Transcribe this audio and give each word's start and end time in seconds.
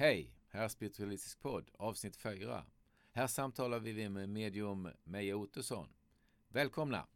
Hej! 0.00 0.30
Här 0.48 0.64
är 0.64 0.68
Spiritualistisk 0.68 1.40
podd, 1.40 1.70
avsnitt 1.78 2.16
4. 2.16 2.64
Här 3.12 3.26
samtalar 3.26 3.80
vi 3.80 4.08
med 4.08 4.28
medium 4.28 4.88
Meja 5.04 5.36
Ottosson. 5.36 5.88
Välkomna! 6.48 7.06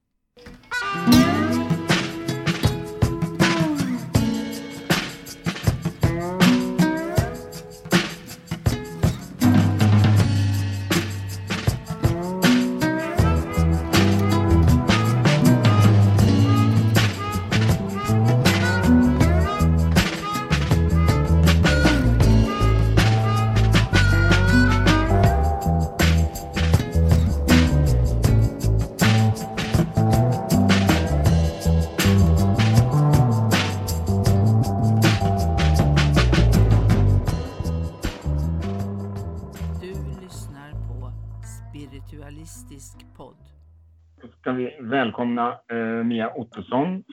Välkomna 45.14 45.58
eh, 45.68 46.04
Mia 46.04 46.32
Ottosson 46.34 47.04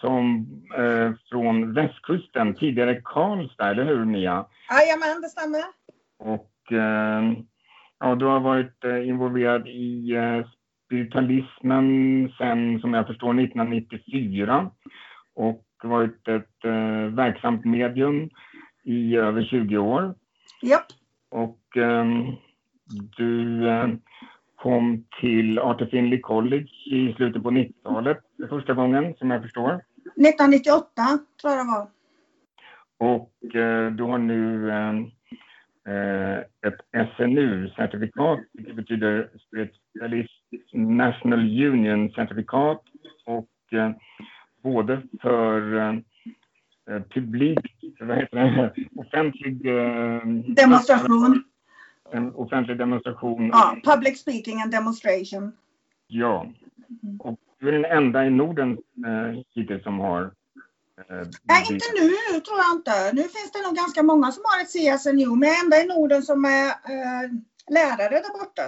som 0.00 0.46
eh, 0.78 1.12
från 1.30 1.74
västkusten, 1.74 2.54
tidigare 2.54 3.00
Karlstad, 3.04 3.70
eller 3.70 3.84
hur 3.84 4.04
Mia? 4.04 4.46
Jajamän, 4.70 5.22
det 5.22 5.28
stämmer. 5.28 5.62
Och 6.18 6.72
eh, 6.72 7.32
ja, 7.98 8.14
du 8.14 8.24
har 8.24 8.40
varit 8.40 8.84
eh, 8.84 9.08
involverad 9.08 9.68
i 9.68 10.14
eh, 10.14 10.46
spiritualismen 10.86 12.28
sedan, 12.38 12.80
som 12.80 12.94
jag 12.94 13.06
förstår, 13.06 13.40
1994 13.40 14.70
och 15.34 15.64
varit 15.82 16.28
ett 16.28 16.64
eh, 16.64 17.14
verksamt 17.14 17.64
medium 17.64 18.30
i 18.84 19.16
över 19.16 19.42
20 19.42 19.78
år. 19.78 20.14
Japp. 20.62 20.86
Och 21.30 21.58
du 23.16 23.68
kom 24.62 25.04
till 25.20 25.58
Arthur 25.58 25.86
Findlay 25.86 26.20
College 26.20 26.68
i 26.86 27.14
slutet 27.16 27.42
på 27.42 27.50
90-talet 27.50 28.18
för 28.40 28.46
första 28.46 28.74
gången, 28.74 29.14
som 29.18 29.30
jag 29.30 29.42
förstår. 29.42 29.70
1998 30.16 31.18
tror 31.40 31.52
jag 31.52 31.66
det 31.66 31.70
var. 31.70 31.88
Och 32.98 33.54
eh, 33.54 33.92
du 33.92 34.02
har 34.02 34.18
nu 34.18 34.70
eh, 34.70 34.94
eh, 35.94 36.38
ett 36.38 37.08
SNU-certifikat, 37.16 38.40
vilket 38.52 38.76
betyder 38.76 39.30
Spiritualist 39.46 40.30
National 40.72 41.40
Union-certifikat. 41.40 42.82
Och 43.26 43.72
eh, 43.72 43.90
både 44.62 45.02
för 45.22 45.76
eh, 45.76 45.94
eh, 46.90 47.02
publik, 47.14 47.58
vad 48.00 48.18
heter 48.18 48.36
det, 48.36 48.72
offentlig, 49.00 49.66
eh, 49.66 50.26
Demonstration. 50.54 51.44
En 52.12 52.34
offentlig 52.34 52.78
demonstration. 52.78 53.48
Ja, 53.48 53.76
public 53.84 54.20
speaking 54.20 54.62
and 54.62 54.70
demonstration. 54.70 55.52
Ja. 56.06 56.46
Och 57.18 57.38
du 57.58 57.68
är 57.68 57.72
den 57.72 57.84
enda 57.84 58.26
i 58.26 58.30
Norden 58.30 58.78
eh, 59.06 59.42
hittills 59.54 59.82
som 59.82 59.98
har... 59.98 60.22
Eh, 60.22 61.26
Nej, 61.42 61.62
inte 61.70 61.86
nu 61.94 62.40
tror 62.40 62.58
jag 62.58 62.78
inte. 62.78 63.12
Nu 63.12 63.22
finns 63.22 63.52
det 63.52 63.62
nog 63.66 63.76
ganska 63.76 64.02
många 64.02 64.32
som 64.32 64.42
har 64.46 64.62
ett 64.62 64.72
CSNU, 64.72 65.36
men 65.36 65.48
jag 65.48 65.58
är 65.58 65.64
enda 65.64 65.82
i 65.82 65.86
Norden 65.86 66.22
som 66.22 66.44
är 66.44 66.68
eh, 66.68 67.30
lärare 67.70 68.20
där 68.20 68.38
borta. 68.38 68.62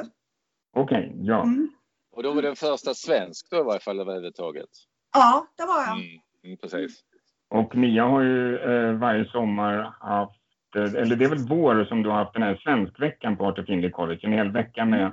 Okej, 0.77 1.13
ja. 1.17 1.43
Mm. 1.43 1.71
Och 2.13 2.23
då 2.23 2.33
var 2.33 2.43
den 2.43 2.57
första 2.57 2.95
svensk 2.95 3.51
då 3.51 3.61
i 3.61 3.63
varje 3.63 3.81
fall 3.81 4.01
överhuvudtaget. 4.01 4.69
Ja, 5.13 5.47
det 5.57 5.65
var 5.65 5.81
jag. 5.81 5.97
Mm, 5.97 6.21
mm, 6.45 6.57
precis. 6.57 7.01
Och 7.49 7.77
Mia 7.77 8.05
har 8.05 8.23
ju 8.23 8.59
eh, 8.59 8.93
varje 8.93 9.25
sommar 9.25 9.97
haft, 10.01 10.41
eller 10.81 11.17
det 11.17 11.25
är 11.25 11.29
väl 11.29 11.49
vår 11.49 11.85
som 11.85 12.03
du 12.03 12.09
har 12.09 12.17
haft 12.17 12.33
den 12.33 12.43
här 12.43 12.57
svenskveckan 12.57 13.37
på 13.37 13.47
Arthur 13.47 13.63
Findlay 13.65 13.91
College. 13.91 14.21
En 14.23 14.33
hel 14.33 14.51
vecka 14.51 14.85
med 14.85 15.05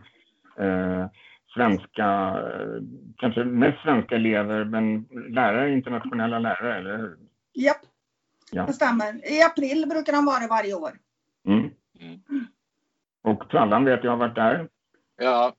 eh, 0.58 1.08
svenska, 1.54 2.08
eh, 2.38 2.82
kanske 3.18 3.44
mest 3.44 3.82
svenska 3.84 4.16
elever, 4.16 4.66
men 4.66 5.06
lärare, 5.30 5.72
internationella 5.72 6.40
lärare, 6.40 6.78
eller 6.78 6.98
hur? 6.98 7.18
Japp, 7.54 7.78
Ja. 8.52 8.66
det 8.66 8.74
stämmer. 8.74 9.32
I 9.34 9.42
april 9.44 9.86
brukar 9.90 10.14
de 10.14 10.26
vara 10.26 10.48
varje 10.50 10.74
år. 10.74 10.92
Mm. 11.48 11.70
Mm. 12.00 12.20
Och 13.24 13.50
Trallan 13.50 13.86
vet 13.86 14.04
jag 14.04 14.12
har 14.12 14.18
varit 14.18 14.36
där. 14.36 14.68
Ja. 15.18 15.54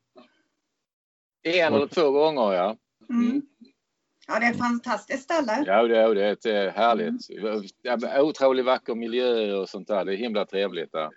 En 1.42 1.74
eller 1.74 1.86
två 1.86 2.10
gånger 2.10 2.52
ja. 2.52 2.76
Mm. 3.10 3.42
Mm. 4.32 4.34
Ja, 4.34 4.40
det 4.40 4.46
är 4.46 4.50
ett 4.50 4.58
fantastiskt 4.58 5.22
ställe. 5.22 5.64
Ja, 5.66 5.82
det 5.82 5.98
är, 5.98 6.14
det 6.14 6.24
är 6.24 6.32
ett, 6.32 6.46
eh, 6.46 6.82
härligt. 6.82 7.28
Men 8.00 8.20
Otroligt 8.20 8.64
vacker 8.64 8.94
miljö 8.94 9.54
och 9.54 9.68
sånt 9.68 9.88
där. 9.88 10.04
Det 10.04 10.14
är 10.14 10.16
himla 10.16 10.46
trevligt 10.46 10.92
där. 10.92 11.10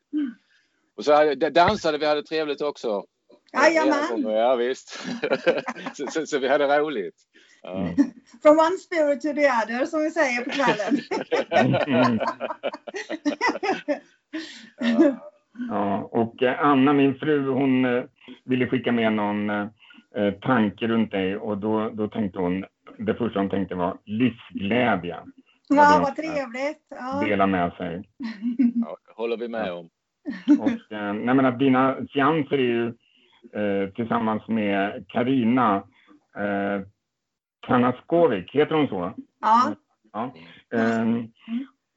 Och 0.98 1.06
så 1.06 1.14
hade, 1.14 1.50
dansade 1.50 1.98
vi 1.98 2.06
hade 2.06 2.24
trevligt 2.24 2.62
också. 2.62 3.04
Jajamän. 3.54 4.22
Ja, 4.22 4.56
visst. 4.56 5.00
så, 5.94 6.08
så, 6.08 6.26
så 6.26 6.40
vi 6.40 6.48
hade 6.48 6.80
roligt. 6.80 7.16
Ja. 7.62 7.90
From 8.42 8.60
one 8.60 8.78
spirit 8.78 9.22
to 9.22 9.34
the 9.34 9.48
other, 9.48 9.86
som 9.86 10.04
vi 10.04 10.12
säger 10.12 10.44
på 10.44 10.50
kvällen. 10.50 11.02
Mm. 11.88 12.20
Ja. 14.80 15.32
Ja, 15.70 16.10
och 16.12 16.44
eh, 16.44 16.60
Anna, 16.60 16.94
min 16.94 17.16
fru, 17.16 17.50
hon 17.50 17.86
eh, 17.86 18.04
ville 18.46 18.68
skicka 18.68 18.92
med 18.92 19.14
någon 19.14 19.52
tanke 20.42 20.88
runt 20.88 21.12
dig 21.12 21.38
och 21.38 21.58
då, 21.58 21.90
då 21.90 22.08
tänkte 22.08 22.40
hon, 22.40 22.66
det 22.98 23.16
första 23.16 23.40
hon 23.40 23.50
tänkte 23.50 23.76
var 23.76 23.98
livsglädje. 24.06 25.18
Ja, 25.70 26.00
vad 26.04 26.16
trevligt. 26.16 26.86
Ja. 26.90 27.22
Dela 27.26 27.48
med 27.48 27.74
sig. 27.74 28.10
Ja, 28.76 28.98
håller 29.16 29.38
vi 29.38 29.48
med 29.48 29.74
om. 29.74 29.90
Och, 30.60 30.92
eh, 30.98 31.14
nej, 31.14 31.36
men 31.36 31.46
att 31.46 31.60
dina 31.60 31.96
seanser 32.14 32.58
är 32.58 32.62
ju 32.62 32.88
eh, 33.54 33.90
tillsammans 33.90 34.48
med 34.48 35.06
Karina 35.08 35.76
eh, 36.38 36.88
Kanaskovic, 37.68 38.52
heter 38.52 38.76
hon 38.76 38.88
så? 38.88 39.14
Ja, 39.42 39.76
Ja. 40.16 40.34
Eh, 40.78 41.06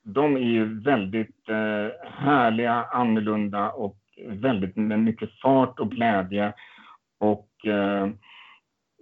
de 0.04 0.36
är 0.36 0.40
ju 0.40 0.80
väldigt 0.80 1.48
eh, 1.48 2.08
härliga, 2.10 2.84
annorlunda 2.84 3.70
och 3.70 3.96
väldigt 4.26 4.76
med 4.76 5.00
mycket 5.00 5.40
fart 5.40 5.80
och 5.80 5.90
glädje. 5.90 6.52
Och 7.18 7.66
eh, 7.66 8.02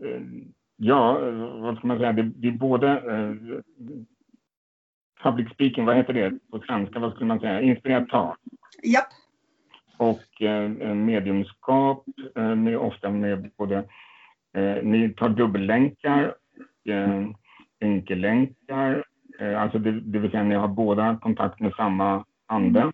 eh, 0.04 0.22
ja, 0.76 1.18
vad 1.60 1.78
ska 1.78 1.86
man 1.86 1.98
säga, 1.98 2.12
det, 2.12 2.22
det 2.22 2.48
är 2.48 2.52
både 2.52 2.88
eh, 2.88 3.60
public 5.22 5.52
speaking, 5.52 5.84
vad 5.84 5.96
heter 5.96 6.12
det 6.12 6.38
på 6.50 6.58
svenska, 6.58 6.98
vad 6.98 7.12
skulle 7.12 7.26
man 7.26 7.40
säga, 7.40 7.60
inspiratör 7.60 8.36
japp. 8.82 9.08
och 9.96 10.42
eh, 10.42 10.94
mediumskap, 10.94 12.04
eh, 12.34 12.54
med, 12.54 12.76
ofta 12.76 13.10
med 13.10 13.50
både, 13.56 13.76
eh, 14.56 14.82
ni 14.82 15.14
tar 15.16 15.28
dubbellänkar, 15.28 16.34
eh, 16.88 17.26
enkellänkar, 17.80 19.04
eh, 19.38 19.62
alltså 19.62 19.78
det, 19.78 20.00
det 20.00 20.18
vill 20.18 20.30
säga 20.30 20.42
ni 20.42 20.54
har 20.54 20.68
båda 20.68 21.18
kontakt 21.22 21.60
med 21.60 21.72
samma 21.76 22.24
ande. 22.46 22.92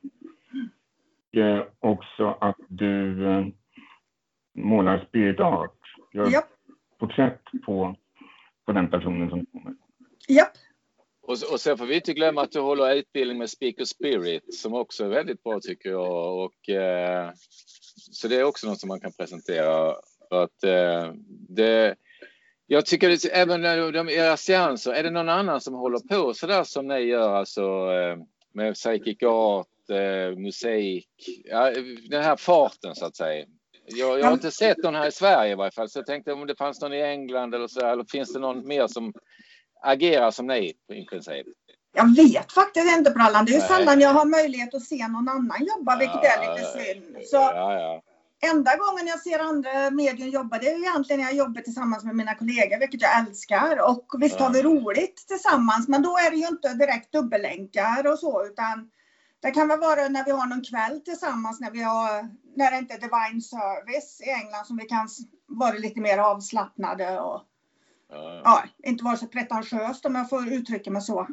Eh, 1.36 1.62
också 1.80 2.36
att 2.40 2.58
du 2.68 3.26
eh, 3.26 3.46
målar 4.54 5.04
spirit 5.08 5.40
art, 5.40 5.78
Japp 6.12 6.44
porträtt 7.02 7.42
på, 7.66 7.96
på 8.66 8.72
den 8.72 8.90
personen 8.90 9.30
som 9.30 9.46
kommer. 9.46 9.74
Japp. 10.28 10.52
Och, 11.22 11.36
och 11.52 11.60
sen 11.60 11.78
får 11.78 11.86
vi 11.86 11.94
inte 11.94 12.14
glömma 12.14 12.42
att 12.42 12.52
du 12.52 12.60
håller 12.60 12.94
utbildning 12.94 13.38
med 13.38 13.50
Speaker 13.50 13.84
Spirit 13.84 14.54
som 14.54 14.74
också 14.74 15.04
är 15.04 15.08
väldigt 15.08 15.42
bra 15.42 15.60
tycker 15.60 15.90
jag. 15.90 16.38
Och, 16.44 16.68
eh, 16.68 17.30
så 18.10 18.28
det 18.28 18.36
är 18.36 18.44
också 18.44 18.66
något 18.68 18.80
som 18.80 18.88
man 18.88 19.00
kan 19.00 19.12
presentera. 19.12 19.94
För 20.28 20.44
att, 20.44 20.64
eh, 20.64 21.14
det, 21.48 21.94
jag 22.66 22.86
tycker 22.86 23.08
det, 23.08 23.24
även 23.24 23.60
när 23.60 23.92
de, 23.92 24.08
era 24.08 24.36
seanser, 24.36 24.92
är 24.92 25.02
det 25.02 25.10
någon 25.10 25.28
annan 25.28 25.60
som 25.60 25.74
håller 25.74 25.98
på 25.98 26.34
så 26.34 26.46
där 26.46 26.64
som 26.64 26.88
ni 26.88 26.98
gör 26.98 27.34
alltså 27.34 27.62
eh, 27.92 28.16
med 28.52 28.74
psychic 28.74 29.22
art, 29.22 29.90
eh, 29.90 30.38
musik, 30.38 31.08
ja, 31.44 31.70
den 32.08 32.22
här 32.22 32.36
farten 32.36 32.94
så 32.94 33.06
att 33.06 33.16
säga. 33.16 33.46
Jag, 33.84 34.20
jag 34.20 34.26
har 34.26 34.32
inte 34.32 34.50
sett 34.50 34.78
någon 34.78 34.94
här 34.94 35.08
i 35.08 35.12
Sverige 35.12 35.52
i 35.52 35.54
varje 35.54 35.70
fall 35.70 35.88
så 35.88 35.98
jag 35.98 36.06
tänkte 36.06 36.32
om 36.32 36.46
det 36.46 36.56
fanns 36.56 36.80
någon 36.80 36.92
i 36.92 37.02
England 37.02 37.54
eller 37.54 37.68
så 37.68 37.86
eller 37.86 38.04
finns 38.04 38.32
det 38.32 38.38
någon 38.38 38.66
mer 38.66 38.86
som 38.86 39.12
agerar 39.82 40.30
som 40.30 40.46
ni 40.46 40.74
i 40.92 41.04
princip? 41.04 41.46
Jag 41.94 42.16
vet 42.16 42.52
faktiskt 42.52 42.96
inte 42.98 43.10
Brallan. 43.10 43.44
Det 43.44 43.52
är 43.52 43.54
ju 43.54 43.58
Nej. 43.58 43.68
sällan 43.68 44.00
jag 44.00 44.10
har 44.10 44.24
möjlighet 44.24 44.74
att 44.74 44.82
se 44.82 45.08
någon 45.08 45.28
annan 45.28 45.66
jobba, 45.66 45.96
vilket 45.96 46.24
är 46.24 46.40
lite 46.40 46.64
synd. 46.64 47.16
Så 47.26 47.36
Ja, 47.36 47.74
ja. 47.74 48.02
enda 48.50 48.76
gången 48.76 49.06
jag 49.06 49.20
ser 49.20 49.38
andra 49.38 49.90
medier 49.90 50.28
jobba, 50.28 50.58
det 50.58 50.68
är 50.68 50.78
egentligen 50.78 51.20
när 51.20 51.28
jag 51.28 51.36
jobbar 51.36 51.60
tillsammans 51.60 52.04
med 52.04 52.16
mina 52.16 52.34
kollegor, 52.34 52.78
vilket 52.78 53.02
jag 53.02 53.18
älskar. 53.20 53.90
Och 53.90 54.06
visst 54.18 54.40
har 54.40 54.50
vi 54.50 54.62
roligt 54.62 55.24
tillsammans, 55.28 55.88
men 55.88 56.02
då 56.02 56.10
är 56.10 56.30
det 56.30 56.36
ju 56.36 56.48
inte 56.48 56.74
direkt 56.74 57.12
dubbellänkar 57.12 58.06
och 58.06 58.18
så, 58.18 58.46
utan 58.46 58.90
Det 59.42 59.50
kan 59.50 59.68
väl 59.68 59.80
vara 59.80 60.08
när 60.08 60.24
vi 60.24 60.30
har 60.30 60.46
någon 60.46 60.64
kväll 60.64 61.00
tillsammans 61.00 61.60
när 61.60 61.70
vi 61.70 61.82
har, 61.82 62.28
när 62.56 62.70
det 62.70 62.78
inte 62.78 62.94
är 62.94 62.98
divine 62.98 63.42
service 63.42 64.20
i 64.20 64.30
England 64.30 64.64
som 64.66 64.76
vi 64.76 64.84
kan 64.84 65.08
vara 65.46 65.72
lite 65.72 66.00
mer 66.00 66.18
avslappnade 66.18 67.20
och 67.20 67.42
Ja, 68.14 68.40
ja, 68.44 68.64
inte 68.82 69.04
vara 69.04 69.16
så 69.16 69.26
pretentiöst 69.26 70.06
om 70.06 70.14
jag 70.14 70.28
får 70.28 70.52
uttrycka 70.52 70.90
mig 70.90 71.02
så. 71.02 71.26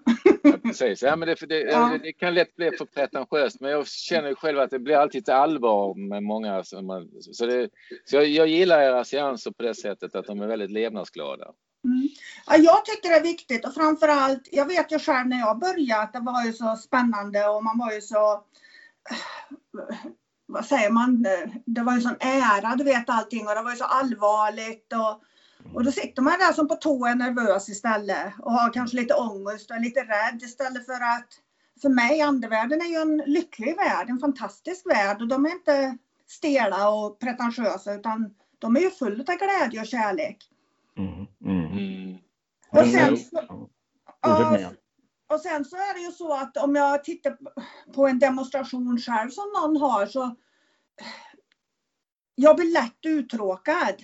ja, 0.44 0.52
precis. 0.64 1.02
Ja, 1.04 1.16
men 1.16 1.28
det, 1.28 1.36
det, 1.50 1.60
Ja. 1.60 1.98
det 2.04 2.14
kan 2.14 2.34
lätt 2.34 2.56
bli 2.56 2.72
för 2.72 2.86
pretentiöst, 2.86 3.60
men 3.62 3.72
jag 3.72 3.88
känner 3.88 4.36
själv 4.36 4.60
att 4.60 4.70
det 4.70 4.80
blir 4.80 4.96
alltid 4.96 5.22
ett 5.22 5.30
allvar 5.30 6.10
med 6.10 6.24
många. 6.24 6.64
Man, 6.82 7.10
så 7.22 7.46
det, 7.46 7.70
så 8.06 8.16
jag, 8.16 8.26
jag 8.26 8.48
gillar 8.48 8.82
era 8.82 9.04
seanser 9.04 9.52
på 9.52 9.64
det 9.64 9.76
sättet 9.76 10.16
att 10.16 10.26
de 10.26 10.42
är 10.42 10.48
väldigt 10.48 10.72
levnadsglada. 10.72 11.54
Mm. 11.86 12.10
Ja, 12.46 12.56
jag 12.56 12.86
tycker 12.86 13.10
det 13.10 13.16
är 13.16 13.24
viktigt 13.24 13.66
och 13.66 13.74
framförallt, 13.74 14.50
jag 14.52 14.66
vet 14.66 14.92
ju 14.92 15.00
själv 15.00 15.28
när 15.28 15.40
jag 15.40 15.60
började 15.60 16.02
att 16.02 16.14
det 16.14 16.20
var 16.20 16.44
ju 16.44 16.54
så 16.54 16.76
spännande 16.76 17.48
och 17.48 17.64
man 17.64 17.78
var 17.78 17.92
ju 17.92 18.02
så, 18.02 18.34
eh, 19.12 19.98
vad 20.46 20.66
säger 20.66 20.90
man, 20.90 21.26
eh, 21.26 21.50
det 21.66 21.82
var 21.82 21.96
ju 21.96 22.02
sån 22.02 22.16
ära, 22.20 22.76
du 22.76 22.84
vet 22.84 23.10
allting 23.10 23.48
och 23.48 23.56
det 23.56 23.62
var 23.62 23.72
ju 23.72 23.78
så 23.78 23.84
allvarligt 23.84 24.94
och, 24.94 25.22
och 25.76 25.84
då 25.84 25.92
sitter 25.92 26.22
man 26.22 26.40
där 26.40 26.54
som 26.54 26.68
på 26.68 26.76
tå 26.76 27.06
är 27.06 27.16
nervös 27.16 27.70
istället 27.70 28.34
och 28.40 28.52
har 28.52 28.74
kanske 28.74 28.98
lite 28.98 29.14
ångest 29.14 29.70
och 29.70 29.76
är 29.76 29.82
lite 29.82 30.00
rädd 30.00 30.44
istället 30.44 30.86
för 30.86 30.94
att 30.94 31.28
för 31.82 31.90
mig, 31.90 32.22
andevärlden 32.22 32.82
är 32.82 32.86
ju 32.86 32.96
en 32.96 33.18
lycklig 33.18 33.76
värld, 33.76 34.10
en 34.10 34.20
fantastisk 34.20 34.86
värld 34.86 35.22
och 35.22 35.28
de 35.28 35.46
är 35.46 35.50
inte 35.50 35.98
stela 36.28 36.90
och 36.90 37.20
pretentiösa 37.20 37.94
utan 37.94 38.36
de 38.60 38.76
är 38.76 38.80
ju 38.80 38.90
fulla 38.90 39.24
av 39.28 39.36
glädje 39.36 39.82
och 39.82 39.88
kärlek. 39.88 40.50
Mm. 40.98 41.28
Mm. 41.46 41.66
Mm. 41.72 42.18
Och 42.72 42.88
sen, 42.88 43.18
så, 43.18 43.70
med. 44.52 44.78
och 45.28 45.40
sen 45.40 45.66
så 45.66 45.76
är 45.76 45.94
det 45.94 46.00
ju 46.00 46.12
så 46.12 46.34
att 46.34 46.58
om 46.58 46.76
jag 46.76 47.04
tittar 47.04 47.38
på 47.94 48.08
en 48.08 48.20
demonstration 48.20 48.98
själv 48.98 49.30
som 49.30 49.52
någon 49.62 49.78
har 49.82 50.06
så 50.06 50.36
jag 52.42 52.56
blir 52.56 52.74
lätt 52.74 53.06
uttråkad. 53.06 53.96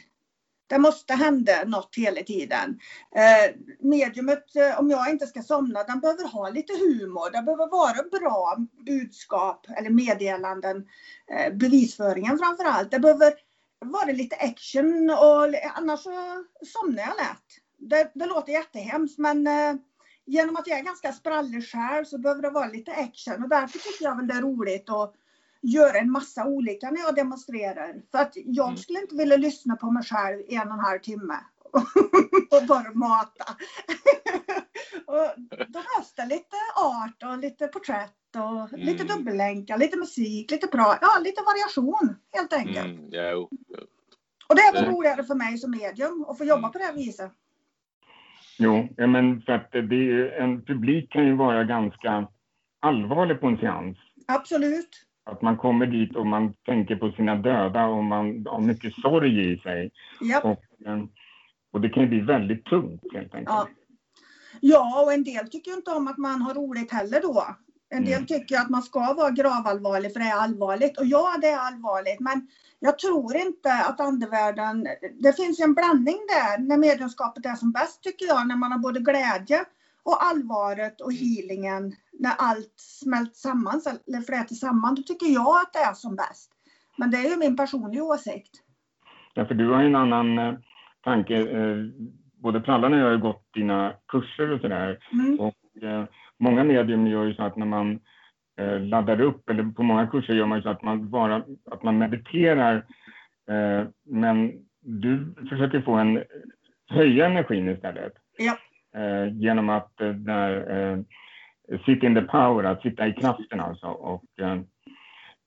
Det 0.68 0.78
måste 0.80 1.14
hända 1.14 1.64
något 1.66 1.96
hela 1.98 2.22
tiden. 2.22 2.80
Eh, 3.16 3.56
mediumet, 3.80 4.56
eh, 4.56 4.80
om 4.80 4.90
jag 4.90 5.10
inte 5.10 5.28
ska 5.28 5.42
somna, 5.42 5.84
den 5.84 6.00
behöver 6.00 6.28
ha 6.28 6.50
lite 6.50 6.74
humor. 6.74 7.32
Det 7.32 7.42
behöver 7.42 7.68
vara 7.68 8.20
bra 8.20 8.58
budskap 8.86 9.66
eller 9.78 9.90
meddelanden. 9.90 10.88
Eh, 11.32 11.54
bevisföringen 11.54 12.38
framför 12.38 12.64
allt. 12.64 12.92
Det 12.92 13.00
behöver 13.00 13.34
vara 13.92 14.12
lite 14.12 14.36
action 14.36 15.10
och 15.10 15.78
annars 15.78 16.00
så 16.00 16.44
somnar 16.66 17.04
jag 17.04 17.16
lätt. 17.18 17.46
Det, 17.78 18.12
det 18.16 18.26
låter 18.26 18.52
jättehemskt 18.54 19.18
men 19.18 19.48
eh, 19.48 19.76
genom 20.26 20.56
att 20.56 20.68
jag 20.68 20.80
är 20.80 20.84
ganska 20.84 21.12
sprallig 21.12 21.68
själv 21.68 22.06
så 22.06 22.18
behöver 22.18 22.42
det 22.42 22.50
vara 22.50 22.68
lite 22.68 22.92
action 22.92 23.44
och 23.44 23.50
därför 23.50 23.80
tycker 23.80 24.06
jag 24.06 24.16
väl 24.18 24.28
det 24.28 24.34
är 24.34 24.42
roligt 24.42 24.90
att 24.90 25.14
göra 25.62 25.98
en 25.98 26.12
massa 26.12 26.46
olika 26.46 26.92
när 26.92 27.02
jag 27.02 27.16
demonstrerar. 27.16 28.02
För 28.12 28.18
att 28.18 28.32
jag 28.36 28.68
Mm. 28.68 28.78
skulle 28.78 29.02
inte 29.02 29.16
vilja 29.16 29.38
lyssna 29.38 29.76
på 29.76 29.92
mig 29.92 30.04
själv 30.04 30.40
i 30.40 30.56
en 30.56 30.68
och 30.68 30.74
en 30.74 30.80
halv 30.86 31.00
timme 31.00 31.40
och 32.62 32.68
bara 32.68 32.92
mata. 32.94 33.46
och 35.06 35.34
då 35.50 35.56
behövs 35.58 36.14
det 36.16 36.26
lite 36.26 36.56
art 36.76 37.24
och 37.32 37.38
lite 37.40 37.68
porträtt 37.68 38.12
och 38.36 38.80
lite 38.80 39.04
Mm. 39.04 39.18
dubbellänkar, 39.18 39.78
lite 39.78 39.98
musik, 39.98 40.52
lite 40.52 40.68
bra, 40.68 40.98
ja 41.02 41.08
lite 41.24 41.42
variation 41.42 42.16
helt 42.34 42.54
enkelt. 42.54 43.00
Mm, 43.00 43.10
jo. 43.12 43.50
Och 44.50 44.56
det 44.56 44.62
är 44.62 44.74
väl 44.74 44.84
Mm. 44.84 44.96
roligare 44.96 45.24
för 45.24 45.36
mig 45.36 45.58
som 45.58 45.72
medium 45.72 46.26
att 46.28 46.38
få 46.38 46.46
jobba 46.46 46.70
på 46.70 46.78
det 46.78 46.84
här 46.84 46.94
viset. 46.94 47.32
Jo, 48.58 48.88
ja, 48.98 49.08
men 49.08 49.42
för 49.42 49.54
att 49.54 49.72
det 49.72 49.78
är 50.12 50.42
en 50.42 50.62
publik 50.66 51.12
kan 51.12 51.26
ju 51.26 51.36
vara 51.36 51.64
ganska 51.64 52.28
allvarlig 52.80 53.40
på 53.40 53.48
en 53.48 53.58
seans. 53.58 53.98
Absolut. 54.28 54.90
Att 55.24 55.42
man 55.42 55.58
kommer 55.58 55.86
dit 55.86 56.16
och 56.16 56.28
man 56.28 56.54
tänker 56.54 56.96
på 56.96 57.12
sina 57.12 57.36
döda 57.36 57.86
och 57.86 58.04
man 58.04 58.46
har 58.48 58.62
mycket 58.62 58.94
sorg 58.94 59.52
i 59.54 59.58
sig. 59.58 59.92
Ja. 60.22 60.42
Och, 60.42 60.88
eh, 60.88 61.04
och 61.76 61.82
det 61.82 61.90
kan 61.90 62.04
ju 62.04 62.10
bli 62.10 62.22
väldigt 62.22 62.66
tungt 62.66 63.02
helt 63.14 63.36
enkelt. 63.36 63.50
Ja. 63.50 63.68
Ja, 64.62 65.04
och 65.04 65.14
en 65.14 65.24
del 65.24 65.50
tycker 65.50 65.72
inte 65.72 65.92
om 65.92 66.08
att 66.08 66.18
man 66.18 66.42
har 66.42 66.54
roligt 66.54 66.92
heller 66.92 67.22
då. 67.22 67.46
En 67.90 68.06
del 68.06 68.14
Mm. 68.14 68.26
tycker 68.26 68.58
att 68.58 68.70
man 68.70 68.82
ska 68.84 69.14
vara 69.14 69.30
gravallvarlig 69.30 70.14
för 70.14 70.20
det 70.20 70.26
är 70.26 70.36
allvarligt. 70.36 70.98
Och 71.00 71.06
ja, 71.06 71.38
det 71.42 71.48
är 71.48 71.58
allvarligt. 71.58 72.20
Men 72.20 72.48
jag 72.80 73.00
tror 73.00 73.36
inte 73.36 73.74
att 73.74 74.00
andevärlden... 74.00 74.88
Det 75.20 75.34
finns 75.34 75.60
ju 75.60 75.64
en 75.64 75.74
blandning 75.74 76.18
där 76.28 76.58
när 76.58 76.78
medlemskapet 76.78 77.46
är 77.46 77.56
som 77.56 77.72
bäst 77.72 78.04
tycker 78.04 78.26
jag. 78.26 78.48
När 78.48 78.56
man 78.56 78.72
har 78.72 78.80
både 78.80 79.00
glädje 79.00 79.66
och 80.04 80.24
allvaret 80.24 81.02
och 81.02 81.14
healingen. 81.14 81.96
När 82.20 82.34
allt 82.38 82.74
smält 82.78 83.36
samman, 83.36 83.82
eller 84.08 84.22
flätar 84.22 84.56
samman. 84.56 84.96
Då 84.96 85.02
tycker 85.02 85.26
jag 85.26 85.56
att 85.62 85.74
det 85.74 85.80
är 85.80 85.94
som 85.94 86.16
bäst. 86.16 86.52
Men 86.98 87.12
det 87.12 87.18
är 87.18 87.30
ju 87.30 87.38
min 87.38 87.56
personliga 87.58 88.04
åsikt. 88.04 88.52
Därför 89.36 89.54
du 89.56 89.70
har 89.74 89.82
ju 89.82 89.88
en 89.88 89.96
annan 89.96 90.40
eh, 90.40 90.54
tanke. 91.06 91.36
Eh, 91.36 91.78
både 92.42 92.60
Prallan 92.62 92.94
och 92.94 93.00
jag 93.00 93.10
har 93.10 93.18
gått 93.18 93.54
dina 93.54 93.94
kurser 94.08 94.52
och 94.52 94.62
sådär. 94.62 94.98
Mm. 95.14 95.40
Och 95.40 95.84
eh, 95.84 96.06
många 96.40 96.64
medium 96.64 97.08
gör 97.08 97.26
ju 97.26 97.34
så 97.34 97.44
att 97.44 97.56
när 97.56 97.66
man 97.66 98.00
eh, 98.60 98.80
laddar 98.80 99.22
upp, 99.22 99.50
eller 99.50 99.64
på 99.64 99.84
många 99.84 100.08
kurser 100.08 100.34
gör 100.34 100.46
man 100.46 100.58
ju 100.58 100.64
så 100.64 100.70
att 100.70 100.84
man 100.84 101.10
bara 101.10 101.44
att 101.72 101.84
man 101.84 101.98
mediterar. 101.98 102.76
Eh, 103.50 103.88
men 104.06 104.52
du 104.82 105.36
försöker 105.50 105.82
få 105.82 105.94
en 105.94 106.24
höja 106.90 107.26
energin 107.26 107.70
istället. 107.70 108.14
Ja. 108.38 108.58
Eh, 109.02 109.34
genom 109.34 109.70
att 109.70 110.02
eh, 110.02 110.10
där, 110.10 111.04
sit 111.86 112.04
in 112.04 112.16
the 112.16 112.22
power, 112.22 112.64
att 112.64 112.82
sitta 112.82 113.08
i 113.08 113.14
kraften 113.14 113.60
alltså. 113.60 113.88
Och, 113.88 114.24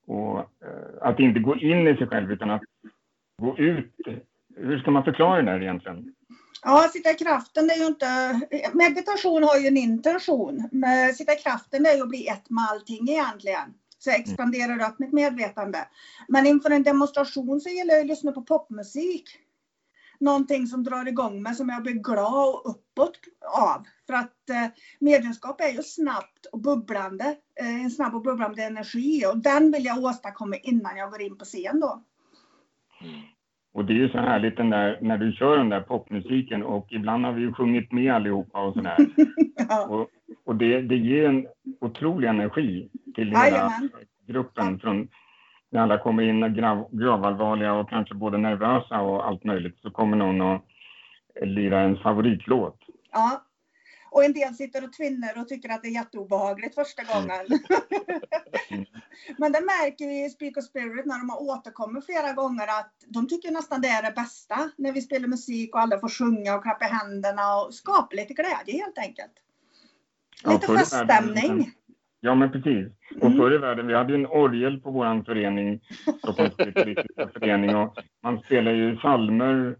och 0.07 0.49
att 1.01 1.19
inte 1.19 1.39
gå 1.39 1.55
in 1.55 1.87
i 1.87 1.97
sig 1.97 2.07
själv 2.07 2.31
utan 2.31 2.49
att 2.49 2.61
gå 3.41 3.57
ut. 3.57 3.93
Hur 4.61 4.79
ska 4.79 4.91
man 4.91 5.03
förklara 5.03 5.41
det 5.41 5.51
där 5.51 5.61
egentligen? 5.61 6.13
Ja, 6.63 6.89
sitta 6.93 7.11
i 7.11 7.15
kraften 7.15 7.69
är 7.69 7.75
ju 7.75 7.85
inte... 7.85 8.39
Meditation 8.73 9.43
har 9.43 9.57
ju 9.57 9.67
en 9.67 9.77
intention. 9.77 10.69
Men 10.71 11.13
sitta 11.13 11.35
kraften 11.35 11.85
är 11.85 11.95
ju 11.95 12.01
att 12.01 12.09
bli 12.09 12.27
ett 12.27 12.49
med 12.49 12.65
allting 12.71 13.09
egentligen. 13.09 13.73
Så 13.99 14.09
jag 14.09 14.19
expanderar 14.19 14.89
upp 14.89 14.99
mitt 14.99 15.13
medvetande. 15.13 15.87
Men 16.27 16.45
inför 16.45 16.69
en 16.69 16.83
demonstration 16.83 17.61
så 17.61 17.69
gillar 17.69 17.93
jag 17.93 18.01
att 18.01 18.07
lyssna 18.07 18.31
på 18.31 18.41
popmusik. 18.41 19.29
Någonting 20.19 20.67
som 20.67 20.83
drar 20.83 21.07
igång 21.07 21.41
mig, 21.41 21.55
som 21.55 21.69
jag 21.69 21.83
blir 21.83 21.93
glad 21.93 22.55
och 22.55 22.69
uppåt 22.69 23.19
av. 23.57 23.85
För 24.07 24.13
att 24.13 24.49
eh, 24.49 24.65
mediumskap 24.99 25.61
är 25.61 25.69
ju 25.69 25.83
snabbt 25.83 26.45
och 26.51 26.59
bubblande. 26.59 27.35
Eh, 27.59 27.83
en 27.83 27.91
snabb 27.91 28.15
och 28.15 28.21
bubblande 28.21 28.63
energi. 28.63 29.25
Och 29.25 29.37
den 29.37 29.71
vill 29.71 29.85
jag 29.85 30.03
åstadkomma 30.03 30.55
innan 30.55 30.97
jag 30.97 31.11
går 31.11 31.21
in 31.21 31.37
på 31.37 31.45
scen 31.45 31.79
då. 31.79 32.03
Mm. 33.01 33.21
Och 33.73 33.85
det 33.85 33.93
är 33.93 33.97
ju 33.97 34.09
så 34.09 34.17
härligt 34.17 34.57
den 34.57 34.69
där, 34.69 34.97
när 35.01 35.17
du 35.17 35.31
kör 35.31 35.57
den 35.57 35.69
där 35.69 35.81
popmusiken 35.81 36.63
och 36.63 36.87
ibland 36.89 37.25
har 37.25 37.31
vi 37.33 37.41
ju 37.41 37.53
sjungit 37.53 37.91
med 37.91 38.13
allihopa 38.13 38.61
och 38.61 38.73
sådär. 38.73 38.97
Ja. 39.69 39.87
Och, 39.87 40.09
och 40.45 40.55
det, 40.55 40.81
det 40.81 40.95
ger 40.97 41.29
en 41.29 41.47
otrolig 41.81 42.27
energi 42.27 42.89
till 43.15 43.27
hela 43.27 43.45
Jajamän. 43.45 43.89
gruppen. 44.27 44.79
Från, 44.79 45.07
när 45.71 45.81
alla 45.81 45.97
kommer 45.97 46.23
in 46.23 46.43
och 46.43 46.51
grav, 46.51 46.87
gravallvarliga 46.91 47.73
och 47.73 47.89
kanske 47.89 48.15
både 48.15 48.37
nervösa 48.37 49.01
och 49.01 49.27
allt 49.27 49.43
möjligt 49.43 49.77
så 49.81 49.91
kommer 49.91 50.17
någon 50.17 50.41
och 50.41 50.61
lira 51.41 51.81
ens 51.81 52.01
favoritlåt. 52.01 52.77
Ja. 53.11 53.41
Och 54.11 54.23
en 54.23 54.33
del 54.33 54.53
sitter 54.53 54.83
och 54.83 54.93
tvinner 54.93 55.41
och 55.41 55.47
tycker 55.47 55.69
att 55.69 55.81
det 55.81 55.87
är 55.87 55.91
jätteobehagligt 55.91 56.75
första 56.75 57.03
gången. 57.03 57.45
Mm. 58.69 58.85
Men 59.37 59.51
det 59.51 59.61
märker 59.61 60.07
vi 60.07 60.25
i 60.25 60.29
Speak 60.29 60.57
of 60.57 60.63
Spirit 60.63 61.05
när 61.05 61.19
de 61.19 61.29
har 61.29 61.41
återkommit 61.41 62.05
flera 62.05 62.33
gånger 62.33 62.67
att 62.67 62.93
de 63.07 63.27
tycker 63.27 63.51
nästan 63.51 63.81
det 63.81 63.87
är 63.87 64.03
det 64.03 64.11
bästa 64.15 64.69
när 64.77 64.91
vi 64.91 65.01
spelar 65.01 65.27
musik 65.27 65.75
och 65.75 65.81
alla 65.81 65.99
får 65.99 66.09
sjunga 66.09 66.55
och 66.55 66.63
klappa 66.63 66.85
händerna 66.85 67.55
och 67.55 67.73
skapa 67.73 68.15
lite 68.15 68.33
glädje 68.33 68.83
helt 68.83 68.97
enkelt. 68.97 69.31
Ja, 70.43 70.51
Lite 70.51 70.73
i 70.73 70.77
feststämning. 70.77 71.71
Ja, 72.21 72.35
men 72.35 72.51
precis. 72.51 72.87
Och 73.21 73.25
Mm. 73.27 73.37
förr 73.37 73.53
i 73.53 73.57
världen, 73.57 73.87
vi 73.87 73.93
hade 73.95 74.13
ju 74.13 74.19
en 74.19 74.27
orgel 74.27 74.79
på 74.81 74.91
vår 74.91 75.23
förening, 75.23 75.79
Stockholms 76.17 76.55
förening, 77.33 77.75
och 77.75 77.97
man 78.23 78.39
spelade 78.41 78.77
ju 78.77 78.97
psalmer 78.97 79.77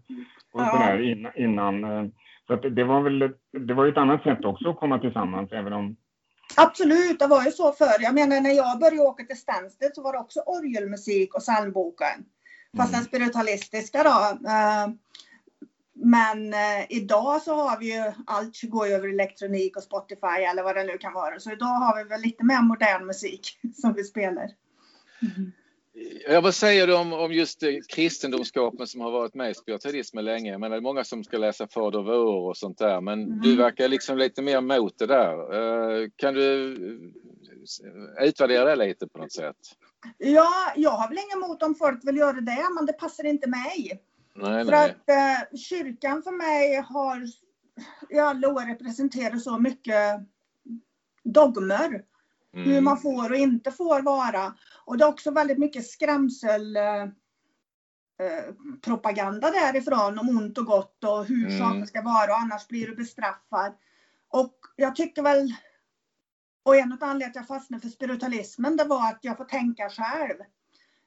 och 0.52 0.60
Ja. 0.60 0.70
sådär 0.72 1.02
innan. 1.02 1.32
innan. 1.36 2.12
Så 2.50 2.68
det- 2.68 2.84
var 2.84 3.00
väl 3.02 3.18
det 3.66 3.74
var 3.74 3.86
ett 3.86 3.96
annat 3.96 4.22
sätt 4.22 4.44
också 4.44 4.70
att 4.70 4.76
komma 4.80 4.98
tillsammans, 4.98 5.52
även 5.52 5.72
om... 5.72 5.96
Absolut, 6.56 7.18
det 7.18 7.26
var 7.26 7.44
ju 7.44 7.50
så 7.50 7.72
förr. 7.72 7.96
Jag 8.00 8.14
menar 8.14 8.40
när 8.40 8.50
jag 8.50 8.78
började 8.78 9.00
åka 9.08 9.24
till 9.24 9.36
Stansted 9.38 9.90
så 9.94 10.02
var 10.02 10.12
det 10.12 10.18
också 10.18 10.40
orgelmusik 10.40 11.34
och 11.34 11.40
psalmboken. 11.40 12.24
Fast 12.76 12.88
Mm. 12.92 13.00
den 13.00 13.04
spiritualistiska 13.04 14.02
då. 14.02 14.48
Eh, 14.48 14.88
Men 16.02 16.52
eh, 16.54 16.86
idag 16.88 17.42
så 17.42 17.54
har 17.54 17.78
vi 17.78 17.94
ju 17.96 18.12
allt 18.26 18.62
går 18.62 18.86
ju 18.86 18.92
över 18.92 19.08
elektronik 19.08 19.76
och 19.76 19.82
Spotify 19.82 20.26
eller 20.50 20.62
vad 20.62 20.76
det 20.76 20.84
nu 20.84 20.98
kan 20.98 21.12
vara. 21.12 21.40
Så 21.40 21.52
idag 21.52 21.66
har 21.66 21.96
vi 22.04 22.08
väl 22.08 22.20
lite 22.20 22.44
mer 22.44 22.62
modern 22.62 23.06
musik 23.06 23.58
som 23.74 23.92
vi 23.92 24.04
spelar. 24.04 24.50
Ja, 26.28 26.40
vad 26.40 26.54
säger 26.54 26.86
du 26.86 26.94
om, 26.96 27.12
om 27.12 27.32
just 27.32 27.62
eh, 27.62 27.68
kristendomskapen 27.88 28.86
som 28.86 29.00
har 29.00 29.10
varit 29.10 29.34
med 29.34 29.50
i 29.50 29.54
spiritualismen 29.54 30.24
länge? 30.24 30.58
Menar, 30.58 30.76
det 30.76 30.80
är 30.80 30.82
många 30.82 31.04
som 31.04 31.24
ska 31.24 31.38
läsa 31.38 31.68
Fader 31.68 32.02
vår 32.02 32.48
och 32.48 32.56
sånt 32.56 32.78
där, 32.78 33.00
men 33.00 33.22
Mm. 33.24 33.40
du 33.40 33.56
verkar 33.56 33.88
liksom 33.88 34.18
lite 34.18 34.42
mer 34.42 34.60
mot 34.60 34.98
det 34.98 35.06
där. 35.06 35.54
Eh, 36.02 36.08
Kan 36.16 36.34
du 36.34 36.76
utvärdera 38.20 38.64
det 38.64 38.76
lite 38.86 39.06
på 39.08 39.18
något 39.18 39.32
sätt. 39.32 39.56
Ja, 40.18 40.48
jag 40.76 40.90
har 40.90 41.08
väl 41.08 41.18
inget 41.18 41.36
emot 41.36 41.62
om 41.62 41.74
folk 41.74 42.00
vill 42.08 42.16
göra 42.16 42.40
det, 42.40 42.64
men 42.76 42.86
det 42.86 42.92
passar 42.92 43.24
inte 43.24 43.48
mig. 43.48 44.00
Nej, 44.34 44.64
För 44.64 44.70
nej. 44.72 44.90
att 44.90 45.08
eh, 45.52 45.58
kyrkan 45.58 46.22
för 46.22 46.30
mig 46.32 46.84
har 46.88 47.22
i 48.10 48.18
alla 48.18 48.48
år 48.48 48.66
representerat 48.72 49.42
så 49.42 49.58
mycket 49.58 50.20
dogmer. 51.24 52.04
Hur 52.52 52.66
Mm. 52.72 52.84
man 52.84 53.00
får 53.00 53.30
och 53.30 53.36
inte 53.36 53.70
får 53.70 54.02
vara. 54.02 54.54
Och 54.84 54.98
det 54.98 55.04
är 55.04 55.08
också 55.08 55.30
väldigt 55.30 55.58
mycket 55.58 55.86
skrämsel 55.86 56.76
eh, 56.76 57.02
eh, 57.02 58.54
propaganda 58.84 59.50
därifrån 59.50 60.18
om 60.18 60.28
ont 60.28 60.58
och 60.58 60.66
gott 60.66 61.04
och 61.04 61.24
hur 61.24 61.46
Mm. 61.46 61.58
saker 61.58 61.86
ska 61.86 62.02
vara 62.02 62.32
och 62.32 62.40
annars 62.40 62.68
blir 62.68 62.86
du 62.86 62.94
bestraffad. 62.96 63.74
Och 64.28 64.54
jag 64.76 64.96
tycker 64.96 65.22
väl, 65.22 65.54
och 66.62 66.76
en 66.76 66.92
av 66.92 66.98
anledningarna 67.00 67.30
att 67.30 67.36
jag 67.36 67.46
fastnade 67.46 67.82
för 67.82 67.88
spiritualismen 67.88 68.76
det 68.76 68.84
var 68.84 69.08
att 69.08 69.18
jag 69.22 69.36
får 69.36 69.44
tänka 69.44 69.88
själv. 69.88 70.36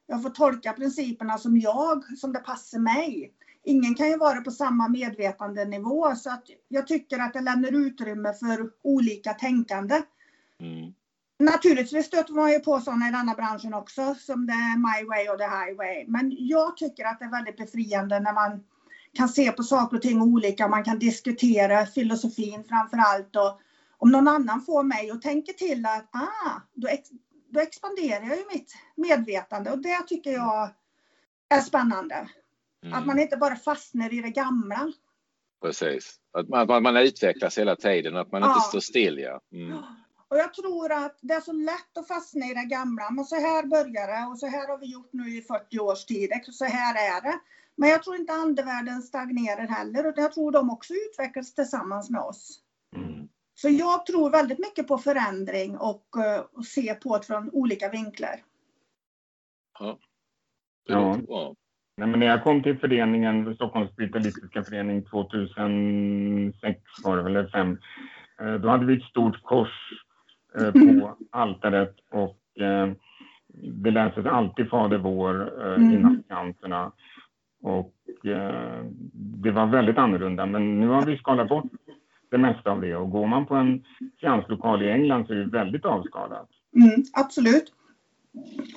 Jag 0.06 0.22
får 0.22 0.30
tolka 0.30 0.72
principerna 0.72 1.38
som 1.38 1.58
jag, 1.58 2.18
som 2.18 2.32
det 2.32 2.38
passar 2.40 2.78
mig. 2.78 3.32
Ingen 3.62 3.94
kan 3.94 4.08
ju 4.08 4.16
vara 4.16 4.40
på 4.40 4.50
samma 4.50 4.88
medvetandenivå 4.88 6.14
så 6.14 6.30
att 6.30 6.44
jag 6.68 6.86
tycker 6.86 7.18
att 7.18 7.32
det 7.32 7.40
lämnar 7.40 7.72
utrymme 7.86 8.32
för 8.32 8.70
olika 8.82 9.34
tänkande. 9.34 10.02
Mm. 10.60 10.92
Naturligtvis 11.38 12.06
stöter 12.06 12.32
man 12.32 12.52
ju 12.52 12.60
på 12.60 12.80
sådana 12.80 13.08
i 13.08 13.12
denna 13.12 13.34
branschen 13.34 13.74
också, 13.74 14.14
som 14.14 14.46
det 14.46 14.52
är 14.52 14.76
my 14.76 15.08
way 15.08 15.28
och 15.28 15.38
the 15.38 15.44
highway. 15.44 16.04
Men 16.08 16.36
jag 16.38 16.76
tycker 16.76 17.04
att 17.04 17.18
det 17.18 17.24
är 17.24 17.30
väldigt 17.30 17.56
befriande 17.56 18.20
när 18.20 18.32
man 18.32 18.64
kan 19.12 19.28
se 19.28 19.52
på 19.52 19.62
saker 19.62 19.96
och 19.96 20.02
ting 20.02 20.22
olika, 20.22 20.68
man 20.68 20.84
kan 20.84 20.98
diskutera 20.98 21.86
filosofin 21.86 22.64
framför 22.68 22.96
allt. 22.96 23.36
Och 23.36 23.60
om 23.98 24.10
någon 24.10 24.28
annan 24.28 24.60
får 24.60 24.82
mig 24.82 25.10
att 25.10 25.22
tänka 25.22 25.52
till 25.52 25.86
att 25.86 26.08
ah, 26.12 26.60
då, 26.74 26.88
ex 26.88 27.08
då 27.48 27.60
expanderar 27.60 28.26
jag 28.26 28.36
ju 28.36 28.44
mitt 28.52 28.74
medvetande 28.96 29.70
och 29.70 29.78
det 29.78 30.02
tycker 30.06 30.30
jag 30.32 30.70
är 31.48 31.60
spännande. 31.60 32.28
Mm. 32.84 32.94
Att 32.98 33.06
man 33.06 33.18
inte 33.18 33.36
bara 33.36 33.56
fastnar 33.56 34.14
i 34.14 34.20
det 34.20 34.30
gamla. 34.30 34.92
Precis. 35.62 36.16
Att 36.32 36.48
man, 36.48 36.70
att 36.70 36.82
man 36.82 36.96
utvecklas 36.96 37.58
hela 37.58 37.76
tiden, 37.76 38.16
att 38.16 38.32
man 38.32 38.42
Ja. 38.42 38.48
inte 38.48 38.60
står 38.60 38.80
still. 38.80 39.18
Ja. 39.18 39.40
Mm. 39.52 39.78
Och 40.34 40.40
jag 40.40 40.54
tror 40.54 40.92
att 40.92 41.18
det 41.20 41.34
är 41.34 41.40
så 41.40 41.52
lätt 41.52 41.98
att 41.98 42.08
fastna 42.08 42.46
i 42.46 42.54
det 42.54 42.64
gamla. 42.76 43.10
Men 43.10 43.24
så 43.24 43.36
här 43.36 43.66
börjar 43.66 44.06
det 44.06 44.30
och 44.30 44.38
så 44.38 44.46
här 44.46 44.68
har 44.68 44.78
vi 44.78 44.92
gjort 44.92 45.12
nu 45.12 45.36
i 45.36 45.42
40 45.42 45.78
års 45.78 46.04
tid. 46.04 46.30
Så 46.50 46.64
här 46.64 46.94
är 46.94 47.22
det. 47.22 47.38
Men 47.76 47.88
jag 47.88 48.02
tror 48.02 48.16
inte 48.16 48.32
andevärlden 48.32 49.02
stagnerar 49.02 49.66
heller. 49.66 50.08
Utan 50.08 50.22
jag 50.24 50.32
tror 50.32 50.52
de 50.52 50.70
också 50.70 50.92
utvecklas 50.94 51.54
tillsammans 51.54 52.10
med 52.10 52.20
oss. 52.20 52.60
Mm. 52.96 53.28
Så 53.54 53.68
jag 53.68 54.06
tror 54.06 54.30
väldigt 54.30 54.58
mycket 54.58 54.88
på 54.88 54.98
förändring 54.98 55.78
och, 55.78 56.06
eh, 56.24 56.40
och 56.52 56.64
se 56.64 56.94
på 56.94 57.18
det 57.18 57.24
från 57.24 57.50
olika 57.52 57.88
vinklar. 57.88 58.42
Ja. 59.78 59.98
Nej, 61.96 62.08
men 62.08 62.20
när 62.20 62.26
jag 62.26 62.44
kom 62.44 62.62
till 62.62 62.78
föreningen, 62.78 63.54
Stockholms 63.54 63.92
spiritualistiska 63.92 64.64
förening 64.64 65.04
2006 65.04 66.80
var 67.04 67.16
det 67.16 67.22
väl, 67.22 67.36
eller 67.36 67.48
5, 67.48 67.78
då 68.62 68.68
hade 68.68 68.86
vi 68.86 68.96
ett 68.96 69.10
stort 69.10 69.42
kors 69.42 69.70
eh, 70.58 70.72
på 70.72 71.16
altaret 71.30 71.96
och 72.10 72.60
eh, 72.62 72.92
det 73.56 73.90
läses 73.90 74.26
alltid 74.26 74.70
Fader 74.70 74.98
vår 74.98 75.62
eh, 75.66 75.74
Mm. 75.74 75.92
innan 75.92 76.22
seanserna. 76.28 76.92
Och 77.62 77.92
det 79.42 79.50
var 79.50 79.66
väldigt 79.66 79.98
annorlunda, 79.98 80.46
men 80.46 80.80
nu 80.80 80.88
har 80.88 81.02
vi 81.02 81.16
skalat 81.18 81.48
bort 81.48 81.64
det 82.30 82.38
mesta 82.38 82.70
av 82.70 82.80
det 82.80 82.96
och 82.96 83.10
går 83.10 83.26
man 83.26 83.46
på 83.46 83.54
en 83.54 83.84
seanslokal 84.20 84.82
i 84.82 84.90
England 84.90 85.26
så 85.26 85.32
är 85.32 85.36
det 85.36 85.44
väldigt 85.44 85.84
avskalat. 85.84 86.48
Mm, 86.76 87.02
absolut. 87.12 87.72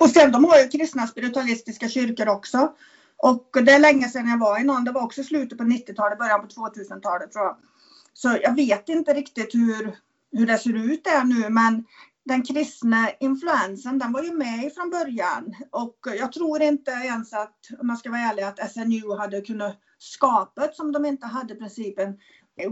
Och 0.00 0.10
sen 0.10 0.32
de 0.32 0.44
har 0.44 0.58
ju 0.58 0.68
kristna 0.68 1.06
spiritualistiska 1.06 1.88
kyrkor 1.88 2.28
också. 2.28 2.72
Och 3.16 3.48
det 3.64 3.72
är 3.72 3.78
länge 3.78 4.08
sedan 4.08 4.28
jag 4.28 4.38
var 4.38 4.60
i 4.60 4.64
någon. 4.64 4.84
Det 4.84 4.92
var 4.92 5.02
också 5.02 5.22
slutet 5.22 5.58
på 5.58 5.64
90-talet, 5.64 6.18
början 6.18 6.40
på 6.40 6.46
2000-talet 6.46 7.32
tror 7.32 7.44
jag. 7.44 7.56
Så 8.12 8.38
jag 8.42 8.56
vet 8.56 8.88
inte 8.88 9.12
riktigt 9.14 9.54
hur, 9.54 9.92
hur 10.32 10.46
det 10.46 10.58
ser 10.58 10.92
ut 10.92 11.04
där 11.04 11.24
nu 11.24 11.48
men 11.48 11.84
den 12.24 12.42
kristna 12.42 13.10
influensen 13.20 13.98
den 13.98 14.12
var 14.12 14.22
ju 14.22 14.32
med 14.32 14.72
från 14.74 14.90
början. 14.90 15.54
Och 15.70 15.98
jag 16.18 16.32
tror 16.32 16.62
inte 16.62 16.90
ens 16.90 17.32
att, 17.32 17.58
om 17.80 17.86
man 17.86 17.96
ska 17.96 18.10
vara 18.10 18.20
ärlig, 18.20 18.42
att 18.42 18.72
SNU 18.72 19.16
hade 19.18 19.40
kunnat 19.40 19.78
skapa 19.98 20.68
som 20.72 20.92
de 20.92 21.04
inte 21.04 21.26
hade 21.26 21.54
principen 21.54 22.18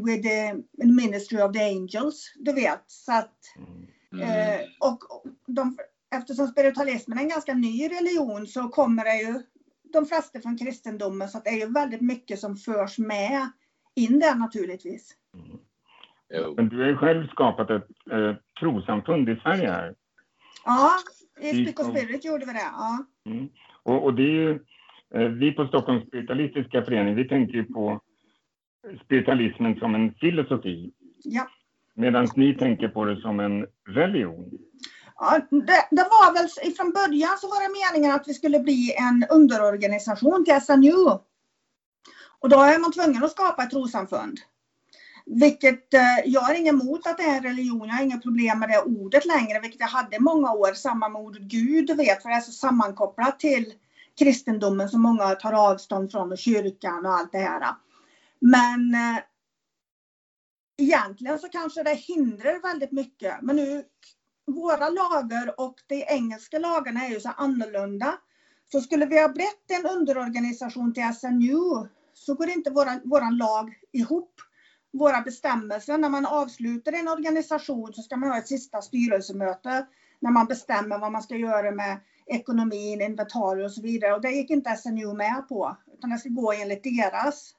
with 0.07 0.23
the 0.23 0.55
ministry 0.85 1.43
of 1.43 1.53
the 1.53 1.65
angels. 1.65 2.33
Du 2.37 2.53
vet. 2.53 2.85
Så 2.87 3.13
att 3.13 3.39
Mm. 4.13 4.61
Eh, 4.61 4.61
och 4.81 4.99
de, 5.47 5.79
eftersom 6.17 6.49
spiritualismen 6.49 7.19
är 7.19 7.23
en 7.23 7.29
ganska 7.29 7.55
ny 7.55 7.89
religion 7.89 8.47
så 8.47 8.69
kommer 8.69 9.05
det 9.05 9.17
ju 9.17 9.43
de 9.93 10.07
flesta 10.07 10.41
från 10.41 10.59
kristendomen 10.59 11.29
så 11.29 11.39
att 11.39 11.45
det 11.45 11.51
är 11.51 11.67
ju 11.67 11.73
väldigt 11.73 12.01
mycket 12.01 12.41
som 12.41 12.57
förs 12.57 12.99
med 12.99 13.51
in 13.95 14.19
där 14.19 14.35
naturligtvis. 14.35 15.15
Jo. 16.35 16.55
Men 16.57 16.69
du 16.69 16.81
har 16.81 16.89
ju 16.89 16.97
själv 16.97 17.29
skapat 17.29 17.71
ett 17.71 17.89
eh, 18.11 18.35
trosamfund 18.61 19.29
i 19.29 19.37
Sverige 19.37 19.71
här. 19.71 19.95
Ja, 20.65 20.91
i. 21.41 21.65
Speak 21.65 21.81
of 21.81 21.97
Spirit 21.97 22.25
gjorde 22.25 22.47
vi 22.47 22.53
det. 22.53 22.71
Ja. 22.73 23.05
Mm. 23.27 23.49
Och, 23.83 24.05
och 24.05 24.15
det 24.15 24.23
är 24.23 24.27
ju, 24.27 24.51
eh, 25.15 25.29
vi 25.29 25.53
på 25.53 25.67
Stockholms 25.67 26.07
spiritualistiska 26.07 26.83
förening, 26.83 27.15
vi 27.15 27.29
tänker 27.29 27.55
ju 27.55 27.65
på 27.65 28.01
spiritualismen 29.05 29.79
som 29.79 29.95
en 29.95 30.15
filosofi. 30.15 30.93
Ja. 31.25 31.49
Medan 31.95 32.29
ni 32.37 32.55
tänker 32.55 32.89
på 32.89 33.05
det 33.05 33.21
som 33.21 33.41
en 33.41 33.67
religion. 33.89 34.51
Ja, 35.17 35.41
det, 35.51 35.89
det 35.91 36.03
var 36.03 36.35
väl 36.35 36.71
ifrån 36.73 36.93
början 36.93 37.39
så 37.39 37.49
var 37.49 37.61
det 37.63 37.95
meningen 37.95 38.17
att 38.17 38.29
vi 38.29 38.35
skulle 38.35 38.61
bli 38.61 38.95
en 38.99 39.27
underorganisation 39.31 40.45
till 40.45 40.61
SNU. 40.61 41.11
Och 42.39 42.49
då 42.49 42.57
är 42.61 42.79
man 42.79 42.93
tvungen 42.93 43.25
att 43.25 43.31
skapa 43.31 43.63
ett 43.63 43.71
trossamfund. 43.71 44.39
Vilket 45.27 45.95
eh, 45.95 46.19
jag 46.25 46.41
har 46.41 46.55
inget 46.55 46.75
emot 46.75 47.07
att 47.07 47.17
det 47.17 47.23
är 47.23 47.37
en 47.37 47.43
religion, 47.43 47.89
jag 47.89 47.95
har 47.95 48.05
inga 48.05 48.19
problem 48.19 48.59
med 48.59 48.69
det 48.69 48.83
ordet 48.83 49.25
längre, 49.25 49.61
vilket 49.61 49.81
jag 49.81 49.87
hade 49.87 50.17
i 50.17 50.21
många 50.21 50.53
år, 50.53 50.73
samma 50.75 51.09
med 51.09 51.23
ordet 51.23 51.43
Gud, 51.43 51.87
du 51.87 51.95
vet, 51.95 52.23
för 52.23 52.29
det 52.29 52.35
är 52.35 52.41
så 52.41 52.53
sammankopplat 52.53 53.39
till 53.39 53.73
kristendomen 54.19 54.89
som 54.89 55.03
många 55.03 55.35
tar 55.35 55.53
avstånd 55.53 56.11
från 56.11 56.33
och 56.33 56.39
kyrkan 56.39 57.07
och 57.07 57.13
allt 57.13 57.33
det 57.33 57.39
här. 57.39 57.75
Men 58.41 58.95
eh, 58.95 59.19
egentligen 60.77 61.39
så 61.39 61.49
kanske 61.49 61.83
det 61.83 61.95
hindrar 61.95 62.63
väldigt 62.63 62.93
mycket. 62.93 63.43
Men 63.43 63.57
nu, 63.57 63.85
våra 64.47 64.89
lagar 64.89 65.61
och 65.61 65.75
de 65.87 66.05
engelska 66.09 66.59
lagarna 66.59 67.05
är 67.05 67.11
ju 67.11 67.21
så 67.21 67.29
annorlunda. 67.29 68.15
Så 68.73 68.81
skulle 68.81 69.07
vi 69.07 69.21
ha 69.21 69.29
blivit 69.29 69.71
en 69.71 69.87
underorganisation 69.87 70.95
till 70.95 71.15
SNU 71.15 71.89
så 72.15 72.35
går 72.35 72.49
inte 72.49 72.71
våran, 72.71 73.01
våran 73.05 73.37
lag 73.37 73.75
ihop. 73.93 74.41
Våra 74.99 75.21
bestämmelser, 75.21 75.99
när 75.99 76.09
man 76.09 76.27
avslutar 76.27 76.93
en 76.93 77.09
organisation 77.09 77.93
så 77.95 78.03
ska 78.03 78.17
man 78.17 78.31
ha 78.31 78.39
ett 78.39 78.49
sista 78.49 78.83
styrelsemöte 78.83 79.87
när 80.21 80.31
man 80.31 80.47
bestämmer 80.47 80.99
vad 80.99 81.13
man 81.13 81.23
ska 81.23 81.37
göra 81.37 81.71
med 81.71 82.01
ekonomin, 82.27 83.01
inventarier 83.01 83.65
och 83.65 83.73
så 83.73 83.83
vidare. 83.83 84.15
Och 84.15 84.21
det 84.21 84.31
gick 84.31 84.51
inte 84.51 84.77
SNU 84.77 85.15
med 85.15 85.49
på, 85.49 85.77
utan 85.95 86.11
det 86.11 86.19
ska 86.19 86.29
gå 86.29 86.53
enligt 86.53 86.83
deras. 86.83 87.55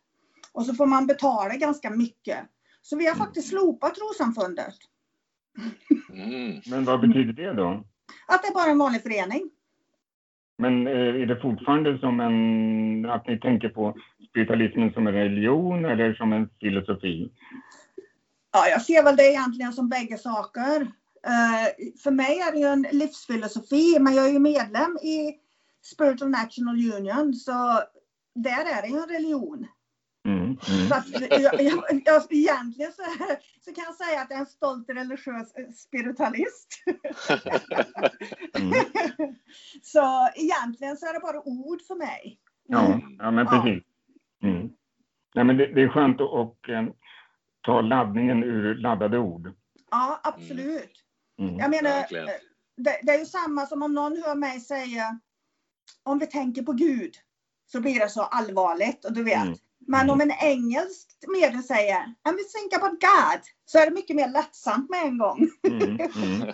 Och 0.51 0.65
så 0.65 0.73
får 0.73 0.85
man 0.85 1.07
betala 1.07 1.55
ganska 1.55 1.89
mycket. 1.89 2.37
Så 2.81 2.97
vi 2.97 3.07
har 3.07 3.15
faktiskt 3.15 3.49
slopat 3.49 3.95
trossamfundet. 3.95 4.75
Mm. 6.09 6.61
Men 6.65 6.85
vad 6.85 7.01
betyder 7.01 7.33
det 7.33 7.53
då? 7.53 7.83
Att 8.27 8.41
det 8.41 8.47
är 8.47 8.53
bara 8.53 8.71
en 8.71 8.77
vanlig 8.77 9.01
förening. 9.01 9.49
Men 10.57 10.87
eh, 10.87 11.21
är 11.21 11.25
det 11.25 11.41
fortfarande 11.41 11.97
som 11.97 12.19
en, 12.19 13.09
att 13.09 13.27
ni 13.27 13.39
tänker 13.39 13.69
på 13.69 13.95
spiritualismen 14.29 14.93
som 14.93 15.07
en 15.07 15.13
religion 15.13 15.85
eller 15.85 16.13
som 16.13 16.33
en 16.33 16.49
filosofi? 16.59 17.31
Ja, 18.51 18.67
jag 18.67 18.81
ser 18.81 19.03
väl 19.03 19.15
det 19.15 19.31
egentligen 19.31 19.73
som 19.73 19.89
bägge 19.89 20.17
saker. 20.17 20.81
Eh, 21.27 21.87
för 22.03 22.11
mig 22.11 22.39
är 22.39 22.51
det 22.51 22.57
ju 22.57 22.65
en 22.65 22.87
livsfilosofi, 22.91 23.97
men 23.99 24.15
jag 24.15 24.25
är 24.25 24.31
ju 24.31 24.39
medlem 24.39 24.97
i 25.03 25.33
Spiritual 25.83 26.29
National 26.29 26.75
Union, 26.75 27.33
så 27.33 27.81
där 28.35 28.77
är 28.77 28.81
det 28.81 28.87
ju 28.87 28.97
en 28.97 29.09
religion. 29.09 29.67
Mm, 30.69 30.79
mm. 30.79 30.87
Så 30.87 30.95
att, 30.95 31.31
jag, 31.41 31.61
jag, 31.61 32.01
jag, 32.05 32.23
egentligen 32.29 32.91
så, 32.91 33.03
så 33.65 33.73
kan 33.73 33.83
jag 33.83 33.95
säga 33.95 34.21
att 34.21 34.29
jag 34.29 34.37
är 34.37 34.41
en 34.41 34.45
stolt 34.45 34.89
religiös 34.89 35.53
spiritualist. 35.77 36.83
Mm. 38.59 38.73
så 39.81 40.29
egentligen 40.35 40.97
så 40.97 41.05
är 41.05 41.13
det 41.13 41.19
bara 41.19 41.47
ord 41.47 41.81
för 41.81 41.95
mig. 41.95 42.39
Ja, 42.67 42.99
ja 43.19 43.31
men 43.31 43.45
Ja. 43.45 43.63
precis. 43.63 43.83
Mm. 44.43 44.69
Nej, 45.35 45.45
men 45.45 45.57
det, 45.57 45.73
det 45.73 45.81
är 45.81 45.89
skönt 45.89 46.21
att 46.21 46.29
och, 46.29 46.69
eh, 46.69 46.85
ta 47.61 47.81
laddningen 47.81 48.43
ur 48.43 48.75
laddade 48.75 49.17
ord. 49.17 49.53
Ja, 49.91 50.19
absolut. 50.23 51.03
Mm. 51.39 51.57
Jag 51.59 51.69
menar, 51.69 51.97
eh, 51.99 52.25
det, 52.77 52.99
det 53.03 53.11
är 53.11 53.19
ju 53.19 53.25
samma 53.25 53.65
som 53.65 53.83
om 53.83 53.93
någon 53.93 54.23
hör 54.25 54.35
mig 54.35 54.59
säga 54.59 55.19
om 56.03 56.19
vi 56.19 56.27
tänker 56.27 56.61
på 56.63 56.71
Gud 56.71 57.15
så 57.65 57.81
blir 57.81 57.99
det 57.99 58.09
så 58.09 58.21
allvarligt 58.21 59.05
och 59.05 59.13
du 59.13 59.23
vet. 59.23 59.59
Mm. 59.87 59.99
Men 59.99 60.09
om 60.09 60.21
en 60.21 60.31
engelsk 60.31 61.07
medium 61.27 61.63
säger 61.63 62.13
I'm 62.23 62.37
think 62.53 62.73
about 62.73 63.01
God 63.01 63.41
så 63.65 63.77
är 63.79 63.85
det 63.85 63.91
mycket 63.91 64.15
mer 64.15 64.27
lättsamt 64.29 64.89
med 64.89 65.03
en 65.03 65.17
gång. 65.17 65.49
Mm, 65.67 65.83
mm, 65.83 66.53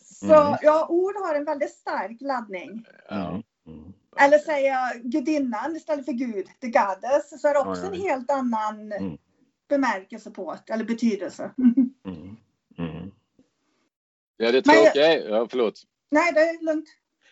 Så 0.00 0.34
Mm. 0.34 0.56
ja, 0.62 0.86
ord 0.88 1.14
har 1.16 1.34
en 1.34 1.44
väldigt 1.44 1.70
stark 1.74 2.20
laddning. 2.20 2.86
Ja. 3.08 3.28
mm, 3.28 3.42
mm. 3.66 3.92
Eller 4.16 4.38
säga 4.38 4.78
gudinnan 5.02 5.76
istället 5.76 6.04
för 6.04 6.12
Gud, 6.12 6.46
the 6.60 6.66
goddess, 6.66 7.40
så 7.40 7.48
är 7.48 7.54
det 7.54 7.60
också 7.60 7.82
Ja, 7.82 7.88
ja, 7.92 7.94
en 7.94 8.00
helt 8.00 8.30
annan 8.30 8.92
Mm. 8.92 9.18
bemärkelse 9.68 10.30
på 10.30 10.58
det, 10.66 10.72
eller 10.72 10.84
betydelse. 10.84 11.50
Mm, 12.06 12.36
mm. 12.78 13.10
Ja, 14.36 14.52
det 14.52 14.62
tråkiga 14.62 15.12
är... 15.12 15.28
Ja, 15.28 15.46
förlåt. 15.50 15.82
Nej, 16.10 16.32
det 16.32 16.40
är 16.40 16.64
lugnt. 16.64 16.88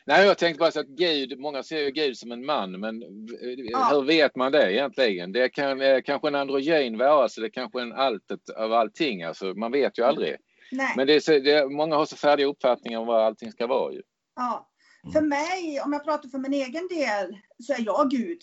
Nej, 0.06 0.26
jag 0.26 0.38
tänkte 0.38 0.58
bara 0.58 0.70
så 0.70 0.80
att 0.80 0.86
Gud, 0.86 1.38
många 1.38 1.62
ser 1.62 1.78
ju 1.78 1.90
Gud 1.90 2.18
som 2.18 2.32
en 2.32 2.46
man, 2.46 2.80
men 2.80 3.02
eh, 3.02 3.08
Ja. 3.56 3.88
hur 3.92 4.02
vet 4.02 4.36
man 4.36 4.52
det 4.52 4.72
egentligen? 4.72 5.32
Det 5.32 5.48
kan 5.48 5.80
eh, 5.80 6.00
kanske 6.04 6.28
en 6.28 6.34
androgyn 6.34 6.98
varelse, 6.98 7.40
det 7.40 7.46
är 7.46 7.50
kanske 7.50 7.80
en 7.82 7.92
alltet 7.92 8.50
av 8.56 8.72
allting, 8.72 9.22
alltså 9.22 9.44
man 9.54 9.72
vet 9.72 9.98
ju 9.98 10.02
aldrig. 10.04 10.36
Nej. 10.72 10.92
Men 10.96 11.06
det 11.06 11.14
är 11.14 11.20
så, 11.20 11.32
det, 11.38 11.68
många 11.70 11.96
har 11.96 12.06
så 12.06 12.16
färdiga 12.16 12.46
uppfattningar 12.46 12.98
om 12.98 13.06
vad 13.06 13.22
allting 13.26 13.52
ska 13.52 13.66
vara 13.66 13.92
ju. 13.92 14.02
Ja. 14.36 14.68
För 15.12 15.20
mig, 15.20 15.80
om 15.84 15.92
jag 15.92 16.04
pratar 16.04 16.28
för 16.28 16.38
min 16.38 16.52
egen 16.52 16.88
del, 16.88 17.38
så 17.62 17.72
är 17.72 17.80
jag 17.86 18.10
Gud. 18.10 18.38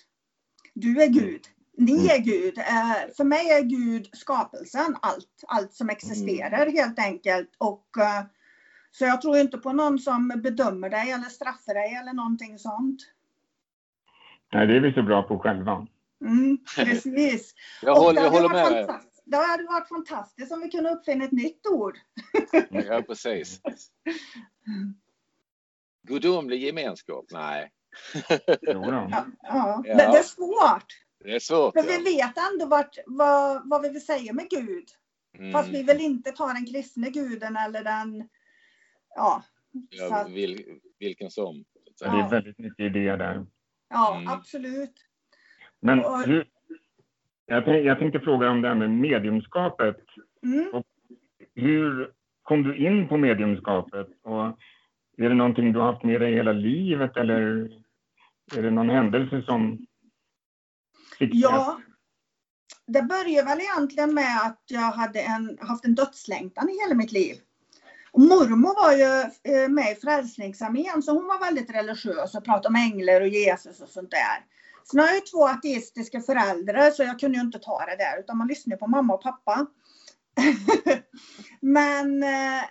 Du 0.73 1.01
är 1.03 1.07
Gud. 1.07 1.41
Ni 1.77 1.91
Mm. 1.91 2.05
är 2.05 2.17
Gud. 2.17 2.57
Eh, 2.57 3.13
för 3.17 3.23
mig 3.23 3.49
är 3.49 3.61
Gud 3.61 4.09
skapelsen, 4.13 4.95
allt, 5.01 5.43
allt 5.47 5.73
som 5.73 5.89
existerar 5.89 6.71
helt 6.71 6.99
enkelt. 6.99 7.49
Och, 7.57 7.87
eh, 7.99 8.23
så 8.91 9.05
jag 9.05 9.21
tror 9.21 9.37
inte 9.37 9.57
på 9.57 9.73
någon 9.73 9.99
som 9.99 10.27
bedömer 10.27 10.89
dig 10.89 11.11
eller 11.11 11.25
straffar 11.29 11.73
dig 11.73 11.95
eller 11.95 12.13
någonting 12.13 12.59
sånt. 12.59 12.99
Nej, 14.53 14.67
det 14.67 14.75
är 14.75 14.79
vi 14.79 14.93
så 14.93 15.03
bra 15.03 15.23
på 15.23 15.39
själva. 15.39 15.87
Mm, 16.25 16.57
precis. 16.75 17.53
Jag 17.81 17.95
håller, 17.95 18.21
det 18.21 18.25
jag 18.27 18.31
håller 18.31 18.49
med 18.49 18.71
dig. 18.71 18.87
Det 19.25 19.37
hade 19.37 19.63
varit 19.63 19.87
fantastiskt 19.87 20.51
om 20.51 20.61
vi 20.61 20.69
kunde 20.69 20.89
uppfinna 20.89 21.25
ett 21.25 21.31
nytt 21.31 21.67
ord. 21.67 21.97
Ja, 22.69 23.01
precis. 23.07 23.61
Gudomlig 26.07 26.63
gemenskap? 26.63 27.25
Nej. 27.31 27.71
Ja, 28.29 28.57
ja. 28.61 29.25
Ja. 29.41 29.81
Det, 29.85 29.93
det 29.93 30.03
är 30.03 30.23
svårt. 30.23 30.85
det 31.23 31.35
är 31.35 31.39
svårt. 31.39 31.73
För 31.73 31.83
vi 31.83 32.17
Ja. 32.19 32.25
vet 32.27 32.37
ändå 32.53 32.65
vart, 32.65 32.97
vad, 33.05 33.69
vad 33.69 33.81
vi 33.81 33.89
vill 33.89 34.05
säga 34.05 34.33
med 34.33 34.49
Gud. 34.49 34.85
Fast 35.53 35.69
vi 35.69 35.81
Mm. 35.81 35.85
vill 35.85 36.05
inte 36.05 36.31
ta 36.31 36.47
den 36.47 36.65
kristne 36.65 37.09
guden 37.09 37.57
eller 37.57 37.83
den... 37.83 38.29
Ja, 39.15 39.43
Ja, 39.89 40.27
vil, 40.29 40.79
vilken 40.99 41.31
som. 41.31 41.63
Det 41.99 42.05
är 42.05 42.29
väldigt 42.29 42.57
mycket 42.57 42.79
idéer 42.79 43.17
där. 43.17 43.45
ja 43.89 44.15
Mm. 44.15 44.27
absolut. 44.33 44.93
Men 45.79 45.99
Och- 45.99 46.23
hur, 46.23 46.47
jag, 47.45 47.83
jag 47.85 47.99
tänkte 47.99 48.19
fråga 48.19 48.49
om 48.49 48.61
det 48.61 48.67
här 48.67 48.75
med 48.75 48.89
mediumskapet. 48.89 49.97
Mm. 50.43 50.83
Hur 51.55 52.13
kom 52.43 52.63
du 52.63 52.77
in 52.77 53.07
på 53.07 53.17
mediumskapet? 53.17 54.07
Och 54.23 54.45
är 55.17 55.29
det 55.29 55.33
någonting 55.35 55.73
du 55.73 55.79
har 55.79 55.91
haft 55.93 56.03
med 56.03 56.21
dig 56.21 56.33
hela 56.33 56.51
livet 56.51 57.17
eller 57.17 57.41
är 58.57 58.61
det 58.61 58.71
någon 58.71 58.89
händelse 58.89 59.41
som 59.41 59.85
fick 61.19 61.29
Ja, 61.33 61.81
det 62.85 63.01
började 63.03 63.45
väl 63.49 63.59
egentligen 63.59 64.13
med 64.13 64.41
att 64.45 64.63
jag 64.67 64.91
hade 64.91 65.21
en, 65.21 65.57
haft 65.61 65.85
en 65.85 65.95
dödslängtan 65.95 66.69
i 66.69 66.79
hela 66.83 66.95
mitt 66.95 67.11
liv. 67.11 67.35
Mormor 68.13 68.75
var 68.75 68.93
ju 68.93 69.21
eh, 69.53 69.69
med 69.69 69.91
i 69.91 69.95
Frälsningsarmén 69.95 71.03
så 71.03 71.13
hon 71.13 71.27
var 71.27 71.39
väldigt 71.39 71.69
religiös 71.69 72.35
och 72.35 72.45
pratade 72.45 72.67
om 72.67 72.75
änglar 72.75 73.21
och 73.21 73.27
Jesus 73.27 73.81
och 73.81 73.89
sånt 73.89 74.11
där. 74.11 74.45
Sen 74.91 74.99
har 74.99 75.07
jag 75.07 75.15
ju 75.15 75.21
två 75.21 75.47
ateistiska 75.47 76.21
föräldrar 76.21 76.91
så 76.91 77.03
jag 77.03 77.19
kunde 77.19 77.37
ju 77.37 77.43
inte 77.43 77.59
ta 77.59 77.85
det 77.85 77.95
där 77.95 78.19
utan 78.19 78.37
man 78.37 78.47
lyssnade 78.47 78.77
på 78.77 78.87
mamma 78.87 79.13
och 79.13 79.23
pappa. 79.23 79.65
Men 81.61 82.23
eh, 82.23 82.63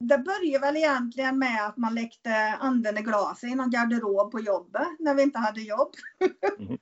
det 0.00 0.18
började 0.18 0.66
väl 0.66 0.76
egentligen 0.76 1.38
med 1.38 1.66
att 1.66 1.76
man 1.76 1.94
lekte 1.94 2.34
anden 2.60 2.98
i 2.98 3.02
glaset 3.02 3.50
i 3.50 3.54
någon 3.54 3.70
garderob 3.70 4.32
på 4.32 4.40
jobbet 4.40 4.88
när 4.98 5.14
vi 5.14 5.22
inte 5.22 5.38
hade 5.38 5.60
jobb. 5.60 5.92
Mm-hmm. 6.58 6.78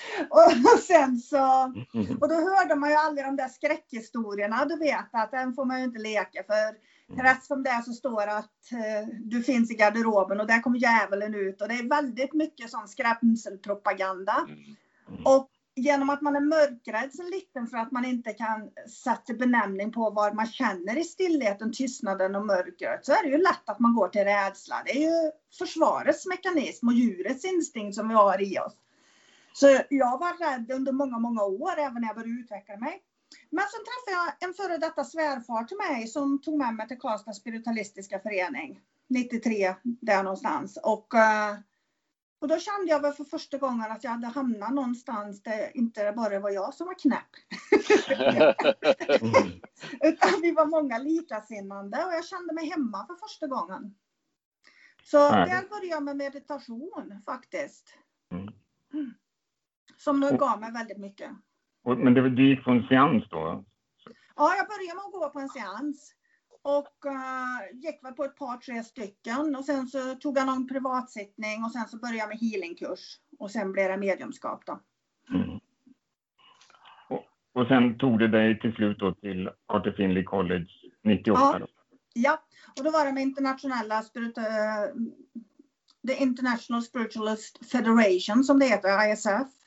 Och 0.74 0.78
sen 0.80 1.18
så 1.18 1.72
Mhm. 1.94 2.18
och 2.20 2.28
då 2.28 2.34
hörde 2.34 2.74
man 2.74 2.90
ju 2.90 2.96
aldrig 2.96 3.26
de 3.26 3.36
där 3.36 3.48
skräckhistorierna. 3.48 4.64
Du 4.64 4.76
vet 4.78 5.08
att 5.12 5.30
den 5.30 5.54
får 5.54 5.64
man 5.64 5.78
ju 5.78 5.84
inte 5.84 5.98
leka 5.98 6.42
för 6.42 6.92
rätt 7.22 7.44
som 7.44 7.62
det 7.62 7.70
är 7.70 7.82
så 7.82 7.92
står 7.92 8.26
det 8.26 8.36
att 8.36 8.72
eh, 8.72 9.08
du 9.24 9.42
finns 9.42 9.70
i 9.70 9.74
garderoben 9.74 10.40
och 10.40 10.46
där 10.46 10.62
kommer 10.62 10.78
djävulen 10.78 11.34
ut. 11.34 11.62
Och 11.62 11.68
det 11.68 11.74
är 11.74 11.88
väldigt 11.88 12.32
mycket 12.32 12.70
sån 12.70 12.88
skrämselpropaganda. 12.88 14.46
Mm. 14.48 15.26
Och 15.26 15.48
genom 15.74 16.10
att 16.10 16.22
man 16.22 16.36
är 16.36 16.40
mörkrädd 16.40 17.14
så 17.14 17.22
liten 17.22 17.66
för 17.66 17.76
att 17.76 17.92
man 17.92 18.04
inte 18.04 18.32
kan 18.32 18.70
sätta 19.04 19.34
benämning 19.34 19.92
på 19.92 20.10
vad 20.10 20.34
man 20.34 20.46
känner 20.46 20.98
i 20.98 21.04
stillheten, 21.04 21.72
tystnaden 21.72 22.34
och 22.34 22.46
mörkret 22.46 23.06
så 23.06 23.12
är 23.12 23.22
det 23.22 23.28
ju 23.28 23.38
lätt 23.38 23.68
att 23.68 23.78
man 23.80 23.94
går 23.94 24.08
till 24.08 24.24
rädsla. 24.24 24.82
Det 24.84 25.04
är 25.04 25.24
ju 25.24 25.30
försvarets 25.58 26.26
mekanism 26.26 26.88
och 26.88 26.94
djurets 26.94 27.44
instinkt 27.44 27.94
som 27.94 28.08
vi 28.08 28.14
har 28.14 28.42
i 28.42 28.58
oss. 28.58 28.72
Så 29.52 29.66
jag 29.88 30.18
var 30.18 30.50
rädd 30.50 30.70
under 30.70 30.92
många, 30.92 31.18
många 31.18 31.42
år 31.42 31.78
även 31.78 32.00
när 32.00 32.08
jag 32.08 32.16
började 32.16 32.40
utveckla 32.40 32.76
mig. 32.76 33.02
Men 33.50 33.64
sen 33.64 33.80
träffade 33.84 34.24
jag 34.24 34.48
en 34.48 34.54
före 34.54 34.78
detta 34.78 35.04
svärfar 35.04 35.64
till 35.64 35.76
mig 35.76 36.06
som 36.06 36.42
tog 36.42 36.58
med 36.58 36.74
mig 36.74 36.88
till 36.88 36.98
Karlstad 36.98 37.32
spiritualistiska 37.32 38.20
förening. 38.20 38.80
93 39.08 39.74
där 39.82 40.22
någonstans. 40.22 40.78
Och, 40.82 41.14
eh, 41.14 41.56
och 42.40 42.48
då 42.48 42.58
kände 42.58 42.90
jag 42.90 43.00
väl 43.00 43.12
för 43.12 43.24
första 43.24 43.58
gången 43.58 43.92
att 43.92 44.04
jag 44.04 44.10
hade 44.10 44.26
hamnat 44.26 44.74
någonstans 44.74 45.42
där 45.42 45.76
inte 45.76 46.12
bara 46.16 46.40
var 46.40 46.50
jag 46.50 46.74
som 46.74 46.86
var 46.86 46.94
knäpp. 46.94 47.32
Mhm. 49.22 49.60
Utan 50.00 50.40
vi 50.42 50.52
var 50.52 50.66
många 50.66 50.98
likasinnande 50.98 52.04
och 52.04 52.12
jag 52.12 52.24
kände 52.24 52.54
mig 52.54 52.70
hemma 52.70 53.06
för 53.06 53.14
första 53.14 53.46
gången. 53.46 53.94
Så 55.04 55.30
där 55.30 55.68
började 55.68 55.86
jag 55.86 56.02
med 56.02 56.16
meditation 56.16 57.22
faktiskt. 57.26 57.94
Mm. 58.32 58.54
Som 60.04 60.22
Och- 60.22 60.38
gav 60.38 60.60
mig 60.60 60.72
väldigt 60.72 60.98
mycket. 60.98 61.30
Och- 61.84 61.98
Men 61.98 62.14
det, 62.14 62.30
du 62.30 62.48
gick 62.48 62.64
på 62.64 62.70
en 62.70 62.86
seans 62.88 63.24
då? 63.30 63.64
Ja, 64.36 64.54
jag 64.56 64.66
började 64.66 64.94
med 64.94 65.04
att 65.04 65.12
gå 65.12 65.30
på 65.30 65.38
en 65.38 65.48
seans. 65.48 66.14
Och 66.62 67.06
uh, 67.06 67.80
gick 67.80 68.04
väl 68.04 68.12
på 68.12 68.24
ett 68.24 68.36
par, 68.36 68.56
tre 68.56 68.82
stycken. 68.82 69.56
Och 69.56 69.64
sen 69.64 69.86
så 69.86 70.14
tog 70.14 70.38
jag 70.38 70.46
någon 70.46 70.68
privatsittning 70.68 71.64
och 71.64 71.72
sen 71.72 71.88
så 71.88 71.96
började 71.96 72.18
jag 72.18 72.28
med 72.28 72.38
healingkurs. 72.38 73.18
Och 73.38 73.50
sen 73.50 73.72
blev 73.72 73.88
det 73.90 73.96
mediumskap 73.96 74.62
då. 74.66 74.80
Mm. 75.34 75.60
Och, 77.08 77.24
och 77.52 77.66
sen 77.68 77.98
tog 77.98 78.18
det 78.18 78.28
dig 78.28 78.60
till 78.60 78.72
slut 78.72 78.98
då 78.98 79.14
till 79.14 79.50
Arthur 79.66 79.92
Finley 79.92 80.24
College 80.24 80.66
98? 81.04 81.40
Ja. 81.40 81.58
Då. 81.58 81.66
Ja, 82.14 82.42
och 82.78 82.84
då 82.84 82.90
var 82.90 83.04
det 83.06 83.12
med 83.12 83.22
internationella 83.22 84.02
spirit, 84.02 84.38
eh, 84.38 84.44
The 86.08 86.22
International 86.22 86.82
Spiritualist 86.82 87.70
Federation 87.70 88.44
som 88.44 88.58
det 88.58 88.66
heter, 88.66 89.12
ISF. 89.12 89.61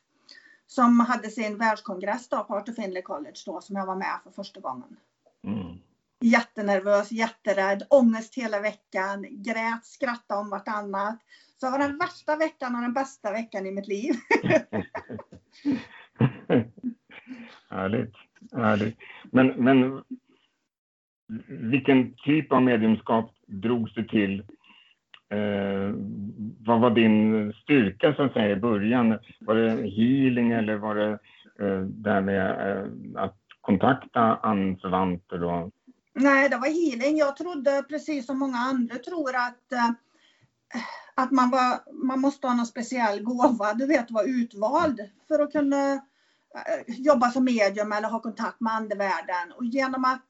Som 0.67 0.99
hade 0.99 1.29
sin 1.29 1.57
världskongress 1.57 2.29
då 2.29 2.43
på 2.43 2.55
Arthur 2.55 2.73
Finley 2.73 3.01
College 3.01 3.39
då 3.45 3.61
som 3.61 3.75
jag 3.75 3.85
var 3.85 3.95
med 3.95 4.19
för 4.23 4.31
första 4.31 4.59
gången. 4.59 4.97
Mm. 5.43 5.77
Jättenervös, 6.21 7.11
jätterädd, 7.11 7.83
ångest 7.89 8.35
hela 8.35 8.59
veckan, 8.59 9.25
grät, 9.29 9.85
skrattade 9.85 10.39
om 10.39 10.49
vartannat. 10.49 11.19
Så 11.59 11.65
det 11.65 11.71
var 11.71 11.79
den 11.79 11.97
värsta 11.97 12.35
veckan 12.35 12.75
och 12.75 12.81
den 12.81 12.93
bästa 12.93 13.31
veckan 13.31 13.65
i 13.65 13.71
mitt 13.71 13.87
liv. 13.87 14.13
härligt, 17.69 18.15
härligt. 18.51 18.97
Men, 19.31 19.47
men 19.47 20.03
vilken 21.47 22.15
typ 22.15 22.51
av 22.51 22.61
mediumskap 22.61 23.31
drogs 23.47 23.93
du 23.93 24.07
till? 24.07 24.43
Eh, 25.35 25.93
vad 26.65 26.79
var 26.79 26.89
din 26.89 27.53
styrka 27.53 28.13
så 28.13 28.23
att 28.23 28.33
säga 28.33 28.49
i 28.49 28.55
början? 28.55 29.19
Var 29.39 29.55
det 29.55 29.69
healing 29.69 30.51
eller 30.51 30.75
var 30.75 30.95
det 30.95 31.11
eh, 31.59 31.79
det 31.81 32.11
här 32.11 32.21
med 32.21 32.49
eh, 32.49 33.23
att 33.23 33.37
kontakta 33.61 34.21
anförvanter? 34.35 35.43
Och, 35.43 35.71
Nej, 36.13 36.49
det 36.49 36.57
var 36.57 36.67
healing. 36.67 37.17
Jag 37.17 37.37
trodde 37.37 37.83
precis 37.89 38.25
som 38.25 38.39
många 38.39 38.57
andra 38.57 38.95
tror 38.95 39.35
att, 39.35 39.71
eh, 39.71 39.89
att 41.15 41.31
man, 41.31 41.49
var, 41.49 41.93
man 42.05 42.19
måste 42.21 42.47
ha 42.47 42.53
någon 42.53 42.65
speciell 42.65 43.23
gåva, 43.23 43.73
du 43.73 43.87
vet, 43.87 44.11
vara 44.11 44.25
utvald 44.25 45.09
för 45.27 45.39
att 45.39 45.51
kunna 45.51 45.93
eh, 45.93 45.99
jobba 46.87 47.29
som 47.31 47.45
medium 47.45 47.91
eller 47.91 48.09
ha 48.09 48.19
kontakt 48.19 48.61
med 48.61 48.73
andevärlden. 48.73 49.51
Och 49.57 49.65
genom 49.65 50.05
att 50.05 50.25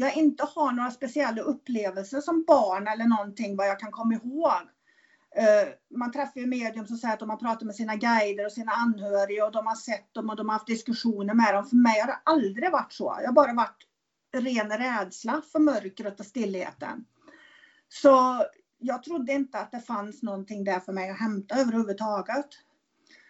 jag 0.00 0.16
inte 0.16 0.44
har 0.54 0.72
några 0.72 0.90
speciella 0.90 1.42
upplevelser 1.42 2.20
som 2.20 2.44
barn 2.46 2.86
eller 2.86 3.04
någonting 3.04 3.56
vad 3.56 3.68
jag 3.68 3.80
kan 3.80 3.90
komma 3.90 4.14
ihåg. 4.14 4.52
Eh, 5.36 5.68
man 5.96 6.12
träffar 6.12 6.40
ju 6.40 6.46
medium 6.46 6.86
som 6.86 6.96
säger 6.96 7.14
att 7.14 7.20
de 7.20 7.30
har 7.30 7.36
pratat 7.36 7.62
med 7.62 7.74
sina 7.74 7.96
guider 7.96 8.46
och 8.46 8.52
sina 8.52 8.72
anhöriga 8.72 9.46
och 9.46 9.52
de 9.52 9.66
har 9.66 9.74
sett 9.74 10.14
dem 10.14 10.30
och 10.30 10.36
de 10.36 10.48
har 10.48 10.52
haft 10.52 10.66
diskussioner 10.66 11.34
med 11.34 11.54
dem. 11.54 11.66
För 11.66 11.76
mig 11.76 12.00
har 12.00 12.06
det 12.06 12.20
aldrig 12.24 12.72
varit 12.72 12.92
så. 12.92 13.16
Jag 13.20 13.28
har 13.28 13.32
bara 13.32 13.52
varit 13.52 13.86
ren 14.36 14.78
rädsla 14.78 15.42
för 15.52 15.58
mörkret 15.58 16.20
och 16.20 16.26
stillheten. 16.26 17.04
Så 17.88 18.44
jag 18.78 19.02
trodde 19.02 19.32
inte 19.32 19.58
att 19.58 19.72
det 19.72 19.80
fanns 19.80 20.22
någonting 20.22 20.64
där 20.64 20.80
för 20.80 20.92
mig 20.92 21.10
att 21.10 21.20
hämta 21.20 21.60
överhuvudtaget. 21.60 22.48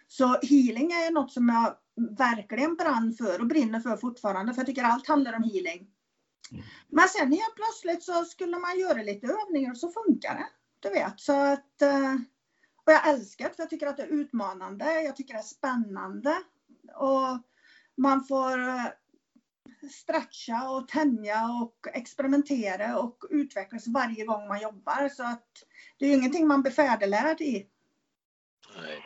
Så 0.07 0.25
healing 0.25 0.91
är 0.91 1.11
något 1.11 1.31
som 1.31 1.49
jag 1.49 1.75
verkligen 2.17 2.75
brann 2.75 3.13
för 3.13 3.41
och 3.41 3.47
brinner 3.47 3.79
för 3.79 3.97
fortfarande, 3.97 4.53
för 4.53 4.59
jag 4.59 4.67
tycker 4.67 4.83
allt 4.83 5.07
handlar 5.07 5.33
om 5.33 5.43
healing. 5.43 5.87
Mm. 6.51 6.63
Men 6.87 7.07
sen 7.07 7.31
helt 7.31 7.55
plötsligt 7.55 8.03
så 8.03 8.25
skulle 8.25 8.57
man 8.59 8.79
göra 8.79 9.01
lite 9.03 9.27
övningar 9.27 9.71
och 9.71 9.77
så 9.77 9.91
funkar 9.91 10.35
det. 10.35 10.47
Du 10.79 10.89
vet, 10.89 11.19
så 11.19 11.33
att... 11.33 11.81
eh, 11.81 12.15
Och 12.85 12.91
jag 12.91 13.07
älskar 13.07 13.49
det, 13.49 13.55
för 13.55 13.63
jag 13.63 13.69
tycker 13.69 13.87
att 13.87 13.97
det 13.97 14.03
är 14.03 14.07
utmanande, 14.07 15.01
jag 15.01 15.15
tycker 15.15 15.33
det 15.33 15.39
är 15.39 15.43
spännande. 15.43 16.43
Och 16.95 17.37
man 17.97 18.23
får 18.23 18.59
eh, 18.67 18.85
stretcha 19.91 20.69
och 20.69 20.87
tänja 20.87 21.45
och 21.61 21.87
experimentera 21.93 22.99
och 22.99 23.25
utvecklas 23.29 23.87
varje 23.87 24.25
gång 24.25 24.47
man 24.47 24.61
jobbar. 24.61 25.09
Så 25.09 25.23
att 25.23 25.47
det 25.97 26.05
är 26.05 26.09
ju 26.09 26.15
ingenting 26.15 26.47
man 26.47 26.61
blir 26.61 26.71
färdiglärd 26.71 27.41
i. 27.41 27.69
Nej. 28.75 29.03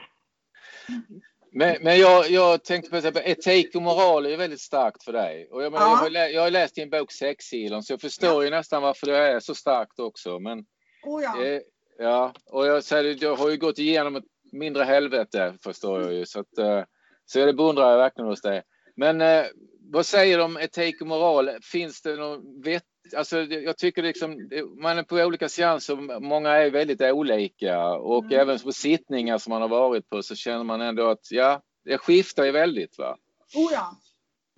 Men, 1.56 1.78
men 1.82 2.00
jag, 2.00 2.30
jag 2.30 2.63
tänkte 2.63 2.89
på 2.89 3.08
att 3.08 3.18
etik 3.18 3.76
och 3.76 3.82
moral 3.82 4.26
är 4.26 4.30
ju 4.30 4.36
väldigt 4.36 4.62
starkt 4.62 5.04
för 5.04 5.13
dig. 5.13 5.48
Och 5.52 5.63
jag, 5.63 5.72
menar, 5.72 5.86
Ja. 5.86 5.92
jag, 5.92 5.98
har, 5.98 6.10
lä- 6.10 6.30
jag 6.30 6.42
har 6.42 6.52
läst 6.52 6.76
din 6.76 6.89
bok 6.89 7.12
Sexkilen 7.12 7.84
så 7.84 7.94
jag 7.94 8.02
förstår 8.02 8.44
ju 8.44 8.50
nästan 8.50 8.82
varför 8.82 9.08
det 9.08 9.18
är 9.18 9.39
så 9.39 9.56
starkt 9.56 10.00
också. 10.00 10.39
Men, 10.39 10.60
Oh 11.06 11.24
ja. 11.24 11.44
eh, 11.46 11.62
ja, 11.98 12.34
och 12.52 12.68
jag, 12.68 12.84
säger, 12.84 13.18
jag 13.24 13.36
har 13.36 13.50
ju 13.50 13.58
gått 13.58 13.80
igenom 13.80 14.16
ett 14.16 14.24
mindre 14.52 14.84
helvete 14.84 15.54
förstår 15.63 16.02
jag 16.02 16.13
ju. 16.13 16.26
Så, 16.26 16.39
att, 16.39 16.58
eh, 16.58 16.84
så 17.26 17.46
det 17.46 17.54
beundrar 17.54 17.92
jag 17.92 17.98
verkligen 17.98 18.28
hos 18.30 18.42
dig. 18.42 18.62
Men 18.96 19.22
eh, 19.22 19.46
vad 19.92 20.06
säger 20.06 20.38
du 20.38 20.44
om 20.44 20.58
etik 20.58 21.02
och 21.02 21.08
moral? 21.08 21.50
Finns 21.72 22.02
det 22.02 22.16
någon 22.16 22.62
vett... 22.62 22.84
Alltså, 23.18 23.42
jag 23.42 23.78
tycker 23.78 24.04
liksom, 24.04 24.50
man 24.82 24.98
är 24.98 25.04
på 25.04 25.16
olika 25.16 25.50
seanser, 25.50 26.20
många 26.20 26.50
är 26.50 26.72
väldigt 26.72 27.02
olika 27.02 27.88
och 27.88 28.24
Mm. 28.26 28.39
även 28.39 28.60
på 28.60 28.72
sittningar 28.72 29.38
som 29.38 29.52
man 29.52 29.62
har 29.62 29.70
varit 29.70 30.10
på 30.10 30.24
så 30.24 30.36
känner 30.36 30.63
man 30.63 30.82
ändå 30.82 31.10
att 31.10 31.32
ja, 31.32 31.62
det 31.86 31.98
skiftar 31.98 32.44
ju 32.44 32.52
väldigt 32.52 32.98
va. 32.98 33.18
Oh 33.56 33.74
ja. 33.74 33.98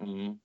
Mm. 0.02 0.40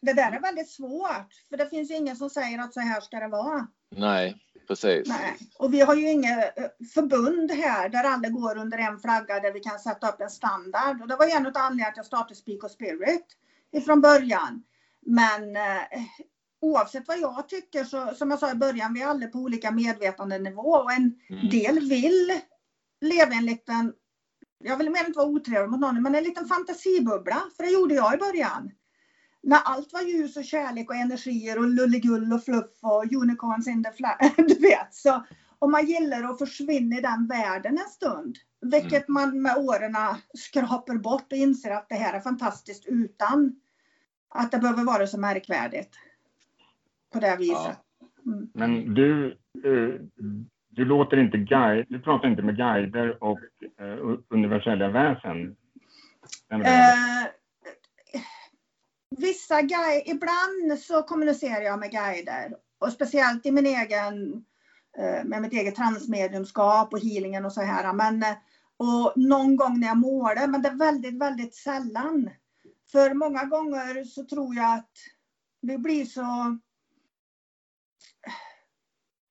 Det 0.00 0.12
där 0.12 0.32
är 0.32 0.40
väldigt 0.40 0.70
svårt, 0.70 1.32
för 1.50 1.56
det 1.56 1.68
finns 1.70 1.90
ju 1.90 1.94
ingen 1.94 2.16
som 2.16 2.30
säger 2.30 2.58
att 2.58 2.74
så 2.74 2.80
här 2.80 3.00
ska 3.00 3.20
det 3.20 3.28
vara. 3.28 3.66
Nej, 3.96 4.36
precis. 4.68 5.08
Nej. 5.08 5.36
Och 5.58 5.74
vi 5.74 5.80
har 5.80 5.94
ju 5.94 6.10
inget 6.10 6.58
eh, 6.58 6.64
förbund 6.94 7.50
här 7.50 7.88
där 7.88 8.04
alla 8.04 8.28
går 8.28 8.58
under 8.58 8.78
en 8.78 8.98
flagga 8.98 9.40
där 9.40 9.52
vi 9.52 9.60
kan 9.60 9.78
sätta 9.78 10.08
upp 10.08 10.20
en 10.20 10.30
standard. 10.30 11.02
Och 11.02 11.08
det 11.08 11.16
var 11.16 11.36
en 11.36 11.46
av 11.46 11.52
anledningarna 11.54 11.90
att 11.90 11.96
jag 11.96 12.06
startade 12.06 12.34
Speak 12.34 12.64
of 12.64 12.72
Spirit 12.72 13.26
ifrån 13.72 14.00
början. 14.00 14.62
Men 15.06 15.56
eh, 15.56 15.82
oavsett 16.60 17.08
vad 17.08 17.18
jag 17.18 17.48
tycker 17.48 17.84
så, 17.84 18.14
som 18.14 18.30
jag 18.30 18.38
sa 18.38 18.52
i 18.52 18.54
början, 18.54 18.94
vi 18.94 19.02
är 19.02 19.06
alla 19.06 19.26
på 19.26 19.38
olika 19.38 19.70
medvetandenivå 19.70 20.70
och 20.70 20.92
en 20.92 21.14
Mm. 21.30 21.48
del 21.48 21.88
vill 21.88 22.40
leva 23.00 23.32
en 23.32 23.46
liten, 23.46 23.92
jag 24.64 24.76
vill 24.76 24.90
mer 24.90 25.06
inte 25.06 25.18
vara 25.18 25.28
otrevlig 25.28 25.70
mot 25.70 25.80
någon, 25.80 26.02
men 26.02 26.14
en 26.14 26.24
liten 26.24 26.48
fantasibubbla. 26.48 27.42
För 27.56 27.62
det 27.64 27.70
gjorde 27.70 27.94
jag 27.94 28.14
i 28.14 28.16
början. 28.16 28.70
När 29.42 29.58
allt 29.64 29.92
var 29.92 30.00
ljus 30.00 30.36
och 30.36 30.44
kärlek 30.44 30.90
och 30.90 30.96
energier 30.96 31.58
och 31.58 31.66
lulligull 31.68 32.32
och 32.32 32.44
fluff 32.44 32.78
och 32.82 33.12
unicorns 33.12 33.68
in 33.68 33.84
the 33.84 33.92
flag. 33.92 34.32
Du 34.36 34.54
vet. 34.54 34.94
Så, 34.94 35.24
och 35.58 35.70
man 35.70 35.86
gillar 35.86 36.22
att 36.22 36.38
försvinna 36.38 36.96
i 36.96 37.00
den 37.00 37.26
världen 37.26 37.78
en 37.78 37.88
stund. 37.88 38.36
Vilket 38.60 39.08
man 39.08 39.42
med 39.42 39.56
åren 39.56 39.96
skrapar 40.34 40.94
bort 40.96 41.32
och 41.32 41.38
inser 41.38 41.70
att 41.70 41.88
det 41.88 41.94
här 41.94 42.12
är 42.14 42.20
fantastiskt 42.20 42.86
utan 42.86 43.60
att 44.28 44.50
det 44.50 44.58
behöver 44.58 44.84
vara 44.84 45.06
så 45.06 45.18
märkvärdigt. 45.18 45.90
På 47.20 47.26
det 47.26 47.36
viset. 47.36 47.76
Mm. 48.26 48.50
Men 48.54 48.94
du, 48.94 49.26
eh, 49.64 50.00
du 50.70 50.84
låter 50.84 51.16
inte 51.16 51.38
guide, 51.38 51.86
du 51.88 52.00
pratar 52.00 52.28
inte 52.28 52.42
med 52.42 52.56
guider 52.56 53.24
och 53.24 53.38
eh, 53.80 54.18
universella 54.28 54.88
väsen. 54.88 55.56
Eh, 56.50 57.30
vissa 59.16 59.62
guider, 59.62 60.10
ibland 60.10 60.78
så 60.78 61.02
kommunicerar 61.02 61.62
jag 61.62 61.78
med 61.78 61.90
guider. 61.90 62.56
Och 62.78 62.92
speciellt 62.92 63.46
i 63.46 63.50
min 63.50 63.66
egen, 63.66 64.44
eh, 64.98 65.24
med 65.24 65.42
mitt 65.42 65.52
eget 65.52 65.74
transmediumskap 65.74 66.92
och 66.92 67.00
healingen 67.00 67.44
och 67.44 67.52
så 67.52 67.60
här. 67.60 67.92
Men, 67.92 68.24
och 68.76 69.12
någon 69.16 69.56
gång 69.56 69.80
när 69.80 69.86
jag 69.86 69.98
målar, 69.98 70.46
men 70.46 70.62
det 70.62 70.68
är 70.68 70.78
väldigt, 70.78 71.20
väldigt 71.20 71.54
sällan. 71.54 72.30
För 72.92 73.14
många 73.14 73.44
gånger 73.44 74.04
så 74.04 74.24
tror 74.24 74.54
jag 74.54 74.74
att 74.74 74.92
vi 75.60 75.78
blir 75.78 76.04
så 76.04 76.58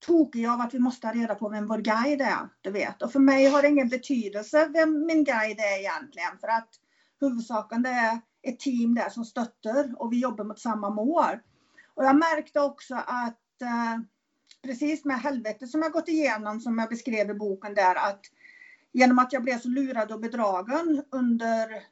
tokiga 0.07 0.53
av 0.53 0.61
att 0.61 0.73
vi 0.73 0.79
måste 0.79 1.07
ha 1.07 1.13
reda 1.13 1.35
på 1.35 1.49
vem 1.49 1.67
vår 1.67 1.77
guide 1.77 2.21
är. 2.21 2.49
Du 2.61 2.71
vet. 2.71 3.01
Och 3.01 3.11
för 3.11 3.19
mig 3.19 3.45
har 3.45 3.61
det 3.61 3.67
ingen 3.67 3.89
betydelse 3.89 4.69
vem 4.73 5.05
min 5.05 5.23
guide 5.23 5.59
är 5.59 5.79
egentligen. 5.79 6.37
För 6.41 6.47
att 6.47 6.69
huvudsaken 7.19 7.81
det 7.83 7.89
är 7.89 8.19
ett 8.43 8.59
team 8.59 8.95
där 8.95 9.09
som 9.09 9.25
stöttar 9.25 10.01
och 10.01 10.13
vi 10.13 10.19
jobbar 10.19 10.43
mot 10.43 10.59
samma 10.59 10.89
mål. 10.89 11.39
Och 11.93 12.03
jag 12.03 12.15
märkte 12.15 12.59
också 12.59 12.95
att 12.95 13.61
eh, 13.61 14.01
precis 14.63 15.05
med 15.05 15.19
helvetet 15.19 15.69
som 15.69 15.81
jag 15.81 15.91
gått 15.91 16.07
igenom 16.07 16.59
som 16.59 16.79
jag 16.79 16.89
beskrev 16.89 17.29
i 17.29 17.33
boken 17.33 17.73
där 17.73 17.95
att 17.95 18.21
genom 18.91 19.19
att 19.19 19.33
jag 19.33 19.43
blev 19.43 19.57
så 19.57 19.67
lurad 19.67 20.11
och 20.11 20.19
bedragen 20.19 21.03
under 21.11 21.83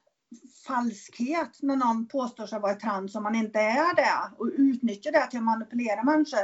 falskhet 0.67 1.59
när 1.61 1.75
någon 1.75 2.07
påstår 2.07 2.45
sig 2.45 2.59
vara 2.59 2.75
trans 2.75 3.15
om 3.15 3.23
man 3.23 3.35
inte 3.35 3.59
är 3.59 3.95
det 3.95 4.35
och 4.37 4.49
utnyttjar 4.57 5.11
det 5.11 5.27
till 5.29 5.39
att 5.39 5.43
manipulera 5.45 6.03
människor 6.03 6.39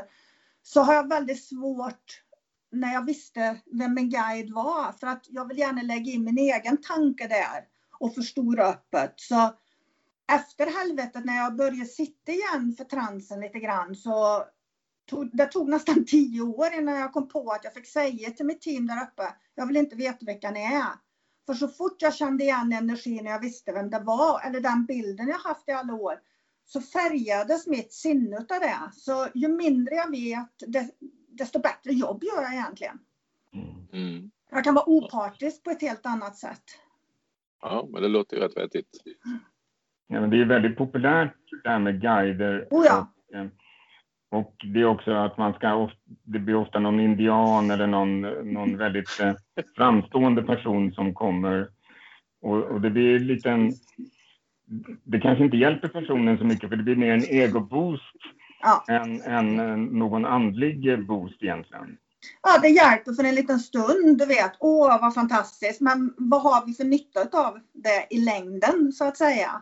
så 0.63 0.81
har 0.81 0.93
jag 0.93 1.09
väldigt 1.09 1.43
svårt 1.43 2.21
när 2.71 2.93
jag 2.93 3.05
visste 3.05 3.57
vem 3.71 3.93
min 3.93 4.09
guide 4.09 4.53
var 4.53 4.91
för 4.91 5.07
att 5.07 5.25
jag 5.29 5.47
vill 5.47 5.57
gärna 5.57 5.81
lägga 5.81 6.11
in 6.11 6.23
min 6.23 6.37
egen 6.37 6.77
tanke 6.77 7.27
där 7.27 7.67
och 7.99 8.15
förstora 8.15 8.67
öppet. 8.67 9.13
Så 9.15 9.53
efter 10.31 10.79
helvetet 10.79 11.25
när 11.25 11.37
jag 11.37 11.55
började 11.55 11.85
sitta 11.85 12.31
igen 12.31 12.75
för 12.77 12.83
transen 12.83 13.39
lite 13.39 13.59
grann 13.59 13.95
så 13.95 14.45
tog, 15.09 15.37
det 15.37 15.45
tog 15.45 15.69
nästan 15.69 16.05
tio 16.07 16.41
år 16.41 16.73
innan 16.73 16.95
jag 16.95 17.13
kom 17.13 17.27
på 17.27 17.51
att 17.51 17.63
jag 17.63 17.73
fick 17.73 17.87
säga 17.87 18.29
till 18.31 18.45
mitt 18.45 18.61
team 18.61 18.87
där 18.87 19.03
uppe, 19.03 19.35
jag 19.55 19.65
vill 19.65 19.77
inte 19.77 19.95
veta 19.95 20.25
vilka 20.25 20.51
ni 20.51 20.63
är. 20.63 20.93
För 21.45 21.53
så 21.53 21.67
fort 21.67 22.01
jag 22.01 22.13
kände 22.13 22.43
igen 22.43 22.73
energin 22.73 23.27
och 23.27 23.33
jag 23.33 23.39
visste 23.39 23.71
vem 23.71 23.89
det 23.89 23.99
var, 23.99 24.41
eller 24.45 24.59
den 24.59 24.85
bilden 24.85 25.27
jag 25.27 25.37
haft 25.37 25.69
i 25.69 25.71
alla 25.71 25.93
år, 25.93 26.19
så 26.71 26.81
färgades 26.81 27.67
mitt 27.67 27.93
sinne 27.93 28.37
av 28.37 28.45
det. 28.47 28.91
Så 28.93 29.27
ju 29.33 29.47
mindre 29.47 29.95
jag 29.95 30.11
vet, 30.11 30.83
desto 31.29 31.59
bättre 31.59 31.91
jobb 31.91 32.23
gör 32.23 32.41
jag 32.41 32.53
egentligen. 32.53 32.99
Mm. 33.93 34.31
Jag 34.51 34.63
kan 34.63 34.75
vara 34.75 34.89
opartisk 34.89 35.63
på 35.63 35.69
ett 35.69 35.81
helt 35.81 36.05
annat 36.05 36.35
sätt. 36.35 36.63
Ja, 37.61 37.87
men 37.91 38.01
det 38.01 38.07
låter 38.07 38.37
ju 38.37 38.43
rätt 38.43 38.57
vettigt. 38.57 38.89
Ja, 40.07 40.21
men 40.21 40.29
det 40.29 40.41
är 40.41 40.45
väldigt 40.45 40.77
populärt 40.77 41.35
det 41.63 41.69
här 41.69 41.79
med 41.79 42.01
guider. 42.01 42.67
Oh 42.71 42.85
ja. 42.85 43.07
och, 43.29 43.35
eh, 43.35 43.47
och 44.29 44.55
det 44.73 44.79
är 44.79 44.85
också 44.85 45.11
att 45.11 45.37
man 45.37 45.53
ska, 45.53 45.91
det 46.23 46.39
blir 46.39 46.55
ofta 46.55 46.79
någon 46.79 46.99
indian 46.99 47.71
eller 47.71 47.87
någon, 47.87 48.21
någon 48.53 48.77
väldigt 48.77 49.19
eh, 49.19 49.33
framstående 49.75 50.43
person 50.43 50.93
som 50.93 51.13
kommer. 51.13 51.69
Och, 52.41 52.57
och 52.57 52.81
det 52.81 52.89
blir 52.89 53.15
en 53.15 53.27
liten, 53.27 53.71
det 55.03 55.19
kanske 55.19 55.43
inte 55.43 55.57
hjälper 55.57 55.87
personen 55.87 56.37
så 56.37 56.43
mycket 56.43 56.69
för 56.69 56.75
det 56.75 56.83
blir 56.83 56.95
mer 56.95 57.11
en 57.11 57.25
egoboost 57.25 58.15
Ja. 58.61 58.85
än, 58.87 59.21
än 59.21 59.59
eh, 59.59 59.77
någon 59.77 60.25
andlig 60.25 61.07
boost 61.07 61.43
egentligen. 61.43 61.97
Ja, 62.41 62.59
det 62.61 62.67
hjälper 62.67 63.13
för 63.13 63.23
en 63.23 63.35
liten 63.35 63.59
stund, 63.59 64.17
du 64.17 64.25
vet. 64.25 64.51
Åh, 64.59 65.01
vad 65.01 65.13
fantastiskt. 65.13 65.81
Men 65.81 66.13
vad 66.17 66.41
har 66.41 66.65
vi 66.65 66.73
för 66.73 66.83
nytta 66.83 67.19
av 67.19 67.59
det 67.73 68.07
i 68.09 68.19
längden, 68.19 68.91
så 68.91 69.05
att 69.05 69.17
säga? 69.17 69.61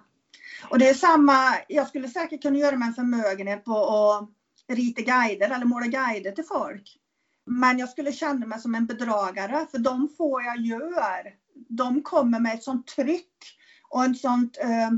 Och 0.70 0.80
det 0.80 0.90
är 0.90 0.94
samma, 0.94 1.56
jag 1.68 1.88
skulle 1.88 2.08
säkert 2.08 2.42
kunna 2.42 2.58
göra 2.58 2.76
mig 2.76 2.88
en 2.88 2.94
förmögenhet 2.94 3.66
på 3.66 3.78
att 3.78 4.30
rita 4.78 5.02
guider 5.02 5.56
eller 5.56 5.66
måla 5.66 5.86
guider 5.86 6.32
till 6.32 6.44
folk. 6.44 6.98
Men 7.46 7.78
jag 7.80 7.90
skulle 7.90 8.12
känna 8.12 8.46
mig 8.46 8.60
som 8.60 8.76
en 8.76 8.86
bedragare, 8.86 9.66
för 9.72 9.78
de 9.78 10.10
få 10.18 10.42
jag 10.42 10.58
gör, 10.58 11.34
de 11.70 12.02
kommer 12.02 12.40
med 12.40 12.54
ett 12.54 12.64
sånt 12.64 12.88
tryck 12.88 13.59
och 13.90 14.04
en 14.04 14.16
sånt 14.16 14.58
eh, 14.58 14.90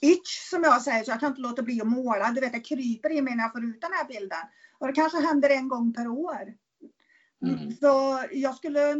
itch 0.00 0.48
som 0.50 0.62
jag 0.62 0.82
säger, 0.82 1.04
så 1.04 1.10
jag 1.10 1.20
kan 1.20 1.28
inte 1.28 1.40
låta 1.40 1.62
bli 1.62 1.80
att 1.80 1.86
måla. 1.86 2.30
Du 2.30 2.40
vet, 2.40 2.52
det 2.52 2.60
kryper 2.60 3.12
i 3.12 3.22
mig 3.22 3.36
när 3.36 3.44
jag 3.44 3.52
får 3.52 3.64
ut 3.64 3.80
den 3.80 3.92
här 3.92 4.08
bilden. 4.08 4.38
Och 4.78 4.86
det 4.86 4.92
kanske 4.92 5.18
händer 5.18 5.50
en 5.50 5.68
gång 5.68 5.92
per 5.92 6.08
år. 6.08 6.54
Mm. 7.42 7.76
Så 7.76 8.24
jag 8.32 8.54
skulle 8.54 8.94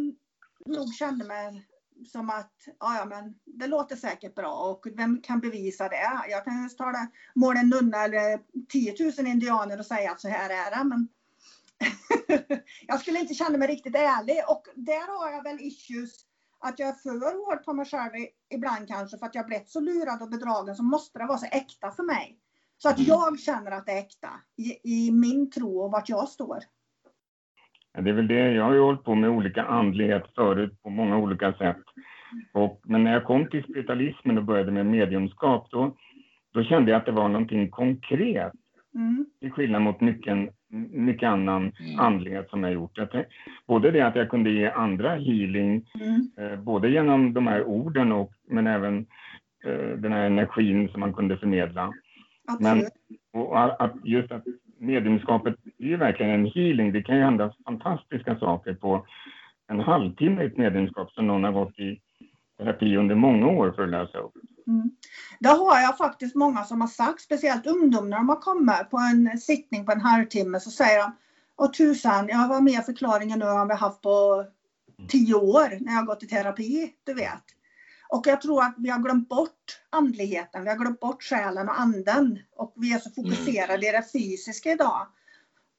nog 0.66 0.94
känna 0.94 1.24
mig 1.24 1.66
som 2.12 2.30
att, 2.30 2.52
ja, 2.80 2.96
ja 2.96 3.04
men 3.04 3.34
det 3.44 3.66
låter 3.66 3.96
säkert 3.96 4.34
bra 4.34 4.52
och 4.52 4.86
vem 4.96 5.22
kan 5.22 5.40
bevisa 5.40 5.88
det? 5.88 6.20
Jag 6.30 6.44
kan 6.44 6.62
ju 6.62 6.68
ta 6.68 6.84
det, 6.84 7.08
måla 7.34 7.60
en 7.60 7.68
nunna 7.68 8.04
eller 8.04 8.40
10 8.68 8.94
000 9.18 9.26
indianer 9.26 9.78
och 9.78 9.86
säga 9.86 10.12
att 10.12 10.20
så 10.20 10.28
här 10.28 10.50
är 10.50 10.78
det. 10.78 10.84
Men 10.84 11.08
jag 12.86 13.00
skulle 13.00 13.20
inte 13.20 13.34
känna 13.34 13.58
mig 13.58 13.68
riktigt 13.68 13.96
ärlig 13.96 14.42
och 14.48 14.66
där 14.74 15.18
har 15.18 15.30
jag 15.30 15.42
väl 15.42 15.60
issues 15.60 16.24
att 16.68 16.78
jag 16.78 16.88
är 16.88 16.92
för 16.92 17.46
hård 17.46 17.64
på 17.64 17.72
mig 17.72 17.86
själv 17.86 18.12
ibland 18.54 18.88
kanske 18.88 19.18
för 19.18 19.26
att 19.26 19.34
jag 19.34 19.46
blivit 19.46 19.68
så 19.68 19.80
lurad 19.80 20.22
och 20.22 20.30
bedragen 20.30 20.74
så 20.76 20.82
måste 20.82 21.18
det 21.18 21.26
vara 21.26 21.38
så 21.38 21.46
äkta 21.46 21.90
för 21.90 22.02
mig. 22.02 22.38
Så 22.78 22.88
att 22.88 22.98
Mm. 22.98 23.08
jag 23.08 23.40
känner 23.40 23.70
att 23.70 23.86
det 23.86 23.92
är 23.92 23.98
äkta 23.98 24.28
i, 24.56 24.68
i 24.94 25.12
min 25.12 25.50
tro 25.50 25.78
och 25.78 25.90
vart 25.90 26.08
jag 26.08 26.28
står. 26.28 26.58
Ja, 27.92 28.00
det 28.00 28.10
är 28.10 28.14
väl 28.14 28.28
det, 28.28 28.52
jag 28.52 28.64
har 28.64 28.74
ju 28.74 28.80
hållit 28.80 29.04
på 29.04 29.14
med 29.14 29.30
olika 29.30 29.62
andlighet 29.62 30.24
förut 30.34 30.82
på 30.82 30.90
många 30.90 31.16
olika 31.18 31.52
sätt. 31.52 31.82
Och, 32.54 32.80
men 32.84 33.04
när 33.04 33.12
jag 33.12 33.24
kom 33.24 33.48
till 33.50 33.62
spiritualismen 33.64 34.38
och 34.38 34.44
började 34.44 34.72
med 34.72 34.86
mediumskap, 34.86 35.70
då, 35.70 35.96
då 36.52 36.62
kände 36.64 36.90
jag 36.90 36.98
att 36.98 37.06
det 37.06 37.12
var 37.12 37.28
någonting 37.28 37.70
konkret. 37.70 38.52
Mm. 38.94 39.26
Till 39.40 39.52
skillnad 39.52 39.82
mot 39.82 40.00
mycket, 40.00 40.54
mycket 40.90 41.28
annan 41.28 41.72
Mm. 41.80 41.98
andlighet 42.00 42.50
som 42.50 42.62
jag 42.64 42.72
gjort. 42.72 42.98
Jag 42.98 43.10
tänk, 43.10 43.26
både 43.66 43.90
det 43.90 44.00
att 44.00 44.16
jag 44.16 44.30
kunde 44.30 44.50
ge 44.50 44.70
andra 44.70 45.10
healing, 45.14 45.86
Mm. 46.00 46.30
eh, 46.52 46.58
både 46.60 46.88
genom 46.90 47.34
de 47.34 47.46
här 47.46 47.64
orden 47.64 48.12
och, 48.12 48.32
men 48.48 48.66
även 48.66 49.06
eh, 49.64 49.88
den 49.98 50.12
här 50.12 50.26
energin 50.26 50.88
som 50.88 51.00
man 51.00 51.12
kunde 51.14 51.36
förmedla. 51.36 51.92
Absolut. 52.48 52.88
Och 53.32 53.58
a- 53.58 53.76
att 53.78 53.94
just 54.04 54.32
att 54.32 54.44
mediumskapet 54.78 55.54
är 55.78 55.84
ju 55.86 55.96
verkligen 55.96 56.32
en 56.32 56.46
healing. 56.46 56.92
Det 56.92 57.02
kan 57.02 57.16
ju 57.16 57.22
hända 57.22 57.52
fantastiska 57.64 58.38
saker 58.38 58.74
på 58.74 59.06
en 59.68 59.80
halvtimme 59.80 60.42
i 60.42 60.46
ett 60.46 60.56
mediumskap 60.56 61.10
som 61.12 61.26
någon 61.26 61.44
har 61.44 61.52
gått 61.52 61.78
i 61.78 62.00
terapi 62.58 62.96
under 62.96 63.14
många 63.14 63.46
år 63.46 63.72
för 63.76 63.82
att 63.82 63.88
lösa 63.88 64.18
upp. 64.18 64.32
Mm. 64.66 64.90
Det 65.40 65.48
har 65.48 65.80
jag 65.80 65.98
faktiskt 65.98 66.34
många 66.34 66.64
som 66.64 66.80
har 66.80 66.88
sagt, 66.88 67.22
speciellt 67.22 67.66
ungdomar 67.66 68.08
när 68.08 68.16
de 68.16 68.28
har 68.28 68.40
kommit 68.40 68.90
på 68.90 68.98
en 68.98 69.38
sittning 69.38 69.86
på 69.86 69.92
en 69.92 70.00
halvtimme 70.00 70.60
så 70.60 70.70
säger 70.70 70.98
de 70.98 71.16
Åh 71.58 71.70
tusan, 71.70 72.28
jag 72.28 72.36
har 72.36 72.60
mer 72.60 72.82
förklaringar 72.82 73.36
nu 73.36 73.44
än 73.44 73.68
vi 73.68 73.74
har 73.74 73.80
haft 73.80 74.00
på 74.00 74.46
tio 75.08 75.34
år 75.34 75.78
när 75.80 75.92
jag 75.92 76.00
har 76.00 76.06
gått 76.06 76.22
i 76.22 76.26
terapi, 76.26 76.92
du 77.04 77.14
vet. 77.14 77.44
Och 78.08 78.26
jag 78.26 78.40
tror 78.40 78.62
att 78.62 78.74
vi 78.78 78.90
har 78.90 78.98
glömt 78.98 79.28
bort 79.28 79.80
andligheten, 79.90 80.62
vi 80.62 80.68
har 80.68 80.76
glömt 80.76 81.00
bort 81.00 81.22
själen 81.22 81.68
och 81.68 81.80
anden. 81.80 82.38
Och 82.56 82.72
vi 82.76 82.92
är 82.92 82.98
så 82.98 83.10
fokuserade 83.10 83.88
i 83.88 83.92
det 83.92 84.12
fysiska 84.12 84.72
idag. 84.72 85.06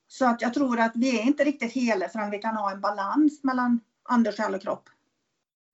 Så 0.07 0.25
att 0.25 0.41
jag 0.41 0.53
tror 0.53 0.79
att 0.79 0.91
vi 0.95 1.19
är 1.19 1.23
inte 1.23 1.43
riktigt 1.43 1.71
hela 1.71 2.09
förrän 2.09 2.31
vi 2.31 2.39
kan 2.39 2.55
ha 2.55 2.71
en 2.71 2.81
balans 2.81 3.43
mellan 3.43 3.79
ande, 4.03 4.31
själ 4.31 4.55
och 4.55 4.61
kropp. 4.61 4.89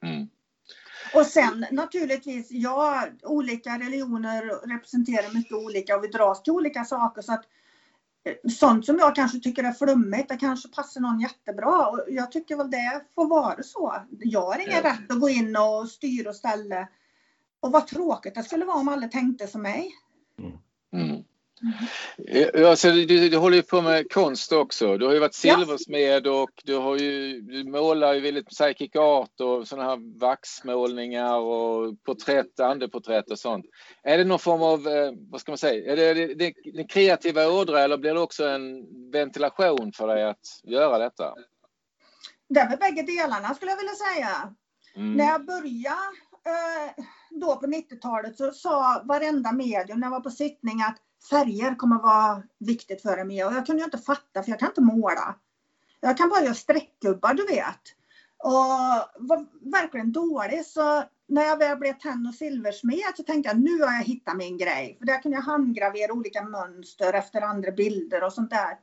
Mm. 0.03 0.27
Och 1.13 1.25
sen 1.25 1.65
naturligtvis, 1.71 2.47
ja, 2.51 3.07
olika 3.23 3.79
religioner 3.79 4.67
representerar 4.67 5.33
mycket 5.33 5.57
olika 5.57 5.95
och 5.97 6.03
vi 6.03 6.07
dras 6.07 6.43
till 6.43 6.53
olika 6.53 6.83
saker. 6.85 7.21
Så 7.21 7.33
att 7.33 7.45
eh, 8.23 8.51
sånt 8.51 8.85
som 8.85 8.97
jag 8.99 9.15
kanske 9.15 9.39
tycker 9.39 9.63
är 9.63 9.71
flummigt, 9.71 10.29
det 10.29 10.37
kanske 10.37 10.69
passar 10.69 11.01
någon 11.01 11.19
jättebra. 11.19 11.87
Och 11.87 12.03
jag 12.07 12.31
tycker 12.31 12.55
väl 12.55 12.71
det 12.71 13.01
får 13.15 13.27
vara 13.27 13.63
så. 13.63 13.93
Jag 14.09 14.41
har 14.41 14.59
ingen 14.59 14.81
Ja. 14.83 14.89
rätt 14.91 15.11
att 15.11 15.19
gå 15.19 15.29
in 15.29 15.55
och 15.55 15.89
styra 15.89 16.29
och 16.29 16.35
ställa. 16.35 16.87
Och 17.59 17.71
vad 17.71 17.87
tråkigt 17.87 18.35
det 18.35 18.43
skulle 18.43 18.65
vara 18.65 18.77
om 18.77 18.87
alla 18.87 19.07
tänkte 19.07 19.47
som 19.47 19.61
mig. 19.61 19.91
Mm. 20.93 21.23
Ja, 22.53 22.75
så 22.75 22.87
du, 22.87 23.29
du 23.29 23.37
håller 23.37 23.57
ju 23.57 23.63
på 23.63 23.81
med 23.81 24.11
konst 24.11 24.51
också. 24.51 24.97
Du 24.97 25.05
har 25.05 25.13
ju 25.13 25.19
varit 25.19 25.33
silversmed 25.33 26.27
och 26.27 26.49
du, 26.63 26.75
har 26.75 26.97
ju, 26.97 27.41
du 27.41 27.63
målar 27.63 28.13
ju 28.13 28.19
väldigt 28.19 28.49
psychic 28.49 28.95
art 28.95 29.39
och 29.39 29.67
sådana 29.67 29.89
här 29.89 30.19
vaxmålningar 30.19 31.37
och 31.37 32.03
porträtt, 32.03 32.59
andeporträtt 32.59 33.31
och 33.31 33.39
sånt. 33.39 33.65
Är 34.03 34.17
det 34.17 34.23
någon 34.23 34.39
form 34.39 34.61
av, 34.61 34.87
eh, 34.87 35.11
vad 35.31 35.41
ska 35.41 35.51
man 35.51 35.57
säga, 35.57 35.91
är 35.91 35.95
det, 35.95 36.13
det, 36.13 36.33
det, 36.33 36.53
det 36.73 36.83
kreativa 36.83 37.47
ådra 37.47 37.81
eller 37.81 37.97
blir 37.97 38.13
det 38.13 38.19
också 38.19 38.47
en 38.47 38.85
ventilation 39.11 39.91
för 39.93 40.07
dig 40.07 40.23
att 40.23 40.61
göra 40.63 40.97
detta? 40.97 41.33
Det 42.49 42.59
är 42.59 42.69
väl 42.69 42.79
bägge 42.79 43.01
delarna 43.01 43.53
skulle 43.53 43.71
jag 43.71 43.77
vilja 43.77 43.95
säga. 43.95 44.55
Mm. 44.95 45.13
När 45.13 45.25
jag 45.25 45.45
började 45.45 45.97
eh, 46.45 47.03
då 47.39 47.55
på 47.55 47.65
90-talet 47.65 48.37
så 48.37 48.51
sa 48.51 49.01
varenda 49.05 49.51
medium 49.51 49.99
när 49.99 50.07
jag 50.07 50.11
var 50.11 50.19
på 50.19 50.31
sittning 50.31 50.81
att 50.81 50.97
färger 51.29 51.75
kommer 51.75 51.99
vara 51.99 52.43
viktigt 52.57 53.01
för 53.01 53.23
mig. 53.23 53.45
Och 53.45 53.53
jag 53.53 53.65
kunde 53.65 53.81
ju 53.81 53.85
inte 53.85 53.97
fatta 53.97 54.43
för 54.43 54.51
jag 54.51 54.59
kan 54.59 54.69
inte 54.69 54.81
måla. 54.81 55.35
Jag 55.99 56.17
kan 56.17 56.29
bara 56.29 56.43
göra 56.43 56.53
streckgubbar 56.53 57.33
du 57.33 57.45
vet. 57.45 57.81
Och 58.37 59.27
var 59.27 59.45
verkligen 59.71 60.11
dålig. 60.11 60.65
Så 60.65 61.03
när 61.27 61.43
jag 61.43 61.57
väl 61.57 61.77
blev 61.77 61.93
tenn 61.93 62.27
och 62.27 62.35
silversmed 62.35 63.13
så 63.17 63.23
tänkte 63.23 63.49
jag 63.49 63.59
nu 63.59 63.81
har 63.81 63.93
jag 63.93 64.03
hittat 64.03 64.37
min 64.37 64.57
grej. 64.57 64.95
För 64.99 65.05
där 65.05 65.21
kunde 65.21 65.37
jag 65.37 65.43
handgravera 65.43 66.13
olika 66.13 66.43
mönster 66.43 67.13
efter 67.13 67.41
andra 67.41 67.71
bilder 67.71 68.23
och 68.23 68.33
sånt 68.33 68.49
där. 68.49 68.77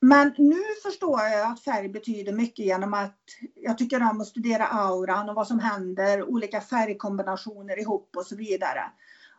Men 0.00 0.34
nu 0.38 0.60
förstår 0.82 1.20
jag 1.20 1.50
att 1.50 1.60
färg 1.60 1.88
betyder 1.88 2.32
mycket 2.32 2.64
genom 2.64 2.94
att 2.94 3.18
jag 3.54 3.78
tycker 3.78 4.02
om 4.02 4.20
att 4.20 4.26
studera 4.26 4.66
auran 4.66 5.28
och 5.28 5.34
vad 5.34 5.46
som 5.46 5.58
händer, 5.58 6.22
olika 6.22 6.60
färgkombinationer 6.60 7.80
ihop 7.80 8.16
och 8.16 8.26
så 8.26 8.36
vidare. 8.36 8.82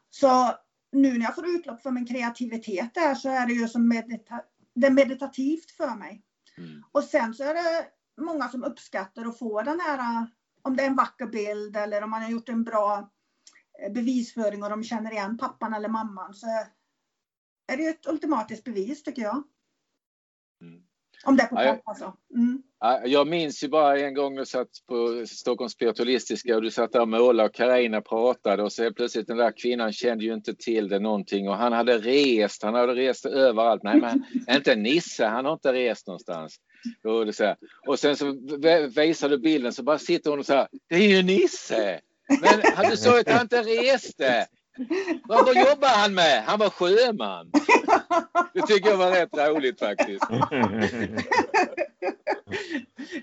Så 0.09 0.53
nu 0.91 1.17
när 1.17 1.25
jag 1.25 1.35
får 1.35 1.47
utlopp 1.47 1.81
för 1.81 1.91
min 1.91 2.07
kreativitet 2.07 2.93
där 2.93 3.15
så 3.15 3.29
är 3.29 3.45
det 3.45 3.53
ju 3.53 3.67
som 3.67 3.87
medita 3.87 4.41
det 4.73 4.89
meditativt 4.89 5.71
för 5.71 5.95
mig. 5.95 6.23
Mm. 6.57 6.83
Och 6.91 7.03
sen 7.03 7.33
så 7.33 7.43
är 7.43 7.53
det 7.53 7.87
många 8.21 8.49
som 8.49 8.63
uppskattar 8.63 9.25
att 9.25 9.39
få 9.39 9.61
den 9.61 9.79
här, 9.79 10.27
om 10.61 10.75
det 10.75 10.83
är 10.83 10.87
en 10.87 10.95
vacker 10.95 11.25
bild 11.25 11.77
eller 11.77 12.03
om 12.03 12.09
man 12.09 12.21
har 12.21 12.29
gjort 12.29 12.49
en 12.49 12.63
bra 12.63 13.11
eh, 13.83 13.91
bevisföring 13.91 14.63
och 14.63 14.69
de 14.69 14.83
känner 14.83 15.11
igen 15.11 15.37
pappan 15.37 15.73
eller 15.73 15.89
mamman 15.89 16.33
så 16.33 16.47
är 17.67 17.77
det 17.77 17.87
ett 17.87 18.07
ultimatiskt 18.07 18.63
bevis 18.63 19.03
tycker 19.03 19.21
jag. 19.21 19.43
Mm. 20.61 20.81
Om 21.25 21.37
det 21.37 21.43
är 21.43 21.47
på 21.47 21.55
Ja, 21.55 21.63
jag- 21.65 21.83
plats 21.83 22.01
alltså. 22.01 22.17
Mm. 22.35 22.61
Ja, 22.79 23.01
Jag 23.05 23.27
minns 23.27 23.63
ju 23.63 23.67
bara 23.67 23.99
en 23.99 24.13
gång 24.13 24.35
jag 24.37 24.47
satt 24.47 24.67
på 24.89 25.23
Stockholms 25.27 25.73
spiritualistiska 25.73 26.55
och 26.55 26.61
du 26.61 26.71
satt 26.71 26.91
där 26.91 27.01
och 27.01 27.07
målade 27.07 27.49
och 27.49 27.55
Carina 27.55 28.01
pratade 28.01 28.63
och 28.63 28.71
så 28.71 28.93
plötsligt 28.93 29.27
den 29.27 29.37
där 29.37 29.51
kvinnan 29.57 29.93
kände 29.93 30.23
ju 30.25 30.33
inte 30.33 30.55
till 30.55 30.89
det 30.89 30.99
någonting 30.99 31.49
och 31.49 31.55
han 31.57 31.73
hade 31.73 31.97
rest, 31.97 32.63
han 32.63 32.73
hade 32.73 32.95
rest 32.95 33.25
överallt. 33.25 33.83
Nej 33.83 34.01
men 34.01 34.23
inte 34.55 34.75
Nisse, 34.75 35.25
han 35.25 35.45
har 35.45 35.53
inte 35.53 35.73
rest 35.73 36.07
någonstans. 36.07 36.55
Och, 37.03 37.25
det 37.25 37.33
så 37.33 37.43
här. 37.43 37.55
och 37.87 37.99
sen 37.99 38.15
så 38.17 38.25
visar 38.95 39.29
du 39.29 39.37
bilden 39.37 39.73
så 39.73 39.83
bara 39.83 39.99
sitter 39.99 40.29
hon 40.29 40.39
och 40.39 40.45
säger 40.45 40.67
det 40.89 40.95
är 40.95 41.07
ju 41.17 41.23
Nisse! 41.23 41.99
Men 42.41 42.61
han- 42.75 42.89
du 42.89 42.97
sa 42.97 43.13
ju 43.15 43.19
att 43.21 43.29
han 43.31 43.41
inte 43.41 43.61
reste! 43.63 44.47
Vad, 45.23 45.45
vad 45.45 45.55
jobbar 45.55 45.87
han 46.01 46.13
med? 46.13 46.43
Han 46.43 46.59
var 46.59 46.69
sjöman. 46.69 47.51
Det 48.53 48.61
tycker 48.61 48.89
jag 48.89 48.97
var 48.97 49.11
rätt 49.11 49.37
roligt 49.37 49.79
faktiskt. 49.79 50.25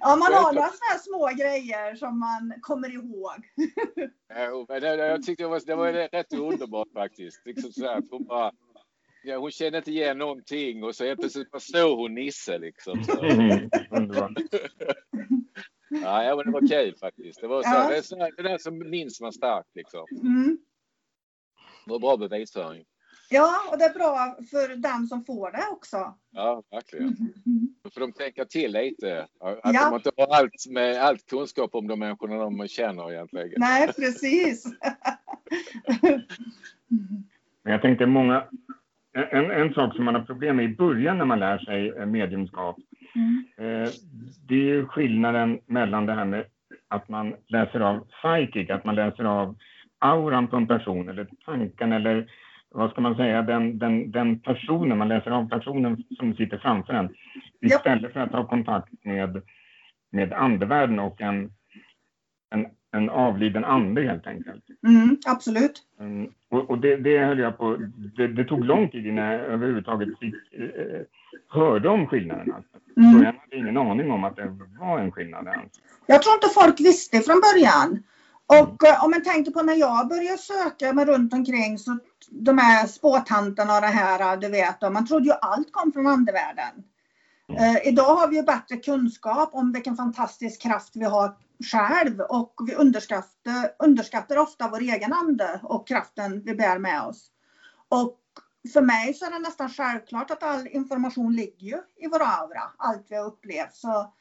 Ja, 0.01 0.16
man 0.16 0.33
har 0.33 0.53
några 0.53 0.68
sådana 0.68 0.90
här 0.90 0.98
små 0.98 1.31
grejer 1.44 1.94
som 1.94 2.18
man 2.20 2.55
kommer 2.61 2.94
ihåg. 2.94 3.48
Ja, 4.29 4.66
men 4.68 4.81
det, 4.81 4.96
jag 4.96 5.22
tyckte 5.22 5.44
det 5.44 5.48
var, 5.48 5.61
det 5.66 5.74
var 5.74 5.92
rätt 5.92 6.33
underbart 6.33 6.88
faktiskt. 6.92 7.46
Liksom 7.46 7.72
så 7.72 7.87
här, 7.87 7.96
att 7.96 8.11
hon, 8.11 8.24
bara, 8.24 8.53
ja, 9.24 9.38
hon 9.38 9.51
kände 9.51 9.79
inte 9.79 9.90
igen 9.90 10.18
någonting 10.18 10.85
och 10.85 10.94
så 10.94 11.05
helt 11.05 11.20
plötsligt 11.20 11.48
såg 11.59 11.98
hon 11.98 12.14
Nisse. 12.14 12.59
Liksom. 12.59 13.05
Ja, 15.90 16.24
ja, 16.24 16.37
men 16.37 16.46
det 16.46 16.53
var 16.53 16.68
kul 16.68 16.94
faktiskt. 17.01 17.40
Det, 17.40 17.46
var 17.46 17.62
så, 17.62 17.68
Ja. 17.68 17.88
det, 17.88 17.96
är 17.96 18.03
så, 18.03 18.16
det 18.16 18.42
där 18.42 18.59
som 18.59 18.90
minns 18.90 19.20
man 19.20 19.33
starkt. 19.33 19.70
Liksom. 19.74 20.07
Mm. 20.22 20.59
Det 21.85 21.90
var 21.90 21.98
bra 21.98 22.16
bevisföring. 22.16 22.85
Ja, 23.30 23.54
och 23.72 23.78
det 23.78 23.84
är 23.84 23.94
bra 23.94 24.36
för 24.50 24.76
den 24.76 25.06
som 25.06 25.24
får 25.24 25.50
det 25.52 25.64
också. 25.72 26.14
Ja, 26.30 26.62
verkligen. 26.70 27.16
Då 27.82 27.90
får 27.90 28.00
de 28.00 28.12
tänka 28.12 28.44
till 28.44 28.72
lite. 28.72 29.26
Att 29.40 29.74
Ja. 29.74 29.90
de 29.90 29.94
inte 29.96 30.10
har 30.16 30.36
allt, 30.38 30.66
med, 30.70 31.02
allt 31.02 31.26
kunskap 31.30 31.74
om 31.74 31.86
de 31.88 31.98
människorna 31.98 32.36
de 32.36 32.68
känner 32.68 33.12
egentligen. 33.12 33.52
Nej, 33.56 33.86
precis. 33.92 34.64
Men 37.62 37.72
jag 37.72 37.82
tänkte 37.82 38.06
många... 38.06 38.44
En, 39.30 39.50
en 39.50 39.74
sak 39.74 39.94
som 39.96 40.04
man 40.04 40.14
har 40.14 40.22
problem 40.22 40.56
med 40.56 40.64
i 40.64 40.76
början 40.76 41.18
när 41.18 41.24
man 41.24 41.38
lär 41.40 41.58
sig 41.58 41.88
eh, 41.88 42.06
mediumskap, 42.06 42.76
Mm. 43.14 43.44
eh, 43.56 43.88
det 44.48 44.54
är 44.54 44.58
ju 44.64 44.86
skillnaden 44.86 45.60
mellan 45.66 46.06
det 46.06 46.14
här 46.14 46.24
med 46.24 46.44
att 46.88 47.08
man 47.08 47.34
läser 47.46 47.80
av 47.80 48.06
psychic, 48.06 48.70
att 48.70 48.84
man 48.84 48.94
läser 48.94 49.24
av 49.24 49.56
auran 49.98 50.48
på 50.48 50.56
en 50.56 50.66
person 50.66 51.08
eller 51.08 51.28
tanken 51.44 51.92
eller 51.92 52.30
vad 52.70 52.90
ska 52.90 53.00
man 53.00 53.16
säga, 53.16 53.42
den, 53.42 53.78
den, 53.78 54.11
den 54.11 54.38
personen, 54.40 54.98
man 54.98 55.09
läser 55.09 55.31
av 55.31 55.48
personen 55.48 56.04
som 56.18 56.35
sitter 56.35 56.59
framför 56.59 56.92
en 56.92 57.09
Ja. 57.61 57.76
istället 57.76 58.12
för 58.12 58.20
att 58.20 58.33
ha 58.33 58.46
kontakt 58.46 59.04
med, 59.04 59.42
med 60.11 60.33
andevärlden 60.33 60.98
och 60.98 61.20
en, 61.20 61.52
en, 62.50 62.66
en 62.92 63.11
avliden 63.11 63.64
ande 63.64 64.02
helt 64.02 64.26
enkelt. 64.26 64.64
Mm, 64.87 65.16
absolut. 65.26 65.83
Mm, 66.00 66.33
och 66.48 66.70
och 66.70 66.78
det, 66.78 66.96
det 66.96 67.18
höll 67.18 67.38
jag 67.38 67.59
på, 67.59 67.76
det, 68.16 68.26
det 68.28 68.44
tog 68.44 68.64
lång 68.64 68.88
tid 68.88 69.07
innan 69.07 69.24
jag 69.24 69.40
överhuvudtaget 69.40 70.18
fick, 70.18 70.35
eh, 70.52 71.00
hörde 71.48 71.88
om 71.88 72.07
skillnaden. 72.07 72.52
Alltså. 72.52 72.76
Mm. 72.96 73.12
Så 73.12 73.18
jag 73.18 73.24
hade 73.24 73.57
ingen 73.57 73.76
aning 73.76 74.11
om 74.11 74.24
att 74.24 74.37
det 74.37 74.57
var 74.81 74.98
en 74.98 75.12
skillnad 75.12 75.46
ens. 75.46 75.72
Jag 76.07 76.22
tror 76.22 76.35
inte 76.35 76.48
folk 76.54 76.81
visste 76.81 77.20
från 77.20 77.40
början. 77.40 78.02
Och 78.48 78.84
eh, 78.84 79.04
om 79.04 79.11
man 79.11 79.22
tänker 79.22 79.50
på 79.50 79.62
när 79.62 79.74
jag 79.74 80.08
började 80.08 80.38
söka 80.38 80.92
mig 80.92 81.04
runt 81.04 81.32
omkring 81.32 81.78
så 81.78 81.98
de 82.30 82.58
här 82.58 82.87
spåtanterna 82.87 83.74
och 83.74 83.80
det 83.80 83.87
här, 83.87 84.37
du 84.37 84.48
vet, 84.48 84.92
man 84.92 85.06
trodde 85.06 85.24
ju 85.24 85.32
allt 85.32 85.72
kom 85.72 85.92
från 85.92 86.06
andevärlden. 86.06 86.84
Eh, 87.58 87.88
idag 87.88 88.16
har 88.16 88.28
vi 88.28 88.37
ju 88.37 88.42
bättre 88.42 88.76
kunskap 88.76 89.50
om 89.52 89.72
vilken 89.72 89.96
fantastisk 89.96 90.62
kraft 90.62 90.96
vi 90.96 91.04
har 91.04 91.37
själv 91.72 92.20
och 92.20 92.54
vi 92.66 92.74
underskattar, 92.74 93.70
underskattar 93.78 94.37
ofta 94.37 94.68
vår 94.68 94.80
egen 94.80 95.12
ande 95.12 95.61
och 95.62 95.88
kraften 95.88 96.42
vi 96.44 96.54
bär 96.54 96.78
med 96.78 97.02
oss. 97.02 97.30
Och 97.88 98.18
för 98.72 98.82
mig 98.82 99.14
så 99.14 99.26
är 99.26 99.30
det 99.30 99.38
nästan 99.38 99.70
självklart 99.70 100.30
att 100.30 100.42
all 100.42 100.66
information 100.66 101.32
ligger 101.32 101.66
ju 101.66 101.76
i 101.96 102.08
vår 102.08 102.22
aura, 102.22 102.62
allt 102.76 103.06
vi 103.08 103.16
har 103.16 103.24
upplevt. 103.24 103.74
Så 103.74 104.12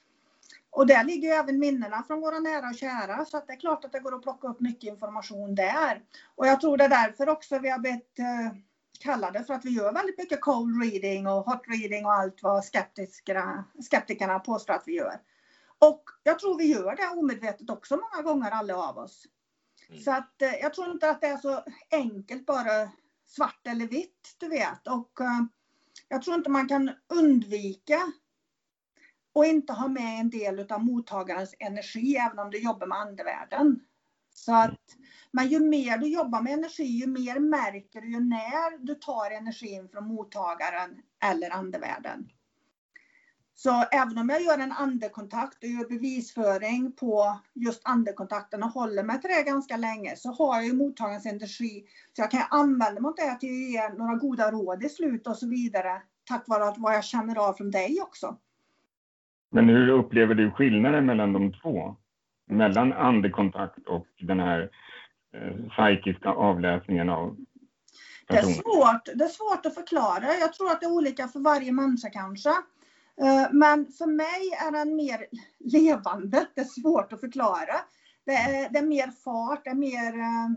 Och 0.69 0.87
där 0.87 1.03
ligger 1.03 1.27
ju 1.27 1.33
även 1.33 1.59
minnena 1.59 2.03
från 2.03 2.21
våra 2.21 2.39
nära 2.39 2.69
och 2.69 2.75
kära. 2.75 3.25
Så 3.25 3.37
att 3.37 3.47
det 3.47 3.53
är 3.53 3.59
klart 3.59 3.85
att 3.85 3.91
det 3.91 3.99
går 3.99 4.15
att 4.15 4.21
plocka 4.21 4.47
upp 4.47 4.59
mycket 4.59 4.83
information 4.83 5.55
där. 5.55 6.01
Och 6.35 6.47
jag 6.47 6.61
tror 6.61 6.77
det 6.77 6.83
är 6.83 6.89
därför 6.89 7.29
också 7.29 7.59
vi 7.59 7.69
har 7.69 7.79
blivit 7.79 8.19
eh, 8.19 8.57
kallade 8.99 9.43
för 9.43 9.53
att 9.53 9.65
vi 9.65 9.69
gör 9.69 9.93
väldigt 9.93 10.17
mycket 10.17 10.41
cold 10.41 10.83
reading 10.83 11.27
och 11.27 11.45
hot 11.45 11.61
reading 11.67 12.05
och 12.05 12.13
allt 12.13 12.43
vad 12.43 12.65
skeptikerna, 12.65 13.63
skeptikerna 13.83 14.39
påstår 14.39 14.73
att 14.73 14.83
vi 14.85 14.95
gör. 14.95 15.21
Och 15.79 16.03
jag 16.23 16.39
tror 16.39 16.57
vi 16.57 16.65
gör 16.65 16.95
det 16.95 17.19
omedvetet 17.19 17.69
också 17.69 17.97
många 17.97 18.23
gånger 18.23 18.51
alla 18.51 18.75
av 18.75 18.97
oss. 18.97 19.25
Mm. 19.89 20.01
Så 20.01 20.11
att 20.11 20.41
eh, 20.41 20.53
jag 20.61 20.73
tror 20.73 20.91
inte 20.91 21.09
att 21.09 21.21
det 21.21 21.27
är 21.27 21.37
så 21.37 21.63
enkelt 21.91 22.45
bara 22.45 22.89
svart 23.25 23.67
eller 23.67 23.87
vitt, 23.87 24.35
du 24.37 24.47
vet. 24.47 24.87
Och 24.87 25.21
eh, 25.21 25.41
jag 26.07 26.21
tror 26.21 26.35
inte 26.35 26.49
man 26.49 26.67
kan 26.67 26.91
undvika 27.07 28.11
och 29.37 29.45
inte 29.45 29.73
ha 29.73 29.87
med 29.87 30.19
en 30.19 30.29
del 30.29 30.71
av 30.71 30.85
mottagarens 30.85 31.55
energi 31.59 32.15
även 32.15 32.39
om 32.39 32.51
du 32.51 32.59
jobbar 32.59 32.87
med 32.87 32.97
andevärlden. 32.97 33.79
Så 34.33 34.55
att, 34.55 34.79
men 35.31 35.47
ju 35.47 35.59
mer 35.59 35.97
du 35.97 36.07
jobbar 36.07 36.41
med 36.41 36.53
energi, 36.53 36.83
ju 36.83 37.07
mer 37.07 37.39
märker 37.39 38.01
du 38.01 38.11
ju 38.11 38.19
när 38.19 38.77
du 38.77 38.95
tar 38.95 39.31
energin 39.31 39.89
från 39.89 40.07
mottagaren 40.07 40.97
eller 41.23 41.49
andevärlden. 41.51 42.29
Så 43.55 43.83
även 43.91 44.17
om 44.17 44.29
jag 44.29 44.41
gör 44.41 44.59
en 44.59 44.71
andekontakt 44.71 45.63
och 45.63 45.69
gör 45.69 45.89
bevisföring 45.89 46.91
på 46.91 47.39
just 47.53 47.81
andekontakten 47.83 48.63
och 48.63 48.69
håller 48.69 49.03
mig 49.03 49.21
till 49.21 49.29
det 49.29 49.43
ganska 49.43 49.77
länge 49.77 50.15
så 50.15 50.31
har 50.31 50.55
jag 50.55 50.65
ju 50.65 50.73
mottagarens 50.73 51.25
energi. 51.25 51.85
Så 52.13 52.21
jag 52.21 52.31
kan 52.31 52.43
använda 52.49 53.01
mig 53.01 53.09
av 53.09 53.15
det 53.15 53.39
till 53.39 53.49
att 53.49 53.71
ge 53.71 53.89
några 53.89 54.15
goda 54.15 54.51
råd 54.51 54.83
i 54.83 54.89
slutet 54.89 55.27
och 55.27 55.37
så 55.37 55.47
vidare. 55.47 56.01
Tack 56.23 56.47
vare 56.47 56.73
vad 56.77 56.93
jag 56.93 57.03
känner 57.03 57.35
av 57.49 57.53
från 57.53 57.71
dig 57.71 58.01
också. 58.01 58.37
Men 59.51 59.69
hur 59.69 59.89
upplever 59.89 60.35
du 60.35 60.51
skillnaden 60.51 61.05
mellan 61.05 61.33
de 61.33 61.53
två? 61.53 61.95
Mellan 62.49 62.93
andekontakt 62.93 63.87
och 63.87 64.07
den 64.19 64.39
här 64.39 64.69
eh, 65.33 65.69
psykiska 65.69 66.29
avläsningen 66.29 67.09
av 67.09 67.37
personer? 68.27 68.41
Det 68.41 68.49
är, 68.49 68.53
svårt, 68.53 69.17
det 69.17 69.23
är 69.23 69.27
svårt 69.27 69.65
att 69.65 69.75
förklara. 69.75 70.33
Jag 70.39 70.53
tror 70.53 70.71
att 70.71 70.79
det 70.79 70.85
är 70.85 70.91
olika 70.91 71.27
för 71.27 71.39
varje 71.39 71.71
människa 71.71 72.09
kanske. 72.09 72.49
Eh, 73.21 73.47
men 73.51 73.91
för 73.91 74.05
mig 74.05 74.51
är 74.67 74.71
den 74.71 74.95
mer 74.95 75.25
levande. 75.59 76.47
Det 76.55 76.61
är 76.61 76.81
svårt 76.81 77.13
att 77.13 77.19
förklara. 77.19 77.75
Det 78.25 78.33
är, 78.33 78.69
det 78.69 78.79
är 78.79 78.85
mer 78.85 79.11
fart, 79.11 79.63
det 79.63 79.69
är 79.69 79.75
mer... 79.75 80.19
Eh, 80.19 80.49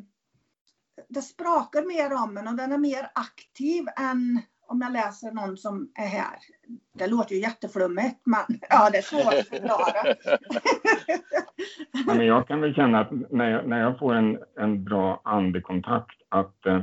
det 1.08 1.22
sprakar 1.22 1.82
mer 1.82 2.12
om 2.24 2.36
en 2.36 2.48
och 2.48 2.54
den 2.54 2.72
är 2.72 2.78
mer 2.78 3.10
aktiv 3.14 3.84
än 3.96 4.42
om 4.70 4.80
jag 4.80 4.92
läser 4.92 5.32
någon 5.32 5.56
som 5.56 5.88
är 5.94 6.06
här. 6.06 6.38
Det 6.98 7.06
låter 7.06 7.34
ju 7.34 7.40
jätteflummigt 7.40 8.20
men 8.24 8.58
ja, 8.70 8.90
det 8.90 8.98
är 8.98 9.02
svårt 9.02 9.34
att 9.34 9.48
förklara. 9.48 10.14
ja, 12.06 12.14
men 12.14 12.26
jag 12.26 12.48
kan 12.48 12.60
väl 12.60 12.74
känna 12.74 13.00
att 13.00 13.10
när 13.30 13.50
jag, 13.50 13.68
när 13.68 13.80
jag 13.80 13.98
får 13.98 14.14
en, 14.14 14.38
en 14.60 14.84
bra 14.84 15.20
andekontakt 15.24 16.16
att 16.28 16.66
eh, 16.66 16.80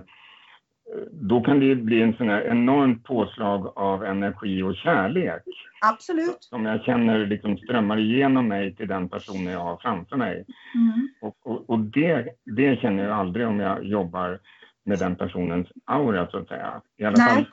då 1.12 1.42
kan 1.42 1.60
det 1.60 1.76
bli 1.76 2.02
en 2.02 2.14
sån 2.14 2.30
här 2.30 2.42
enormt 2.42 3.04
påslag 3.04 3.74
av 3.76 4.04
energi 4.04 4.64
och 4.64 4.76
kärlek. 4.76 5.44
Absolut. 5.82 6.38
Som 6.40 6.66
jag 6.66 6.84
känner 6.84 7.26
liksom 7.26 7.58
strömmar 7.58 8.00
igenom 8.00 8.48
mig 8.48 8.76
till 8.76 8.88
den 8.88 9.10
personen 9.10 9.54
jag 9.54 9.60
har 9.60 9.78
framför 9.78 10.16
mig. 10.16 10.46
Mm. 10.76 11.10
Och, 11.22 11.38
och, 11.44 11.70
och, 11.70 11.80
det, 11.80 12.28
det 12.46 12.80
känner 12.80 13.04
jag 13.04 13.18
aldrig 13.18 13.48
om 13.48 13.60
jag 13.60 13.84
jobbar 13.86 14.40
med 14.86 15.00
den 15.00 15.16
personens 15.16 15.68
aura 15.86 16.28
så 16.28 16.38
att 16.38 16.48
säga. 16.48 16.82
I 16.98 17.04
alla 17.06 17.18
Nej. 17.18 17.36
fall, 17.36 17.46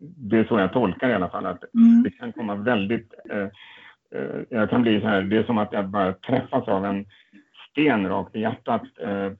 det 0.00 0.38
är 0.38 0.44
så 0.44 0.58
jag 0.58 0.72
tolkar 0.72 1.08
i 1.08 1.14
alla 1.14 1.28
fall, 1.28 1.46
att 1.46 1.74
mm. 1.74 2.02
det 2.02 2.10
kan 2.10 2.32
komma 2.32 2.54
väldigt... 2.54 3.14
Eh, 3.30 3.48
eh, 4.20 4.40
jag 4.48 4.70
kan 4.70 4.82
bli 4.82 5.00
så 5.00 5.06
här, 5.06 5.22
det 5.22 5.36
är 5.36 5.44
som 5.44 5.58
att 5.58 5.72
jag 5.72 5.88
bara 5.88 6.12
träffas 6.12 6.68
av 6.68 6.84
en 6.84 7.06
sten 7.70 8.08
rakt 8.08 8.36
i 8.36 8.40
hjärtat. 8.40 8.82
Eh, 9.00 9.32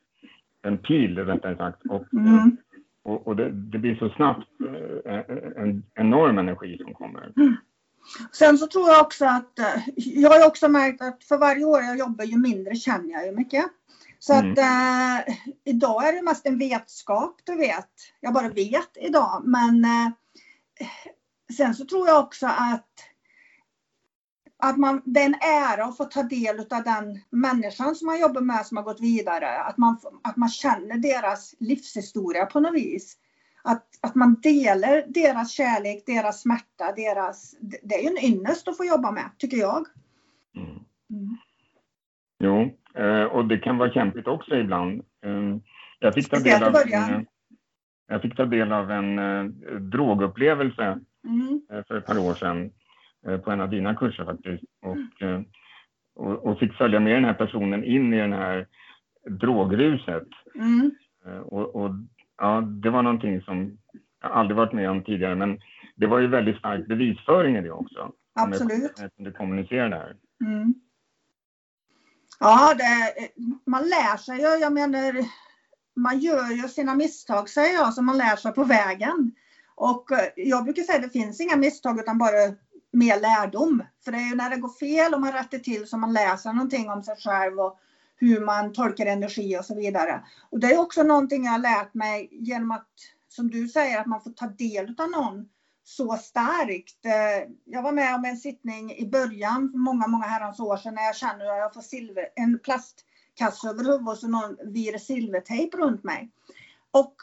en 0.62 0.78
pil 0.78 1.18
rättare 1.18 1.56
sagt. 1.56 1.82
Och, 1.88 2.12
mm. 2.12 2.56
och, 3.02 3.26
och 3.26 3.36
det, 3.36 3.50
det, 3.50 3.78
blir 3.78 3.96
så 3.96 4.08
snabbt 4.08 4.48
eh, 5.04 5.20
en 5.56 5.82
enorm 5.94 6.38
energi 6.38 6.78
som 6.82 6.94
kommer. 6.94 7.32
Mm. 7.36 7.56
Sen 8.32 8.58
så 8.58 8.66
tror 8.66 8.88
jag 8.88 9.00
också 9.00 9.24
att, 9.24 9.58
eh, 9.58 9.82
jag 9.96 10.30
har 10.30 10.46
också 10.46 10.68
märkt 10.68 11.02
att 11.02 11.24
för 11.24 11.38
varje 11.38 11.64
år 11.64 11.80
jag 11.80 11.98
jobbar 11.98 12.24
ju 12.24 12.38
mindre 12.38 12.74
känner 12.74 13.10
jag 13.10 13.26
ju 13.26 13.32
mycket. 13.32 13.64
Så 14.26 14.32
mm. 14.32 14.52
att 14.52 14.58
eh, 14.58 15.34
idag 15.64 16.08
är 16.08 16.12
det 16.12 16.22
mest 16.22 16.46
en 16.46 16.58
vetskap, 16.58 17.40
du 17.44 17.56
vet. 17.56 17.90
Jag 18.20 18.34
bara 18.34 18.48
vet 18.48 18.96
idag. 19.00 19.42
Men 19.44 19.84
eh, 19.84 20.10
sen 21.56 21.74
så 21.74 21.84
tror 21.84 22.08
jag 22.08 22.24
också 22.24 22.46
att 22.46 22.88
att 24.58 24.76
man, 24.76 25.02
det 25.04 25.20
är 25.20 25.26
en 25.26 25.34
ära 25.34 25.84
att 25.84 25.96
få 25.96 26.04
ta 26.04 26.22
del 26.22 26.58
av 26.58 26.82
den 26.84 27.20
människan 27.30 27.94
som 27.94 28.06
man 28.06 28.20
jobbar 28.20 28.40
med 28.40 28.66
som 28.66 28.76
har 28.76 28.84
gått 28.84 29.00
vidare. 29.00 29.58
Att 29.58 29.78
man, 29.78 29.98
att 30.22 30.36
man 30.36 30.48
känner 30.48 30.98
deras 30.98 31.54
livshistoria 31.58 32.46
på 32.46 32.60
något 32.60 32.74
vis. 32.74 33.16
Att, 33.62 33.86
att 34.00 34.14
man 34.14 34.40
delar 34.40 35.04
deras 35.08 35.50
kärlek, 35.50 36.06
deras 36.06 36.40
smärta, 36.40 36.92
deras... 36.96 37.54
Det 37.60 37.94
är 37.94 38.02
ju 38.02 38.08
en 38.08 38.24
ynnest 38.24 38.68
att 38.68 38.76
få 38.76 38.84
jobba 38.84 39.10
med, 39.10 39.30
tycker 39.38 39.56
jag. 39.56 39.86
Mm. 40.56 40.68
Mm. 41.10 41.36
Jo, 42.38 42.70
och 43.30 43.44
det 43.44 43.58
kan 43.58 43.78
vara 43.78 43.92
kämpigt 43.92 44.26
också 44.26 44.56
ibland. 44.56 45.02
Eh, 45.24 45.56
jag 45.98 46.14
fick 46.14 46.30
ta 46.30 46.38
del 46.38 46.62
av 46.62 46.76
en, 46.76 47.26
jag 48.08 48.22
fick 48.22 48.36
ta 48.36 48.44
del 48.44 48.72
av 48.72 48.90
en 48.90 49.18
eh, 49.18 49.44
drogupplevelse 49.80 50.98
mm. 51.26 51.60
för 51.88 51.98
ett 51.98 52.06
par 52.06 52.18
år 52.18 52.34
sedan 52.34 52.70
Eh, 53.26 53.38
på 53.38 53.50
en 53.50 53.60
av 53.60 53.70
dina 53.70 53.94
kurser 53.94 54.24
faktiskt. 54.24 54.64
Och, 54.82 55.22
eh, 55.22 55.40
och, 56.14 56.46
och, 56.46 56.58
fick 56.58 56.74
följa 56.74 57.00
med 57.00 57.14
den 57.14 57.24
här 57.24 57.34
personen 57.34 57.84
in 57.84 58.14
i 58.14 58.18
den 58.18 58.32
här 58.32 58.66
drogruset. 59.28 60.28
Mm. 60.54 60.90
Eh, 61.26 61.38
och, 61.38 61.76
och, 61.76 61.90
ja, 62.38 62.60
det 62.60 62.90
var 62.90 63.02
någonting 63.02 63.40
som 63.40 63.78
jag 64.22 64.32
aldrig 64.32 64.56
varit 64.56 64.72
med 64.72 64.90
om 64.90 65.04
tidigare, 65.04 65.34
men 65.34 65.60
det 65.96 66.06
var 66.06 66.18
ju 66.18 66.26
väldigt 66.26 66.58
stark 66.58 66.86
bevisföring 66.86 67.56
i 67.56 67.62
det 67.62 67.70
också. 67.70 68.12
Absolut. 68.34 68.92
Jag 69.00 69.14
kunde 69.16 69.30
kommunicera 69.30 69.88
det 69.88 69.96
här. 69.96 70.16
Mm. 70.46 70.74
Ja, 72.38 72.74
det, 72.74 73.22
eh, 73.24 73.30
man 73.66 73.88
lär 73.88 74.16
sig 74.16 74.38
ju. 74.38 74.46
Jag 74.46 74.72
menar, 74.72 75.24
man 75.96 76.18
gör 76.18 76.50
ju 76.50 76.68
sina 76.68 76.94
misstag 76.94 77.48
säger 77.48 77.74
jag, 77.74 77.94
som 77.94 78.06
man 78.06 78.18
lär 78.18 78.36
sig 78.36 78.52
på 78.52 78.64
vägen. 78.64 79.32
Och 79.74 80.12
eh, 80.12 80.28
jag 80.36 80.64
brukar 80.64 80.82
säga 80.82 80.96
att 80.96 81.02
det 81.02 81.18
finns 81.18 81.40
inga 81.40 81.56
misstag 81.56 82.00
utan 82.00 82.18
bara 82.18 82.54
mer 82.92 83.20
lärdom. 83.20 83.82
För 84.04 84.12
det 84.12 84.18
är 84.18 84.28
ju 84.28 84.34
när 84.34 84.50
det 84.50 84.56
går 84.56 84.78
fel 84.78 85.14
och 85.14 85.20
man 85.20 85.32
rättar 85.32 85.58
till 85.58 85.86
som 85.86 86.00
man 86.00 86.12
läser 86.12 86.52
någonting 86.52 86.90
om 86.90 87.02
sig 87.02 87.16
själv 87.16 87.60
och 87.60 87.78
hur 88.16 88.40
man 88.40 88.72
tolkar 88.72 89.06
energi 89.06 89.58
och 89.58 89.64
så 89.64 89.74
vidare. 89.74 90.24
Och 90.50 90.60
det 90.60 90.66
är 90.66 90.78
också 90.78 91.02
någonting 91.02 91.44
jag 91.44 91.52
har 91.52 91.58
lärt 91.58 91.94
mig 91.94 92.28
genom 92.32 92.70
att, 92.70 92.88
som 93.28 93.50
du 93.50 93.68
säger, 93.68 94.00
att 94.00 94.06
man 94.06 94.20
får 94.20 94.30
ta 94.30 94.46
del 94.46 94.94
av 94.98 95.10
någon 95.10 95.48
så 95.88 96.16
starkt. 96.16 97.04
Eh, 97.04 97.50
jag 97.64 97.82
var 97.82 97.92
med 97.92 98.14
om 98.14 98.24
en 98.24 98.36
sittning 98.36 98.92
i 98.92 99.06
början, 99.06 99.70
för 99.70 99.78
många, 99.78 100.06
många 100.06 100.24
herrans 100.24 100.60
år 100.60 100.76
sedan, 100.76 100.94
när 100.94 101.02
jag 101.02 101.16
känner 101.16 101.46
att 101.46 101.58
jag 101.58 101.74
får 101.74 101.80
silver, 101.80 102.28
en 102.36 102.58
plastkasse 102.58 103.68
över 103.68 103.84
huvudet 103.84 104.08
och 104.08 104.18
så 104.18 104.28
någon 104.28 104.72
vir 104.72 104.98
silvertejp 104.98 105.76
runt 105.76 106.04
mig. 106.04 106.30
Och 106.90 107.14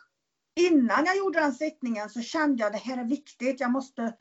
innan 0.56 1.06
jag 1.06 1.18
gjorde 1.18 1.40
den 1.40 1.54
sittningen 1.54 2.10
så 2.10 2.22
kände 2.22 2.64
jag 2.64 2.68
att 2.68 2.74
det 2.84 2.92
här 2.92 2.98
är 2.98 3.06
viktigt. 3.06 3.60
Jag 3.60 3.72
måste 3.72 4.14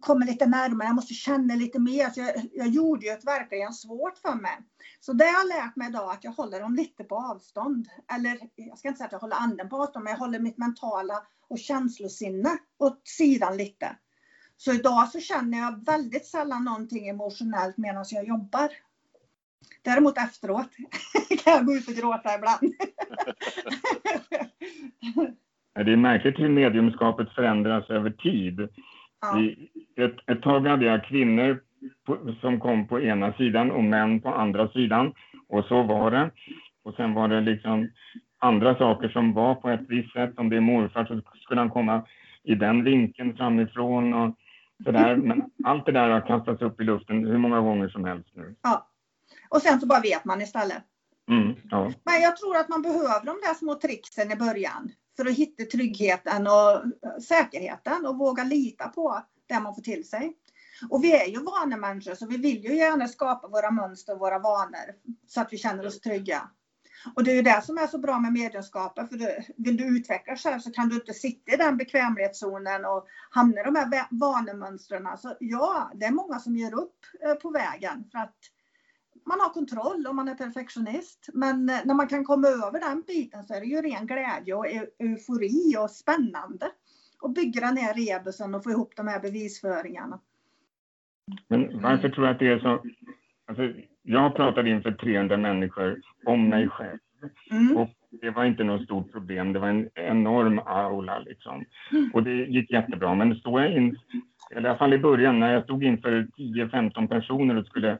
kommer 0.00 0.26
lite 0.26 0.46
närmare, 0.46 0.88
jag 0.88 0.94
måste 0.94 1.14
känna 1.14 1.54
lite 1.54 1.78
mer. 1.78 2.10
Så 2.10 2.20
jag, 2.20 2.32
jag 2.52 2.68
gjorde 2.68 3.06
ju 3.06 3.12
ett 3.12 3.26
verkligen 3.26 3.72
svårt 3.72 4.18
för 4.18 4.34
mig. 4.34 4.58
Så 5.00 5.12
det 5.12 5.24
har 5.24 5.32
jag 5.32 5.48
lärt 5.48 5.76
mig 5.76 5.88
idag, 5.88 6.10
att 6.10 6.24
jag 6.24 6.32
håller 6.32 6.60
dem 6.60 6.74
lite 6.74 7.04
på 7.04 7.16
avstånd. 7.16 7.88
Eller 8.16 8.38
jag 8.54 8.78
ska 8.78 8.88
inte 8.88 8.98
säga 8.98 9.06
att 9.06 9.12
jag 9.12 9.18
håller 9.18 9.36
anden 9.36 9.68
på 9.68 9.76
avstånd, 9.76 10.04
men 10.04 10.10
jag 10.10 10.18
håller 10.18 10.38
mitt 10.38 10.58
mentala 10.58 11.22
och 11.48 11.58
känslosinne 11.58 12.58
åt 12.78 13.00
sidan 13.04 13.56
lite. 13.56 13.96
Så 14.56 14.72
idag 14.72 15.08
så 15.08 15.20
känner 15.20 15.58
jag 15.58 15.84
väldigt 15.84 16.26
sällan 16.26 16.64
någonting 16.64 17.08
emotionellt 17.08 17.76
medan 17.76 18.04
jag 18.10 18.28
jobbar. 18.28 18.68
Däremot 19.82 20.18
efteråt 20.18 20.68
kan 21.44 21.52
jag 21.52 21.66
gå 21.66 21.72
ut 21.72 21.88
och 21.88 21.94
gråta 21.94 22.34
ibland. 22.34 22.60
Det 25.84 25.92
är 25.92 25.96
märkligt 25.96 26.38
hur 26.38 26.48
mediumskapet 26.48 27.34
förändras 27.34 27.90
över 27.90 28.10
tid. 28.10 28.68
Ja. 29.20 29.40
I, 29.40 29.70
ett, 29.96 30.16
ett 30.26 30.42
tag 30.42 30.66
hade 30.66 30.84
jag 30.84 31.04
kvinnor 31.04 31.62
på, 32.06 32.34
som 32.40 32.60
kom 32.60 32.88
på 32.88 33.00
ena 33.00 33.32
sidan 33.32 33.70
och 33.70 33.84
män 33.84 34.20
på 34.20 34.28
andra 34.28 34.68
sidan. 34.68 35.14
Och 35.48 35.64
så 35.64 35.82
var 35.82 36.10
det. 36.10 36.30
Och 36.82 36.94
sen 36.94 37.14
var 37.14 37.28
det 37.28 37.40
liksom 37.40 37.88
andra 38.38 38.78
saker 38.78 39.08
som 39.08 39.32
var 39.32 39.54
på 39.54 39.70
ett 39.70 39.84
visst 39.88 40.12
sätt. 40.12 40.38
Om 40.38 40.50
det 40.50 40.56
är 40.56 40.60
morfar 40.60 41.04
så 41.04 41.20
skulle 41.40 41.60
han 41.60 41.70
komma 41.70 42.06
i 42.42 42.54
den 42.54 42.84
vinkeln 42.84 43.36
framifrån 43.36 44.14
och 44.14 44.34
sådär. 44.84 45.16
Men 45.16 45.50
allt 45.64 45.86
det 45.86 45.92
där 45.92 46.10
har 46.10 46.26
kastats 46.26 46.62
upp 46.62 46.80
i 46.80 46.84
luften 46.84 47.26
hur 47.26 47.38
många 47.38 47.60
gånger 47.60 47.88
som 47.88 48.04
helst 48.04 48.28
nu. 48.34 48.54
Ja. 48.62 48.88
Och 49.48 49.62
sen 49.62 49.80
så 49.80 49.86
bara 49.86 50.00
vet 50.00 50.24
man 50.24 50.40
istället. 50.40 50.82
Mm, 51.30 51.54
ja. 51.70 51.92
Men 52.04 52.20
jag 52.22 52.36
tror 52.36 52.56
att 52.56 52.68
man 52.68 52.82
behöver 52.82 53.26
de 53.26 53.36
där 53.42 53.54
små 53.54 53.74
tricksen 53.74 54.32
i 54.32 54.36
början 54.36 54.90
för 55.18 55.26
att 55.26 55.34
hitta 55.34 55.64
tryggheten 55.64 56.46
och 56.46 56.72
eh, 56.74 57.18
säkerheten 57.22 58.06
och 58.06 58.18
våga 58.18 58.44
lita 58.44 58.88
på 58.88 59.22
det 59.46 59.60
man 59.60 59.74
får 59.74 59.82
till 59.82 60.08
sig. 60.08 60.36
Och 60.90 61.04
vi 61.04 61.12
är 61.12 61.26
ju 61.26 61.42
vanemänniskor 61.42 62.14
så 62.14 62.26
vi 62.26 62.36
vill 62.36 62.64
ju 62.64 62.76
gärna 62.76 63.08
skapa 63.08 63.48
våra 63.48 63.70
mönster 63.70 64.12
och 64.12 64.18
våra 64.18 64.38
vanor 64.38 64.94
så 65.26 65.40
att 65.40 65.52
vi 65.52 65.58
känner 65.58 65.86
oss 65.86 66.00
trygga. 66.00 66.50
Och 67.14 67.24
det 67.24 67.30
är 67.30 67.34
ju 67.34 67.42
det 67.42 67.62
som 67.64 67.78
är 67.78 67.86
så 67.86 67.98
bra 67.98 68.18
med 68.18 68.32
mediumskapet, 68.32 69.08
för 69.08 69.16
du, 69.16 69.38
vill 69.56 69.76
du 69.76 69.98
utveckla 69.98 70.36
själv 70.36 70.60
så 70.60 70.70
kan 70.72 70.88
du 70.88 70.94
inte 70.94 71.14
sitta 71.14 71.52
i 71.52 71.56
den 71.56 71.76
bekvämlighetszonen 71.76 72.84
och 72.84 73.06
hamna 73.30 73.60
i 73.60 73.64
de 73.64 73.76
här 73.76 74.06
vanemönstren. 74.10 75.18
Så 75.18 75.36
ja, 75.40 75.90
det 75.94 76.06
är 76.06 76.10
många 76.10 76.38
som 76.38 76.56
ger 76.56 76.74
upp 76.74 76.96
eh, 77.24 77.34
på 77.34 77.50
vägen 77.50 78.04
för 78.12 78.18
att 78.18 78.36
man 79.28 79.40
har 79.40 79.48
kontroll 79.48 80.06
och 80.08 80.14
man 80.14 80.28
är 80.28 80.34
perfektionist. 80.34 81.28
Men 81.32 81.68
eh, 81.68 81.76
när 81.84 81.94
man 81.94 82.08
kan 82.08 82.24
komma 82.24 82.48
över 82.48 82.80
den 82.80 83.02
biten 83.06 83.44
så 83.44 83.54
är 83.54 83.60
det 83.60 83.66
ju 83.66 83.82
ren 83.82 84.06
glädje 84.06 84.54
och 84.54 84.66
eufori 84.98 85.76
och 85.78 85.90
spännande. 85.90 86.66
Och 87.20 87.30
bygga 87.30 87.60
den 87.60 87.76
här 87.76 87.94
rebusen 87.94 88.54
och 88.54 88.64
få 88.64 88.70
ihop 88.70 88.92
de 88.96 89.08
här 89.08 89.20
bevisföringarna. 89.20 90.20
Men 91.48 91.82
varför 91.82 92.08
tror 92.08 92.24
du 92.24 92.30
att 92.30 92.38
det 92.38 92.48
är 92.48 92.58
så? 92.58 92.82
Alltså, 93.46 93.72
jag 94.02 94.36
pratade 94.36 94.70
inför 94.70 94.92
300 94.92 95.36
människor 95.36 96.00
om 96.24 96.48
mig 96.48 96.68
själv. 96.68 96.98
Mm. 97.50 97.76
Och 97.76 97.88
det 98.10 98.30
var 98.30 98.44
inte 98.44 98.64
något 98.64 98.84
stort 98.84 99.12
problem. 99.12 99.52
Det 99.52 99.58
var 99.58 99.68
en 99.68 99.88
enorm 99.94 100.58
aula 100.58 101.18
liksom. 101.18 101.64
Mm. 101.92 102.10
Och 102.14 102.22
det 102.22 102.34
gick 102.34 102.70
jättebra. 102.70 103.14
Men 103.14 103.34
stod 103.34 103.60
jag 103.60 103.72
in, 103.72 103.98
i 104.50 104.56
alla 104.56 104.76
fall 104.76 104.94
i 104.94 104.98
början, 104.98 105.40
när 105.40 105.52
jag 105.52 105.64
stod 105.64 105.84
inför 105.84 106.28
10-15 106.36 107.08
personer 107.08 107.56
och 107.56 107.66
skulle 107.66 107.98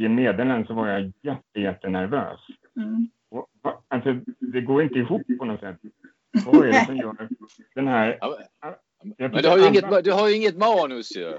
ge 0.00 0.08
meddelanden 0.08 0.66
så 0.66 0.74
var 0.74 0.88
jag 0.88 1.12
jätte, 1.22 1.60
jättenervös. 1.60 2.40
Mm. 2.76 3.08
Och, 3.30 3.48
alltså, 3.88 4.14
det 4.38 4.60
går 4.60 4.82
inte 4.82 4.98
ihop 4.98 5.22
på 5.38 5.44
något 5.44 5.60
sätt. 5.60 5.76
Vad 6.46 6.66
är 6.66 6.72
det 6.72 6.84
som 6.86 6.96
gör 6.96 7.28
den 7.74 7.88
här... 7.88 8.18
Men 9.18 9.42
du 9.42 9.48
har, 9.48 9.58
ju 9.58 9.66
inget, 9.66 10.04
du 10.04 10.12
har 10.12 10.28
ju 10.28 10.36
inget 10.36 10.56
manus 10.56 11.16
ju. 11.16 11.28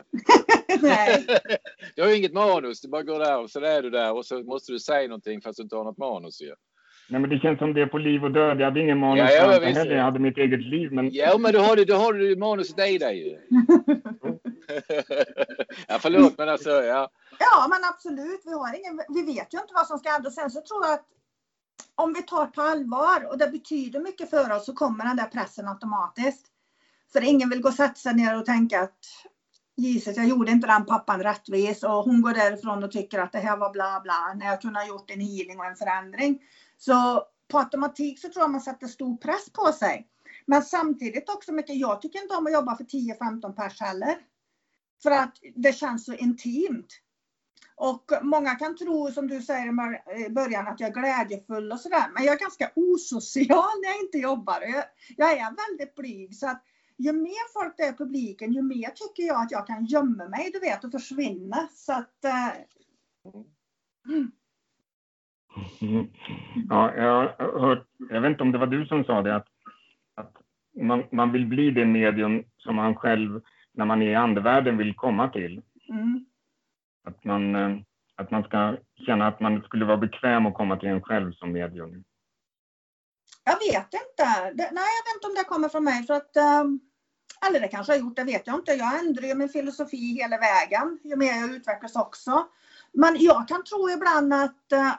Nej. 0.82 1.26
du 1.96 2.02
har 2.02 2.10
ju 2.10 2.18
inget 2.18 2.34
manus. 2.34 2.82
Du 2.82 2.90
bara 2.90 3.04
går 3.04 3.20
där 3.20 3.40
och 3.40 3.50
så 3.50 3.60
är 3.60 3.82
du 3.82 3.90
där 3.90 4.14
och 4.14 4.26
så 4.26 4.44
måste 4.44 4.72
du 4.72 4.80
säga 4.80 5.08
någonting 5.08 5.42
fast 5.42 5.58
du 5.58 5.64
inte 5.64 5.76
har 5.76 5.84
något 5.84 5.98
manus 5.98 6.42
ju. 6.42 6.54
Nej, 7.10 7.22
men 7.22 7.30
det 7.30 7.40
känns 7.40 7.60
som 7.60 7.74
det 7.74 7.82
är 7.82 7.86
på 7.86 7.98
liv 7.98 8.24
och 8.24 8.32
död. 8.32 8.60
Jag 8.60 8.66
hade 8.66 8.80
ingen 8.80 8.98
manus 8.98 9.20
ja, 9.20 9.32
jag, 9.32 9.62
heller. 9.62 9.96
Jag 9.96 10.04
hade 10.04 10.20
mitt 10.20 10.38
eget 10.38 10.62
liv. 10.62 10.92
Men... 10.92 11.10
Ja, 11.12 11.38
men 11.38 11.52
du 11.52 11.60
har 11.60 11.76
du, 11.76 11.86
du 11.86 11.94
har 11.94 12.14
du 12.14 12.36
manuset 12.36 12.80
i 12.90 12.98
dig 12.98 13.28
ju. 13.28 13.38
ja, 15.88 15.98
förlåt, 16.00 16.38
men 16.38 16.50
alltså, 16.50 16.70
ja. 16.70 17.10
Ja, 17.42 17.68
men 17.70 17.84
absolut. 17.84 18.42
Vi, 18.46 18.54
har 18.54 18.80
ingen, 18.80 19.02
vi 19.10 19.22
vet 19.22 19.54
ju 19.54 19.58
inte 19.58 19.74
vad 19.74 19.88
som 19.88 20.00
ska 20.00 20.10
hända. 20.10 20.32
Sen 20.32 20.52
så 20.52 20.62
tror 20.62 20.86
jag 20.86 20.94
att 20.94 21.08
om 21.96 22.14
vi 22.14 22.22
tar 22.22 22.46
på 22.46 22.62
allvar 22.62 23.28
och 23.30 23.38
det 23.38 23.48
betyder 23.48 24.00
mycket 24.00 24.30
för 24.30 24.52
oss 24.52 24.66
så 24.66 24.74
kommer 24.74 25.06
den 25.06 25.18
där 25.18 25.26
pressen 25.26 25.68
automatiskt. 25.68 26.48
För 27.14 27.22
ingen 27.24 27.50
vill 27.50 27.62
gå 27.62 27.70
och 27.70 27.76
sätta 27.76 27.96
sig 27.96 28.14
ner 28.14 28.38
och 28.38 28.46
tänka 28.46 28.82
att 28.82 29.06
Jesus, 29.76 30.18
jag 30.18 30.28
gjorde 30.28 30.52
inte 30.52 30.68
den 30.68 30.86
pappan 30.86 31.24
rättvis 31.24 31.84
och 31.84 32.04
hon 32.04 32.22
går 32.22 32.34
därifrån 32.34 32.84
och 32.84 32.92
tycker 32.92 33.20
att 33.20 33.32
det 33.32 33.40
här 33.40 33.58
var 33.58 33.70
bla 33.70 34.00
bla 34.04 34.34
när 34.36 34.46
jag 34.46 34.62
kunde 34.62 34.80
ha 34.80 34.88
gjort 34.88 35.12
en 35.12 35.20
healing 35.20 35.60
och 35.60 35.66
en 35.66 35.76
förändring. 35.76 36.40
Så 36.78 37.24
på 37.48 37.60
automatik 37.60 38.20
så 38.20 38.30
tror 38.30 38.44
jag 38.44 38.52
man 38.52 38.62
sätter 38.62 38.88
stor 38.88 39.18
press 39.18 39.50
på 39.54 39.72
sig. 39.72 40.08
Men 40.46 40.64
samtidigt 40.64 41.30
också 41.30 41.52
mycket, 41.52 41.76
jag 41.76 42.02
tycker 42.02 42.22
inte 42.22 42.36
om 42.36 42.46
att 42.46 42.54
jobba 42.54 42.76
för 42.76 42.84
10-15 42.84 43.54
pers 43.54 43.82
heller. 43.82 44.16
För 45.04 45.12
att 45.12 45.38
det 45.56 45.74
känns 45.74 46.06
så 46.06 46.14
intimt. 46.14 46.88
Och 47.76 48.12
många 48.22 48.56
kan 48.56 48.78
tro, 48.78 49.08
som 49.12 49.28
du 49.28 49.42
säger 49.42 49.68
i 50.28 50.30
början, 50.30 50.68
att 50.68 50.80
jag 50.80 50.90
är 50.90 50.94
glädjefull 50.94 51.72
och 51.72 51.80
sådär. 51.80 52.06
Men 52.14 52.24
jag 52.24 52.36
är 52.36 52.40
ganska 52.40 52.72
osocial 52.76 53.72
när 53.82 53.90
jag 53.90 54.02
inte 54.06 54.18
jobbar. 54.18 54.62
Jag, 54.62 54.84
jag 55.18 55.32
är 55.32 55.70
väldigt 55.70 55.96
blyg. 55.96 56.36
Så 56.36 56.48
att 56.48 56.64
ju 56.98 57.14
mer 57.14 57.54
folk 57.54 57.78
det 57.78 57.84
är 57.84 57.94
i 57.94 57.98
publiken, 57.98 58.54
ju 58.54 58.62
mer 58.62 58.90
tycker 58.90 59.24
jag 59.28 59.42
att 59.42 59.52
jag 59.52 59.68
kan 59.68 59.86
gömma 59.86 60.28
mig, 60.28 60.50
du 60.54 60.60
vet, 60.60 60.84
och 60.84 60.92
försvinna. 60.92 61.68
Så 61.74 61.94
att... 61.94 62.26
Eh, 62.26 62.48
mm. 64.14 64.32
Ja, 66.70 66.96
jag 66.96 67.14
har 67.14 67.60
hört, 67.60 67.88
jag 68.10 68.22
vet 68.22 68.30
inte 68.32 68.44
om 68.44 68.52
det 68.52 68.58
var 68.58 68.68
du 68.68 68.86
som 68.86 69.04
sa 69.04 69.22
det, 69.22 69.36
att, 69.36 69.48
att 70.16 70.34
man, 70.82 71.04
man 71.12 71.32
vill 71.32 71.46
bli 71.46 71.72
det 71.72 71.86
medium 71.86 72.44
som 72.58 72.76
man 72.76 72.96
själv, 72.96 73.42
när 73.74 73.86
man 73.86 74.02
är 74.02 74.12
i 74.12 74.16
andevärlden, 74.16 74.78
vill 74.78 74.96
komma 74.96 75.30
till. 75.30 75.62
Mm. 75.90 76.26
Att, 77.04 77.24
man, 77.24 77.56
eh, 77.56 77.78
att 78.16 78.32
man 78.32 78.44
ska 78.44 78.78
känna 79.06 79.28
att 79.28 79.40
man 79.40 79.62
skulle 79.62 79.86
vara 79.86 79.98
bekväm 79.98 80.46
att 80.46 80.54
komma 80.54 80.78
till 80.78 80.90
en 80.90 81.02
själv 81.02 81.32
som 81.34 81.52
medium. 81.52 82.04
Jag 83.44 83.60
vet 83.60 83.94
inte. 83.94 84.52
Det, 84.54 84.70
nej, 84.72 84.90
jag 84.98 85.06
vet 85.06 85.16
inte 85.16 85.28
om 85.28 85.36
det 85.38 85.44
kommer 85.44 85.70
från 85.70 85.84
mig. 85.84 86.04
För 86.04 86.14
att, 86.14 86.36
eh, 86.36 86.64
eller 87.48 87.60
det 87.60 87.68
kanske 87.68 87.94
har 87.94 88.00
gjort, 88.00 88.16
det 88.16 88.24
vet 88.24 88.48
jag 88.48 88.56
inte. 88.56 88.72
Jag 88.72 89.00
ändrar 89.00 89.28
ju 89.28 89.36
min 89.36 89.50
filosofi 89.50 90.14
hela 90.22 90.38
vägen, 90.38 91.00
ju 91.04 91.16
mer 91.16 91.42
jag 91.42 91.56
utvecklas 91.56 91.96
också. 91.96 92.48
Men 92.92 93.18
jag 93.20 93.48
kan 93.48 93.64
tro 93.64 93.90
ibland 93.90 94.34
att 94.34 94.72
eh, 94.72 94.94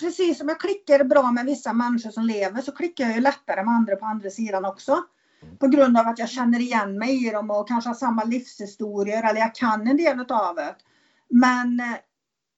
precis 0.00 0.38
som 0.38 0.48
jag 0.48 0.60
klickar 0.60 1.04
bra 1.04 1.32
med 1.32 1.46
vissa 1.46 1.72
människor 1.72 2.10
som 2.10 2.24
lever 2.24 2.62
så 2.62 2.72
klickar 2.72 3.04
jag 3.04 3.14
ju 3.14 3.20
lättare 3.20 3.64
med 3.64 3.74
andra 3.74 3.96
på 3.96 4.06
andra 4.06 4.30
sidan 4.30 4.64
också. 4.64 5.04
På 5.58 5.66
grund 5.66 5.98
av 5.98 6.06
att 6.08 6.18
jag 6.18 6.28
känner 6.28 6.60
igen 6.60 6.98
mig 6.98 7.26
i 7.26 7.30
dem 7.30 7.50
och 7.50 7.68
kanske 7.68 7.90
har 7.90 7.94
samma 7.94 8.24
livshistorier 8.24 9.30
eller 9.30 9.40
jag 9.40 9.54
kan 9.54 9.86
en 9.86 9.96
del 9.96 10.20
av 10.28 10.54
det. 10.54 10.76
Men 11.28 11.80
eh, 11.80 11.96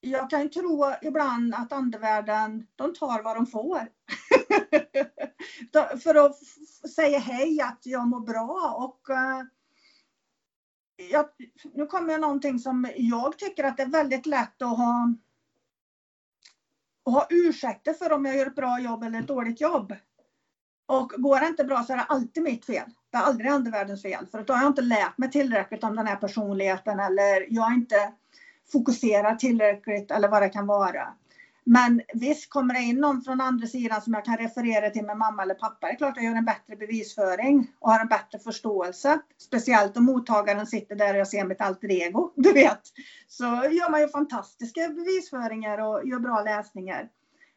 jag 0.01 0.29
kan 0.29 0.41
ju 0.41 0.49
tro 0.49 0.85
ibland 1.01 1.55
att 1.55 1.73
andevärlden, 1.73 2.67
de 2.75 2.93
tar 2.93 3.23
vad 3.23 3.35
de 3.35 3.45
får. 3.45 3.87
För 6.03 6.25
att 6.25 6.35
säga 6.95 7.19
hej, 7.19 7.61
att 7.61 7.81
jag 7.83 8.07
mår 8.07 8.19
bra 8.19 8.75
och 8.77 9.15
eh, 9.15 9.43
jag, 11.11 11.25
nu 11.73 11.85
kommer 11.85 12.11
jag 12.11 12.21
någonting 12.21 12.59
som 12.59 12.87
jag 12.95 13.37
tycker 13.37 13.63
att 13.63 13.77
det 13.77 13.83
är 13.83 13.87
väldigt 13.87 14.25
lätt 14.25 14.61
att 14.61 14.77
ha, 14.77 15.13
att 17.05 17.13
ha 17.13 17.27
ursäkter 17.29 17.93
för 17.93 18.11
om 18.11 18.25
jag 18.25 18.37
gör 18.37 18.45
ett 18.45 18.55
bra 18.55 18.79
jobb 18.79 19.03
eller 19.03 19.19
ett 19.19 19.27
dåligt 19.27 19.61
jobb. 19.61 19.93
Och 20.89 21.09
går 21.17 21.39
det 21.39 21.47
inte 21.47 21.63
bra 21.63 21.83
så 21.83 21.93
är 21.93 21.97
det 21.97 22.03
alltid 22.03 22.43
mitt 22.43 22.65
fel. 22.65 22.89
Det 23.11 23.17
är 23.17 23.21
aldrig 23.21 23.51
andevärldens 23.51 24.01
fel. 24.01 24.27
För 24.31 24.43
då 24.43 24.53
har 24.53 24.61
jag 24.61 24.69
inte 24.69 24.81
lärt 24.81 25.17
mig 25.17 25.31
tillräckligt 25.31 25.83
om 25.83 25.95
den 25.95 26.07
här 26.07 26.15
personligheten 26.15 26.99
eller 26.99 27.47
jag 27.49 27.73
inte 27.73 28.13
fokuserar 28.71 29.35
tillräckligt 29.35 30.11
eller 30.11 30.27
vad 30.27 30.41
det 30.41 30.49
kan 30.49 30.67
vara. 30.67 31.07
Men 31.63 32.01
visst, 32.13 32.49
kommer 32.49 32.73
det 32.73 32.79
in 32.79 32.97
någon 32.97 33.21
från 33.21 33.41
andra 33.41 33.67
sidan 33.67 34.01
som 34.01 34.13
jag 34.13 34.25
kan 34.25 34.37
referera 34.37 34.89
till 34.89 35.05
med 35.05 35.17
mamma 35.17 35.43
eller 35.43 35.53
pappa, 35.53 35.87
det 35.87 35.93
är 35.93 35.97
klart 35.97 36.15
jag 36.15 36.25
gör 36.25 36.35
en 36.35 36.45
bättre 36.45 36.75
bevisföring 36.75 37.71
och 37.79 37.91
har 37.91 37.99
en 37.99 38.07
bättre 38.07 38.39
förståelse. 38.39 39.19
Speciellt 39.37 39.97
om 39.97 40.05
mottagaren 40.05 40.67
sitter 40.67 40.95
där 40.95 41.13
och 41.13 41.19
jag 41.19 41.27
ser 41.27 41.45
mitt 41.45 41.61
alter 41.61 41.91
ego, 41.91 42.31
du 42.35 42.53
vet. 42.53 42.81
Så 43.27 43.45
gör 43.45 43.91
man 43.91 44.01
ju 44.01 44.07
fantastiska 44.07 44.89
bevisföringar 44.89 45.77
och 45.77 46.07
gör 46.07 46.19
bra 46.19 46.41
läsningar. 46.41 47.09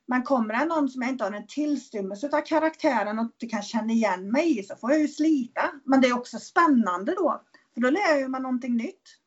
Men 0.06 0.22
kommer 0.22 0.54
det 0.54 0.64
någon 0.64 0.88
som 0.88 1.02
jag 1.02 1.10
inte 1.10 1.24
har 1.24 1.32
en 1.32 1.46
tillstymmelse 1.46 2.30
av 2.32 2.40
karaktären 2.40 3.18
och 3.18 3.24
inte 3.24 3.46
kan 3.46 3.62
känna 3.62 3.92
igen 3.92 4.32
mig 4.32 4.58
i 4.58 4.62
så 4.62 4.76
får 4.76 4.90
jag 4.90 5.00
ju 5.00 5.08
slita. 5.08 5.60
Men 5.84 6.00
det 6.00 6.08
är 6.08 6.16
också 6.16 6.38
spännande 6.38 7.14
då. 7.14 7.42
För 7.74 7.80
då 7.80 7.90
lär 7.90 8.20
jag 8.20 8.30
mig 8.30 8.40
någonting 8.40 8.76
nytt. 8.76 9.18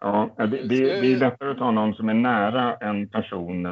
Ja, 0.00 0.34
det, 0.36 0.46
det, 0.46 0.68
det, 0.68 1.12
är 1.12 1.16
lättare 1.16 1.50
att 1.50 1.58
ta 1.58 1.70
någon 1.70 1.94
som 1.94 2.08
är 2.08 2.14
nära 2.14 2.76
en 2.76 3.08
person. 3.08 3.62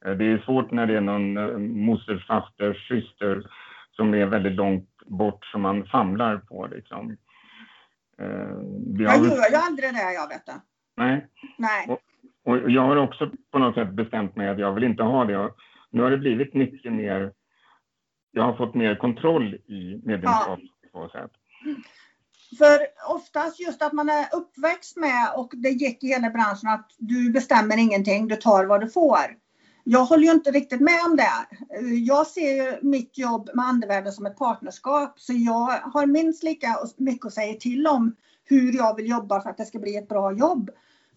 Det 0.00 0.24
är 0.32 0.44
svårt 0.44 0.70
när 0.70 0.86
det 0.86 0.96
är 0.96 1.00
någon 1.00 1.36
eh, 1.36 1.58
moster, 1.58 2.24
faster, 2.28 2.74
syster 2.88 3.50
som 3.92 4.14
är 4.14 4.26
väldigt 4.26 4.52
långt 4.52 4.88
bort 5.06 5.44
som 5.44 5.62
man 5.62 5.86
famlar 5.86 6.38
på. 6.38 6.66
Liksom. 6.66 7.16
Eh, 8.18 8.26
jag 8.98 9.24
gör 9.24 9.50
ju 9.50 9.56
aldrig 9.56 9.94
det, 9.94 10.12
jag 10.12 10.28
vet 10.28 10.46
det. 10.46 10.60
Nej. 10.96 11.26
Nej. 11.58 11.86
Och, 11.88 12.00
och, 12.48 12.70
jag 12.70 12.82
har 12.82 12.96
också 12.96 13.30
på 13.52 13.58
något 13.58 13.74
sätt 13.74 13.92
bestämt 13.92 14.36
mig 14.36 14.48
att 14.48 14.58
jag 14.58 14.74
vill 14.74 14.84
inte 14.84 15.02
ha 15.02 15.24
det. 15.24 15.50
Nu 15.90 16.02
har 16.02 16.10
det 16.10 16.18
blivit 16.18 16.54
mycket 16.54 16.92
mer, 16.92 17.32
jag 18.32 18.42
har 18.42 18.56
fått 18.56 18.74
mer 18.74 18.94
kontroll 18.94 19.54
i 19.54 20.00
medlemskap 20.04 20.58
ja. 20.92 21.00
på 21.00 21.08
sätt. 21.08 21.30
För 22.58 22.78
oftast 23.14 23.60
just 23.60 23.82
att 23.82 23.92
man 23.92 24.08
är 24.08 24.26
uppväxt 24.32 24.96
med 24.96 25.32
och 25.36 25.52
det 25.52 25.68
gick 25.68 26.04
i 26.04 26.06
hela 26.06 26.30
branschen 26.30 26.68
att 26.68 26.90
du 26.98 27.32
bestämmer 27.32 27.78
ingenting, 27.78 28.28
du 28.28 28.36
tar 28.36 28.64
vad 28.64 28.80
du 28.80 28.90
får. 28.90 29.36
Jag 29.84 30.04
håller 30.04 30.24
ju 30.24 30.32
inte 30.32 30.50
riktigt 30.50 30.80
med 30.80 31.00
om 31.06 31.16
det. 31.16 31.56
Jag 31.94 32.26
ser 32.26 32.64
ju 32.64 32.78
mitt 32.82 33.18
jobb 33.18 33.50
med 33.54 33.64
andevärlden 33.64 34.12
som 34.12 34.26
ett 34.26 34.38
partnerskap 34.38 35.20
så 35.20 35.32
jag 35.32 35.80
har 35.92 36.06
minst 36.06 36.42
lika 36.42 36.68
mycket 36.96 37.26
att 37.26 37.32
säga 37.32 37.54
till 37.54 37.86
om 37.86 38.16
hur 38.44 38.72
jag 38.72 38.96
vill 38.96 39.08
jobba 39.08 39.40
för 39.40 39.50
att 39.50 39.56
det 39.56 39.64
ska 39.64 39.78
bli 39.78 39.96
ett 39.96 40.08
bra 40.08 40.32
jobb. 40.32 40.70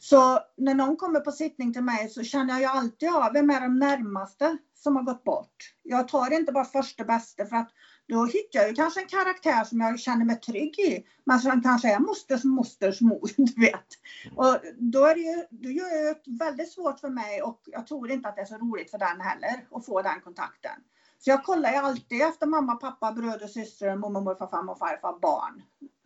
Så 0.04 0.39
när 0.58 0.76
någon 0.76 0.97
kommer 0.97 1.20
på 1.20 1.32
sittning 1.32 1.74
till 1.74 1.84
mig 1.84 2.10
så 2.10 2.24
känner 2.24 2.54
jag 2.54 2.60
ju 2.60 2.66
alltid 2.66 3.10
av 3.10 3.34
vem 3.34 3.49
är 3.49 3.62
de 3.62 3.80
närmaste 3.80 4.58
som 4.74 4.95
har 4.95 5.04
gått 5.04 5.24
bort. 5.24 5.56
Jag 5.84 6.08
tar 6.08 6.34
inte 6.34 6.52
bara 6.52 6.66
första 6.66 7.04
bästa 7.04 7.45
för 7.45 7.56
att 7.56 7.72
då 8.08 8.26
hittar 8.26 8.60
jag 8.60 8.70
ju 8.70 8.76
kanske 8.76 9.02
en 9.02 9.08
karaktär 9.08 9.64
som 9.64 9.80
jag 9.80 9.99
känner 9.99 10.26
mig 10.26 10.39
trygg 10.39 10.80
i. 10.80 11.06
Men 11.24 11.39
som 11.39 11.62
kanske 11.64 11.93
är 11.93 11.99
mosters 11.99 12.43
mosters 12.43 13.02
mor, 13.02 13.30
du 13.38 13.62
vet. 13.62 13.88
Och 14.36 14.58
då 14.78 15.06
är 15.06 15.16
det 15.16 15.22
ju, 15.22 15.45
då 15.49 15.70
gör 15.70 16.14
det 16.14 16.45
väldigt 16.45 16.72
svårt 16.72 16.99
för 16.99 17.10
mig 17.10 17.41
och 17.41 17.62
jag 17.66 17.88
tror 17.88 18.12
inte 18.12 18.30
att 18.30 18.36
det 18.36 18.41
är 18.41 18.45
så 18.45 18.58
roligt 18.58 18.91
för 18.91 18.97
den 18.97 19.22
heller 19.22 19.68
att 19.72 19.86
få 19.86 20.02
den 20.02 20.22
kontakten. 20.22 20.80
Så 21.20 21.30
jag 21.30 21.43
kollar 21.43 21.72
ju 21.72 21.78
alltid 21.78 22.22
efter 22.22 22.47
mamma, 22.47 22.76
pappa, 22.76 23.12
bröder, 23.12 23.47
systrar, 23.47 23.95
mormor, 23.95 24.22
morfar, 24.22 24.47
farmor, 24.47 24.76
farfar, 24.76 25.20
barn. 25.20 25.62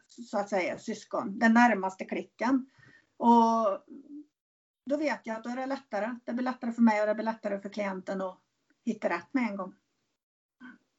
så 0.08 0.38
att 0.38 0.50
säga, 0.50 0.78
syskon, 0.80 1.40
den 1.40 1.54
närmaste 1.54 2.06
klicken. 2.06 2.66
Och 3.18 3.80
då 4.86 4.98
vet 4.98 5.22
jag 5.24 5.38
att 5.38 5.44
då 5.44 5.50
är 5.50 5.56
det 5.56 5.66
lättare. 5.66 6.16
Det 6.26 6.34
blir 6.34 6.44
lättare 6.44 6.72
för 6.72 6.82
mig 6.82 7.02
och 7.02 7.08
det 7.08 7.16
blir 7.16 7.26
lättare 7.26 7.60
för 7.60 7.70
klienten 7.70 8.22
att 8.22 8.38
hitta 8.86 9.10
rätt 9.10 9.34
med 9.34 9.50
en 9.50 9.58
gång. 9.58 9.74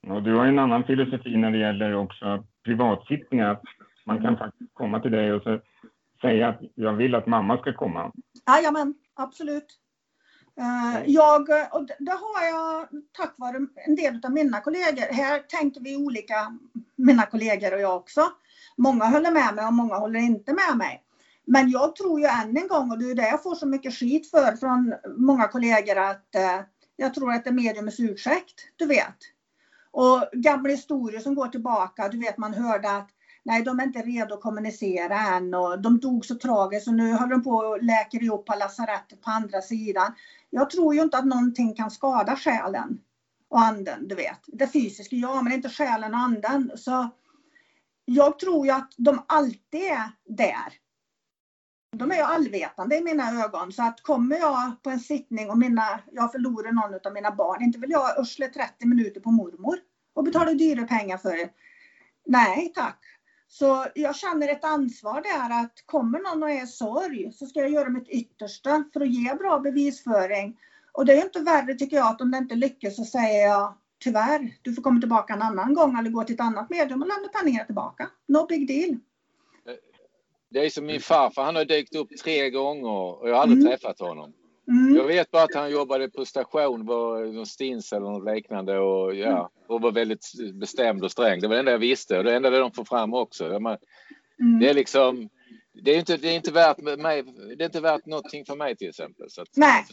Och 0.08 0.22
du 0.22 0.34
har 0.34 0.46
en 0.46 0.58
annan 0.58 0.84
filosofi 0.84 1.36
när 1.36 1.50
det 1.50 1.58
gäller 1.58 1.94
också 1.94 2.44
privatsittningar. 2.64 3.60
Man 4.06 4.22
kan 4.22 4.36
faktiskt 4.36 4.74
komma 4.74 5.00
till 5.00 5.10
dig 5.10 5.32
och 5.32 5.42
så 5.42 5.60
säga 6.20 6.48
att 6.48 6.60
jag 6.74 6.92
vill 6.92 7.14
att 7.14 7.26
mamma 7.26 7.58
ska 7.58 7.72
komma. 7.72 8.12
Jajamän, 8.46 8.94
absolut. 9.14 9.80
Eh, 10.60 11.02
jag, 11.06 11.40
och 11.72 11.86
det 11.98 12.12
har 12.12 12.46
jag 12.50 12.88
tack 13.12 13.34
vare 13.36 13.56
en 13.86 13.96
del 13.96 14.20
av 14.24 14.32
mina 14.32 14.60
kollegor. 14.60 15.12
Här 15.12 15.38
tänker 15.38 15.80
vi 15.80 15.96
olika, 15.96 16.58
mina 16.96 17.26
kollegor 17.26 17.74
och 17.74 17.80
jag 17.80 17.96
också. 17.96 18.20
Många 18.76 19.04
håller 19.04 19.30
med 19.30 19.54
mig 19.54 19.66
och 19.66 19.72
många 19.72 19.94
håller 19.94 20.20
inte 20.20 20.52
med 20.52 20.76
mig. 20.76 21.02
Men 21.46 21.70
jag 21.70 21.96
tror 21.96 22.20
ju 22.20 22.26
än 22.26 22.56
en 22.56 22.68
gång, 22.68 22.90
och 22.90 22.98
det 22.98 23.10
är 23.10 23.14
det 23.14 23.28
jag 23.28 23.42
får 23.42 23.54
så 23.54 23.66
mycket 23.66 23.94
skit 23.94 24.30
för 24.30 24.56
från 24.56 24.94
många 25.16 25.48
kollegor, 25.48 25.98
att 25.98 26.34
eh, 26.34 26.60
jag 26.96 27.14
tror 27.14 27.32
att 27.32 27.44
det 27.44 27.50
är 27.50 27.54
mediumets 27.54 28.00
ursäkt, 28.00 28.54
du 28.76 28.86
vet. 28.86 29.16
Och 29.90 30.28
gamla 30.32 30.70
historier 30.70 31.20
som 31.20 31.34
går 31.34 31.48
tillbaka, 31.48 32.08
du 32.08 32.18
vet 32.18 32.38
man 32.38 32.54
hörde 32.54 32.96
att 32.96 33.08
nej 33.42 33.62
de 33.62 33.80
är 33.80 33.84
inte 33.84 34.02
redo 34.02 34.34
att 34.34 34.40
kommunicera 34.40 35.18
än 35.18 35.54
och 35.54 35.82
de 35.82 35.98
dog 36.00 36.26
så 36.26 36.34
tragiskt 36.34 36.88
och 36.88 36.94
nu 36.94 37.12
håller 37.12 37.30
de 37.30 37.42
på 37.42 37.50
och 37.50 37.82
läker 37.82 38.22
ihop 38.22 38.46
på 38.46 38.54
lasarettet 38.54 39.20
på 39.22 39.30
andra 39.30 39.62
sidan. 39.62 40.14
Jag 40.50 40.70
tror 40.70 40.94
ju 40.94 41.02
inte 41.02 41.18
att 41.18 41.26
någonting 41.26 41.74
kan 41.74 41.90
skada 41.90 42.36
själen 42.36 43.00
och 43.48 43.60
anden, 43.60 44.08
du 44.08 44.14
vet. 44.14 44.40
Det 44.46 44.66
fysiska 44.66 45.16
ja, 45.16 45.42
men 45.42 45.52
inte 45.52 45.68
själen 45.68 46.14
och 46.14 46.20
anden. 46.20 46.70
Så 46.76 47.08
jag 48.04 48.38
tror 48.38 48.66
ju 48.66 48.72
att 48.72 48.92
de 48.96 49.22
alltid 49.26 49.82
är 49.82 50.10
där. 50.24 50.72
De 51.98 52.10
är 52.10 52.16
ju 52.16 52.22
allvetande 52.22 52.96
i 52.96 53.04
mina 53.04 53.44
ögon. 53.44 53.72
Så 53.72 53.82
att 53.82 54.02
kommer 54.02 54.36
jag 54.36 54.82
på 54.82 54.90
en 54.90 55.00
sittning 55.00 55.50
och 55.50 55.58
mina, 55.58 56.00
jag 56.12 56.32
förlorar 56.32 56.72
någon 56.72 57.00
av 57.06 57.12
mina 57.12 57.30
barn, 57.30 57.62
inte 57.62 57.78
vill 57.78 57.90
jag 57.90 58.18
örsla 58.18 58.46
30 58.46 58.86
minuter 58.86 59.20
på 59.20 59.30
mormor 59.30 59.78
och 60.14 60.24
betala 60.24 60.54
dyra 60.54 60.86
pengar 60.86 61.18
för 61.18 61.36
det. 61.36 61.50
Nej 62.26 62.72
tack. 62.74 62.98
Så 63.48 63.86
jag 63.94 64.16
känner 64.16 64.48
ett 64.48 64.64
ansvar 64.64 65.22
där 65.22 65.62
att 65.62 65.72
kommer 65.86 66.18
någon 66.18 66.42
och 66.42 66.50
är 66.50 66.66
sorg 66.66 67.32
så 67.32 67.46
ska 67.46 67.60
jag 67.60 67.70
göra 67.70 67.88
mitt 67.88 68.08
yttersta 68.08 68.84
för 68.92 69.00
att 69.00 69.14
ge 69.14 69.34
bra 69.34 69.58
bevisföring. 69.58 70.58
Och 70.92 71.06
det 71.06 71.12
är 71.12 71.24
inte 71.24 71.40
värre 71.40 71.74
tycker 71.74 71.96
jag 71.96 72.06
att 72.06 72.20
om 72.20 72.30
det 72.30 72.38
inte 72.38 72.54
lyckas 72.54 72.96
så 72.96 73.04
säger 73.04 73.46
jag 73.48 73.74
tyvärr, 73.98 74.56
du 74.62 74.74
får 74.74 74.82
komma 74.82 75.00
tillbaka 75.00 75.32
en 75.32 75.42
annan 75.42 75.74
gång 75.74 75.98
eller 75.98 76.10
gå 76.10 76.24
till 76.24 76.34
ett 76.34 76.40
annat 76.40 76.70
medium 76.70 77.02
och 77.02 77.08
lämna 77.08 77.28
pengarna 77.28 77.64
tillbaka. 77.64 78.10
No 78.28 78.46
big 78.46 78.68
deal. 78.68 78.98
Det 80.50 80.66
är 80.66 80.70
som 80.70 80.86
min 80.86 81.00
farfar, 81.00 81.44
han 81.44 81.56
har 81.56 81.64
dykt 81.64 81.94
upp 81.94 82.08
tre 82.22 82.50
gånger 82.50 82.90
och 82.90 83.28
jag 83.28 83.34
har 83.34 83.42
aldrig 83.42 83.60
mm. 83.60 83.70
träffat 83.70 84.00
honom. 84.00 84.32
Mm. 84.68 84.96
Jag 84.96 85.04
vet 85.04 85.30
bara 85.30 85.42
att 85.42 85.54
han 85.54 85.70
jobbade 85.70 86.10
på 86.10 86.24
station, 86.24 86.86
var 86.86 87.24
någon 87.24 87.46
stins 87.46 87.92
eller 87.92 88.06
något 88.06 88.34
liknande 88.34 88.78
och, 88.78 89.14
ja, 89.14 89.50
och 89.68 89.80
var 89.80 89.92
väldigt 89.92 90.26
bestämd 90.54 91.04
och 91.04 91.12
sträng. 91.12 91.40
Det 91.40 91.48
var 91.48 91.54
det 91.54 91.60
enda 91.60 91.72
jag 91.72 91.78
visste 91.78 92.18
och 92.18 92.24
det 92.24 92.36
enda 92.36 92.50
de 92.50 92.72
får 92.72 92.84
fram 92.84 93.14
också. 93.14 93.44
mm. 93.44 93.78
Det 94.60 94.68
är 94.68 94.74
liksom, 94.74 95.28
det 95.82 95.90
är 95.90 95.98
inte, 95.98 96.16
det 96.16 96.28
är 96.28 96.36
inte 96.36 96.52
värt 96.52 96.78
mig, 96.78 97.22
det 97.56 97.64
är 97.64 97.66
inte 97.66 97.80
värt 97.80 98.06
någonting 98.06 98.44
för 98.44 98.56
mig 98.56 98.76
till 98.76 98.88
exempel. 98.88 99.30
Så 99.30 99.42
att, 99.42 99.48
Nej. 99.56 99.84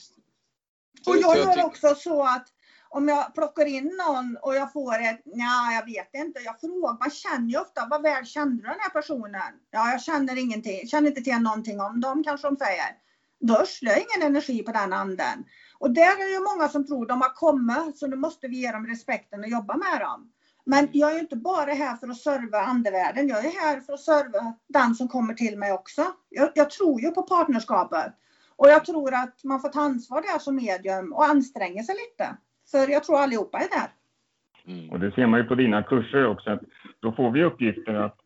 Och 1.08 1.18
jag 1.18 1.38
gör 1.38 1.66
också 1.66 1.96
så 1.96 2.24
att 2.24 2.48
om 2.94 3.08
jag 3.08 3.34
plockar 3.34 3.66
in 3.66 4.00
någon 4.08 4.38
och 4.42 4.56
jag 4.56 4.74
får 4.74 5.00
ett, 5.00 5.22
ja 5.26 5.72
jag 5.74 5.86
vet 5.86 6.10
inte, 6.14 6.40
jag 6.40 6.60
frågar, 6.60 7.00
man 7.00 7.10
känner 7.10 7.50
ju 7.50 7.60
ofta, 7.60 7.88
vad 7.90 8.02
väl 8.02 8.26
kände 8.26 8.56
du 8.56 8.68
den 8.68 8.80
här 8.80 8.90
personen? 8.90 9.54
Ja, 9.72 9.92
jag 9.92 10.02
känner 10.02 10.40
ingenting, 10.40 10.88
känner 10.88 11.08
inte 11.08 11.22
till 11.22 11.40
någonting 11.40 11.82
om 11.82 12.02
dem 12.02 12.24
kanske 12.24 12.48
de 12.48 12.58
säger 12.58 12.98
då 13.48 13.58
ödslar 13.58 13.92
jag 13.92 14.00
ingen 14.00 14.28
energi 14.28 14.64
på 14.64 14.72
den 14.72 14.94
anden. 14.94 15.46
Och 15.80 15.92
där 15.92 16.22
är 16.22 16.26
det 16.26 16.32
ju 16.32 16.40
många 16.40 16.70
som 16.70 16.88
tror 16.88 17.06
de 17.06 17.22
har 17.22 17.36
kommit 17.36 17.98
så 17.98 18.08
nu 18.08 18.16
måste 18.16 18.48
vi 18.48 18.62
ge 18.62 18.72
dem 18.72 18.88
respekten 18.88 19.40
och 19.40 19.50
jobba 19.50 19.78
med 19.78 20.02
dem. 20.02 20.32
Men 20.66 20.90
jag 20.92 21.16
är 21.16 21.20
inte 21.20 21.36
bara 21.36 21.74
här 21.74 21.96
för 21.96 22.08
att 22.08 22.18
serva 22.18 22.62
andevärlden, 22.62 23.28
jag 23.28 23.46
är 23.46 23.62
här 23.62 23.82
för 23.82 23.94
att 23.94 24.00
serva 24.00 24.54
den 24.68 24.96
som 24.96 25.08
kommer 25.08 25.34
till 25.34 25.58
mig 25.58 25.74
också. 25.74 26.06
Jag, 26.30 26.52
jag 26.56 26.70
tror 26.70 27.02
ju 27.02 27.12
på 27.12 27.24
partnerskapet. 27.24 28.14
Och 28.56 28.68
jag 28.68 28.86
tror 28.86 29.14
att 29.14 29.44
man 29.44 29.62
får 29.62 29.70
ta 29.70 29.82
ansvar 29.82 30.22
där 30.22 30.40
som 30.40 30.56
medium 30.56 31.14
och 31.14 31.26
anstränga 31.26 31.84
sig 31.84 31.96
lite. 31.96 32.38
För 32.74 32.92
jag 32.92 33.04
tror 33.04 33.18
allihopa 33.18 33.58
är 33.58 33.70
där. 33.70 33.90
Mm. 34.74 34.90
Och 34.90 35.00
det 35.00 35.12
ser 35.12 35.28
man 35.28 35.40
ju 35.40 35.46
på 35.46 35.56
dina 35.56 35.84
kurser 35.84 36.28
också, 36.28 36.50
att 36.50 36.62
då 37.00 37.12
får 37.12 37.32
vi 37.32 37.44
uppgifter 37.44 37.94
att 37.94 38.20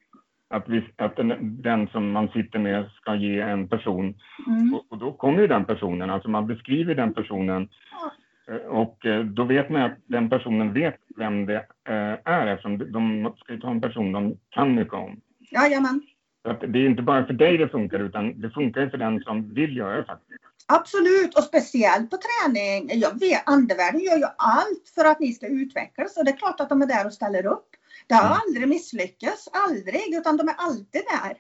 att, 0.50 0.70
vi, 0.70 0.90
att 0.96 1.16
den, 1.16 1.62
den, 1.62 1.88
som 1.88 2.12
man 2.12 2.28
sitter 2.28 2.60
med 2.60 2.90
ska 3.02 3.16
ge 3.16 3.40
en 3.40 3.68
person. 3.68 4.16
Mm. 4.48 4.74
Och, 4.74 4.86
och, 4.90 4.98
då 4.98 5.12
kommer 5.14 5.42
ju 5.42 5.48
den 5.48 5.66
personen, 5.66 6.10
alltså 6.10 6.30
man 6.30 6.48
beskriver 6.48 6.96
den 6.96 7.14
personen 7.14 7.70
ja. 7.92 8.12
Eh, 8.48 8.56
och 8.56 9.06
eh, 9.06 9.24
då 9.24 9.44
vet 9.44 9.70
man 9.70 9.82
att 9.82 9.98
den 10.06 10.30
personen 10.30 10.74
vet 10.74 11.00
vem 11.18 11.46
det 11.46 11.66
eh, 11.90 12.18
är 12.24 12.48
eftersom 12.48 12.92
de 12.92 13.34
ska 13.38 13.54
ju 13.54 13.60
ta 13.60 13.72
en 13.72 13.82
person 13.82 14.12
de 14.12 14.38
kan 14.50 14.76
mycket 14.76 14.94
om. 14.94 15.22
Jajamän. 15.52 16.02
Så 16.44 16.52
att 16.52 16.62
det 16.68 16.80
är 16.80 16.86
inte 16.86 17.02
bara 17.02 17.26
för 17.26 17.34
dig 17.34 17.58
det 17.58 17.70
funkar 17.70 18.00
utan 18.00 18.42
det 18.42 18.50
funkar 18.50 18.90
för 18.90 18.98
den 18.98 19.20
som 19.20 19.54
vill 19.54 19.78
göra 19.78 19.98
det 19.98 20.04
faktiskt. 20.04 20.44
Absolut 20.70 21.38
och 21.38 21.44
speciellt 21.44 22.10
på 22.10 22.18
träning. 22.18 23.00
Jag 23.00 23.20
vet, 23.20 23.44
andevärlden 23.46 24.02
gör 24.02 24.18
ju 24.18 24.26
allt 24.38 24.92
för 24.96 25.06
att 25.06 25.20
ni 25.20 25.34
ska 25.34 25.48
utvecklas 25.48 26.18
och 26.18 26.26
det 26.26 26.32
är 26.32 26.38
klart 26.38 26.60
att 26.60 26.70
de 26.70 26.82
är 26.82 26.86
där 26.86 27.06
och 27.06 27.14
ställer 27.14 27.46
upp. 27.46 27.70
Det 28.08 28.14
har 28.14 28.26
mm. 28.26 28.38
aldrig 28.42 28.68
misslyckats, 28.68 29.50
aldrig, 29.52 30.16
utan 30.16 30.38
de 30.38 30.48
är 30.48 30.56
alltid 30.58 31.02
där. 31.12 31.38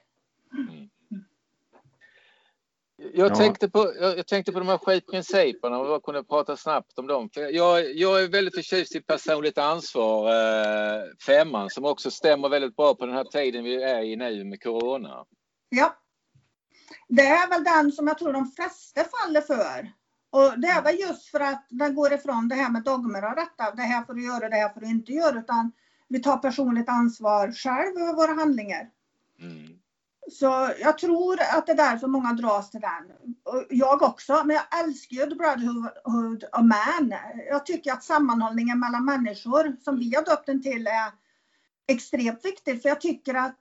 Mm. 0.57 0.89
Jag, 3.13 3.35
tänkte 3.35 3.69
på, 3.69 3.93
jag, 3.99 4.17
jag, 4.17 4.27
tänkte 4.27 4.51
på 4.51 4.59
de 4.59 4.67
här 4.67 4.77
sju 4.77 4.99
principerna 4.99 5.79
och 5.79 5.87
jag 5.87 6.03
kunde 6.03 6.23
prata 6.23 6.57
snabbt 6.57 6.99
om 6.99 7.07
dem. 7.07 7.29
För 7.33 7.41
jag, 7.41 7.95
jag 7.95 8.23
är 8.23 8.27
väldigt 8.27 8.55
förtjust 8.55 8.95
i 8.95 9.01
personligt 9.01 9.57
ansvar, 9.57 10.29
eh, 10.29 11.03
femman, 11.25 11.69
som 11.69 11.85
också 11.85 12.11
stämmer 12.11 12.49
väldigt 12.49 12.75
bra 12.75 12.95
på 12.95 13.05
den 13.05 13.15
här 13.15 13.23
tiden 13.23 13.63
vi 13.63 13.83
är 13.83 14.01
i 14.01 14.15
nu 14.15 14.43
med 14.43 14.63
corona. 14.63 15.25
Ja. 15.69 15.95
Det 17.07 17.27
är 17.27 17.49
väl 17.49 17.63
den 17.63 17.91
som 17.91 18.07
jag 18.07 18.17
tror 18.17 18.33
de 18.33 18.51
flesta 18.51 19.03
faller 19.03 19.41
för. 19.41 19.91
Och 20.29 20.59
det 20.59 20.67
är 20.67 20.81
väl 20.81 20.99
just 20.99 21.27
för 21.27 21.39
att 21.39 21.65
den 21.69 21.95
går 21.95 22.13
ifrån 22.13 22.47
det 22.47 22.55
här 22.55 22.69
med 22.69 22.83
dogmer 22.83 23.29
och 23.29 23.35
detta. 23.35 23.71
Det 23.71 23.81
här 23.81 24.03
får 24.03 24.13
du 24.13 24.25
göra, 24.25 24.49
det 24.49 24.55
här 24.55 24.69
får 24.69 24.81
du 24.81 24.87
inte 24.87 25.11
göra. 25.11 25.39
Utan 25.39 25.71
vi 26.07 26.19
tar 26.19 26.37
personligt 26.37 26.89
ansvar 26.89 27.51
själv 27.51 27.97
över 27.97 28.13
våra 28.13 28.33
handlingar. 28.33 28.89
Mm. 29.39 29.79
Så 30.31 30.73
jag 30.79 30.97
tror 30.97 31.39
att 31.41 31.65
det 31.65 31.71
är 31.71 31.75
därför 31.75 32.07
många 32.07 32.33
dras 32.33 32.71
till 32.71 32.81
den. 32.81 33.35
Jag 33.69 34.01
också, 34.01 34.41
men 34.45 34.55
jag 34.55 34.83
älskar 34.83 35.15
ju 35.15 35.29
The 35.29 35.35
Brotherhood 35.35 36.43
of 36.43 36.61
Man. 36.61 37.13
Jag 37.49 37.65
tycker 37.65 37.93
att 37.93 38.03
sammanhållningen 38.03 38.79
mellan 38.79 39.05
människor, 39.05 39.75
som 39.83 39.99
vi 39.99 40.15
har 40.15 40.25
döpt 40.25 40.45
den 40.45 40.61
till, 40.61 40.87
är 40.87 41.11
extremt 41.87 42.45
viktig. 42.45 42.81
För 42.81 42.89
jag 42.89 43.01
tycker 43.01 43.33
att 43.33 43.59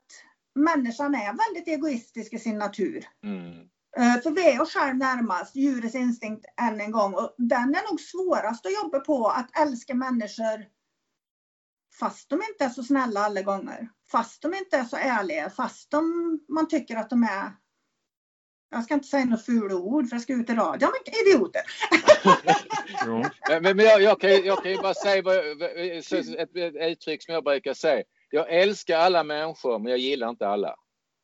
människan 0.57 1.15
är 1.15 1.47
väldigt 1.47 1.69
egoistisk 1.69 2.33
i 2.33 2.39
sin 2.39 2.59
natur. 2.59 3.05
Mm. 3.25 3.69
Eh, 3.97 4.23
för 4.23 4.31
vi 4.31 4.53
är 4.53 4.63
oss 4.63 4.73
själv 4.73 4.97
närmast, 4.97 5.57
djurets 5.57 5.95
instinkt 5.95 6.47
än 6.61 6.81
en 6.81 6.91
gång. 6.91 7.15
Och 7.15 7.35
den 7.39 7.75
är 7.75 7.91
nog 7.91 8.01
svårast 8.01 8.67
att 8.67 8.75
jobba 8.83 9.01
på, 9.01 9.29
att 9.29 9.59
älska 9.59 9.95
människor 9.95 10.67
fast 11.99 12.31
de 12.31 12.35
inte 12.35 12.65
är 12.65 12.69
så 12.69 12.83
snälla 12.83 13.21
alla 13.21 13.43
gånger. 13.43 13.89
Fast 14.11 14.43
de 14.43 14.55
inte 14.55 14.77
är 14.77 14.85
så 14.85 14.97
ärliga, 14.97 15.51
fast 15.51 15.91
de, 15.91 16.05
man 16.49 16.69
tycker 16.69 16.97
att 16.97 17.11
de 17.11 17.23
är 17.23 17.53
jag 18.71 18.85
ska 18.85 18.95
inte 18.95 19.09
säga 19.09 19.25
några 19.25 19.43
fula 19.43 19.75
ord 19.75 20.09
för 20.09 20.17
jag 20.17 20.23
ska 20.23 20.33
ut 20.33 20.51
i 20.51 20.55
radio. 20.55 20.89
Men 20.89 21.15
idioter! 21.27 21.63
men, 23.61 23.77
men 23.77 23.87
jag, 23.87 24.03
jag, 24.03 24.21
kan, 24.21 24.31
jag 24.31 24.63
kan 24.63 24.73
ju 24.73 24.79
bara 24.79 24.95
säga 24.95 25.23
vad, 25.23 25.37
ett, 25.37 26.57
ett 26.57 26.91
uttryck 26.91 27.23
som 27.23 27.35
jag 27.35 27.45
brukar 27.45 27.75
säga. 27.75 28.05
Jag 28.31 28.53
älskar 28.53 28.99
alla 28.99 29.25
människor 29.25 29.79
men 29.79 29.91
jag 29.91 29.99
gillar 29.99 30.29
inte 30.29 30.49
alla. 30.49 30.75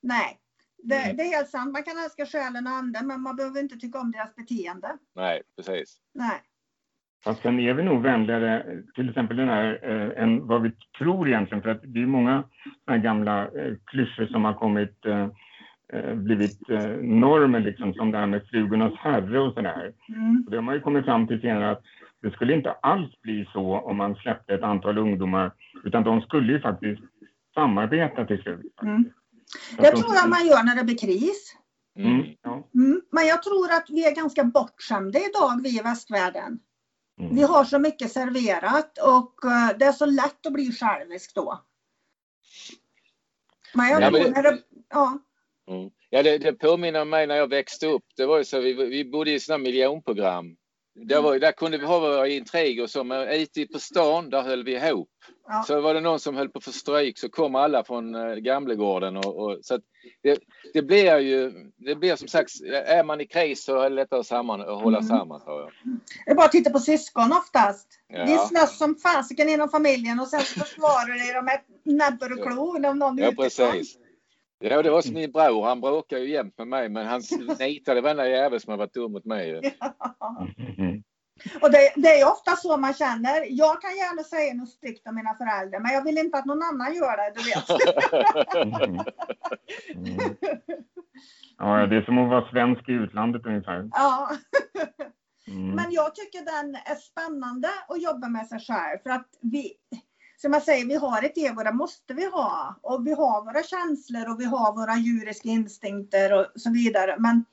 Nej, 0.02 0.38
det, 0.82 0.96
mm. 0.96 1.16
det 1.16 1.22
är 1.22 1.36
helt 1.36 1.50
sant. 1.50 1.72
Man 1.72 1.82
kan 1.82 1.98
älska 2.04 2.26
själen 2.26 2.66
och 2.66 2.72
anden 2.72 3.06
men 3.06 3.20
man 3.20 3.36
behöver 3.36 3.60
inte 3.60 3.76
tycka 3.76 3.98
om 3.98 4.10
deras 4.10 4.34
beteende. 4.34 4.98
Nej, 5.14 5.42
precis. 5.56 5.96
Nej. 6.14 6.42
Fast 7.24 7.42
sen 7.42 7.60
är 7.60 7.74
vi 7.74 7.82
nog 7.82 8.02
vänligare, 8.02 8.82
till 8.94 9.08
exempel 9.08 9.36
den 9.36 9.48
här, 9.48 9.78
eh, 9.82 10.22
än 10.22 10.46
vad 10.46 10.62
vi 10.62 10.70
tror 10.98 11.28
egentligen. 11.28 11.62
För 11.62 11.70
att 11.70 11.80
det 11.82 12.02
är 12.02 12.06
många 12.06 12.44
här 12.86 12.98
gamla 12.98 13.42
eh, 13.42 13.74
klyschor 13.84 14.26
som 14.26 14.44
har 14.44 14.54
kommit, 14.54 15.06
eh, 15.06 15.28
eh, 15.92 16.14
blivit 16.14 16.70
eh, 16.70 16.86
normer, 16.96 17.60
liksom, 17.60 17.94
som 17.94 18.10
det 18.10 18.18
här 18.18 18.26
med 18.26 18.46
flugornas 18.46 18.94
herre 18.98 19.40
och 19.40 19.54
sådär. 19.54 19.92
Mm. 20.08 20.46
det 20.48 20.56
har 20.56 20.62
man 20.62 20.74
ju 20.74 20.80
kommit 20.80 21.04
fram 21.04 21.26
till 21.26 21.40
senare 21.40 21.70
att 21.70 21.82
det 22.22 22.30
skulle 22.30 22.54
inte 22.54 22.72
alls 22.72 23.20
bli 23.22 23.48
så 23.52 23.80
om 23.80 23.96
man 23.96 24.14
släppte 24.14 24.54
ett 24.54 24.62
antal 24.62 24.98
ungdomar, 24.98 25.52
utan 25.84 26.04
de 26.04 26.20
skulle 26.20 26.52
ju 26.52 26.60
faktiskt 26.60 27.02
samarbeta 27.54 28.24
till 28.24 28.42
slut. 28.42 28.74
Mm. 28.82 29.04
Det 29.78 29.90
tror 29.90 30.14
jag 30.14 30.28
man 30.28 30.46
gör 30.46 30.62
när 30.62 30.76
det 30.76 30.84
blir 30.84 30.98
kris. 30.98 31.56
Mm, 31.98 32.26
ja. 32.42 32.68
Mm, 32.74 33.02
men 33.10 33.26
jag 33.26 33.42
tror 33.42 33.70
att 33.72 33.86
vi 33.88 34.06
är 34.06 34.14
ganska 34.14 34.44
bortskämda 34.44 35.18
idag, 35.18 35.62
vi 35.62 35.78
i 35.78 35.82
västvärlden. 35.82 36.58
Mm. 37.20 37.36
Vi 37.36 37.42
har 37.42 37.64
så 37.64 37.78
mycket 37.78 38.12
serverat 38.12 38.98
och 38.98 39.50
eh, 39.50 39.78
det 39.78 39.84
är 39.84 39.92
så 39.92 40.06
lätt 40.06 40.46
att 40.46 40.52
bli 40.52 40.72
självisk 40.72 41.34
då. 41.34 41.62
Men 43.74 43.88
jag 43.88 44.02
Ja, 44.02 44.10
tror 44.10 44.22
men 44.22 44.32
när 44.32 44.42
det, 44.42 44.58
ja. 44.90 45.18
Mm. 45.68 45.90
Ja, 46.10 46.22
det, 46.22 46.38
det 46.38 46.52
påminner 46.52 47.04
mig 47.04 47.26
när 47.26 47.36
jag 47.36 47.50
växte 47.50 47.86
upp. 47.86 48.04
Det 48.16 48.26
var 48.26 48.38
ju 48.38 48.44
så, 48.44 48.60
vi, 48.60 48.72
vi 48.72 49.04
bodde 49.04 49.30
i 49.30 49.40
sådana 49.40 49.62
miljonprogram. 49.62 50.56
Där, 50.94 51.22
var, 51.22 51.38
där 51.38 51.52
kunde 51.52 51.78
vi 51.78 51.86
ha 51.86 51.98
våra 51.98 52.28
intriger 52.28 52.86
så, 52.86 53.04
men 53.04 53.28
ute 53.28 53.66
på 53.66 53.78
stan, 53.78 54.30
där 54.30 54.42
höll 54.42 54.64
vi 54.64 54.76
ihop. 54.76 55.08
Ja. 55.48 55.64
Så 55.66 55.80
var 55.80 55.94
det 55.94 56.00
någon 56.00 56.20
som 56.20 56.36
höll 56.36 56.48
på 56.48 56.58
att 56.58 56.64
få 56.64 56.72
stryk 56.72 57.18
så 57.18 57.28
kom 57.28 57.54
alla 57.54 57.84
från 57.84 58.14
eh, 58.14 58.34
Gamlegården. 58.34 59.16
Och, 59.16 59.36
och, 59.36 59.58
så 59.62 59.74
att 59.74 59.80
det, 60.22 60.38
det 60.74 60.82
blir 60.82 61.18
ju, 61.18 61.52
det 61.76 61.94
blir 61.94 62.16
som 62.16 62.28
sagt, 62.28 62.50
är 62.86 63.04
man 63.04 63.20
i 63.20 63.26
kris 63.26 63.64
så 63.64 63.80
är 63.80 63.90
det 63.90 63.96
lättare 63.96 64.24
samman, 64.24 64.60
att 64.60 64.82
hålla 64.82 64.98
Mm. 64.98 65.08
samman 65.08 65.40
tror 65.40 65.60
jag. 65.60 65.70
Det 66.24 66.30
är 66.30 66.34
bara 66.34 66.46
att 66.46 66.52
titta 66.52 66.70
på 66.70 66.78
syskon 66.78 67.32
oftast. 67.32 67.88
Ja. 68.08 68.24
Vi 68.24 68.38
slåss 68.38 68.78
som 68.78 68.96
fasiken 68.96 69.48
inom 69.48 69.68
familjen 69.68 70.20
och 70.20 70.28
sen 70.28 70.40
så 70.40 70.60
försvarar 70.60 71.28
de 71.28 71.34
dem 71.34 71.44
med 71.44 71.60
näbbar 71.84 72.32
och 72.32 72.52
klor 72.52 72.86
om 72.86 72.98
någon 72.98 73.18
är 73.18 73.22
Ja, 73.22 73.32
precis. 73.38 73.96
Ja, 74.62 74.82
det 74.82 74.90
var 74.90 75.02
som 75.02 75.14
min 75.14 75.32
bror. 75.32 75.64
Han 75.64 75.80
bråkar 75.80 76.18
ju 76.18 76.30
jämt 76.30 76.58
med 76.58 76.68
mig, 76.68 76.88
men 76.88 77.06
han 77.06 77.22
nitade 77.58 78.00
varenda 78.00 78.28
jävel 78.28 78.60
som 78.60 78.70
har 78.70 78.78
varit 78.78 78.94
dum 78.94 79.12
mot 79.12 79.24
mig. 79.24 79.72
Mm. 80.78 81.02
Och 81.62 81.70
det, 81.70 81.92
det 81.96 82.20
är 82.20 82.28
ofta 82.32 82.56
så 82.56 82.76
man 82.76 82.94
känner. 82.94 83.46
Jag 83.48 83.82
kan 83.82 83.90
gärna 83.90 84.22
säga 84.22 84.54
något 84.54 84.68
styggt 84.68 85.08
om 85.08 85.14
mina 85.14 85.34
föräldrar 85.34 85.80
men 85.80 85.92
jag 85.92 86.04
vill 86.04 86.18
inte 86.18 86.38
att 86.38 86.44
någon 86.44 86.62
annan 86.62 86.94
gör 86.94 87.16
det, 87.16 87.32
du 87.36 87.42
vet. 87.50 87.68
Mm. 89.94 90.08
Mm. 90.08 90.36
Ja, 91.58 91.86
det 91.86 91.96
är 91.96 92.02
som 92.02 92.18
att 92.18 92.28
vara 92.28 92.50
svensk 92.50 92.88
i 92.88 92.92
utlandet 92.92 93.46
ungefär. 93.46 93.90
Ja. 93.92 94.30
Mm. 95.46 95.70
Men 95.70 95.92
jag 95.92 96.14
tycker 96.14 96.38
den 96.38 96.74
är 96.74 96.94
spännande 96.94 97.68
att 97.88 98.02
jobba 98.02 98.28
med 98.28 98.46
sig 98.46 98.60
själv 98.60 98.98
för 99.02 99.10
att 99.10 99.28
vi, 99.40 99.72
som 100.42 100.52
jag 100.52 100.62
säger, 100.62 100.86
vi 100.86 100.94
har 100.94 101.22
ett 101.22 101.38
ego, 101.38 101.62
det 101.62 101.72
måste 101.72 102.14
vi 102.14 102.24
ha. 102.30 102.76
Och 102.82 103.06
vi 103.06 103.12
har 103.12 103.44
våra 103.44 103.62
känslor 103.62 104.30
och 104.30 104.40
vi 104.40 104.44
har 104.44 104.72
våra 104.72 104.96
djuriska 104.96 105.48
instinkter 105.48 106.32
och 106.32 106.60
så 106.60 106.70
vidare. 106.70 107.16
Men 107.18 107.44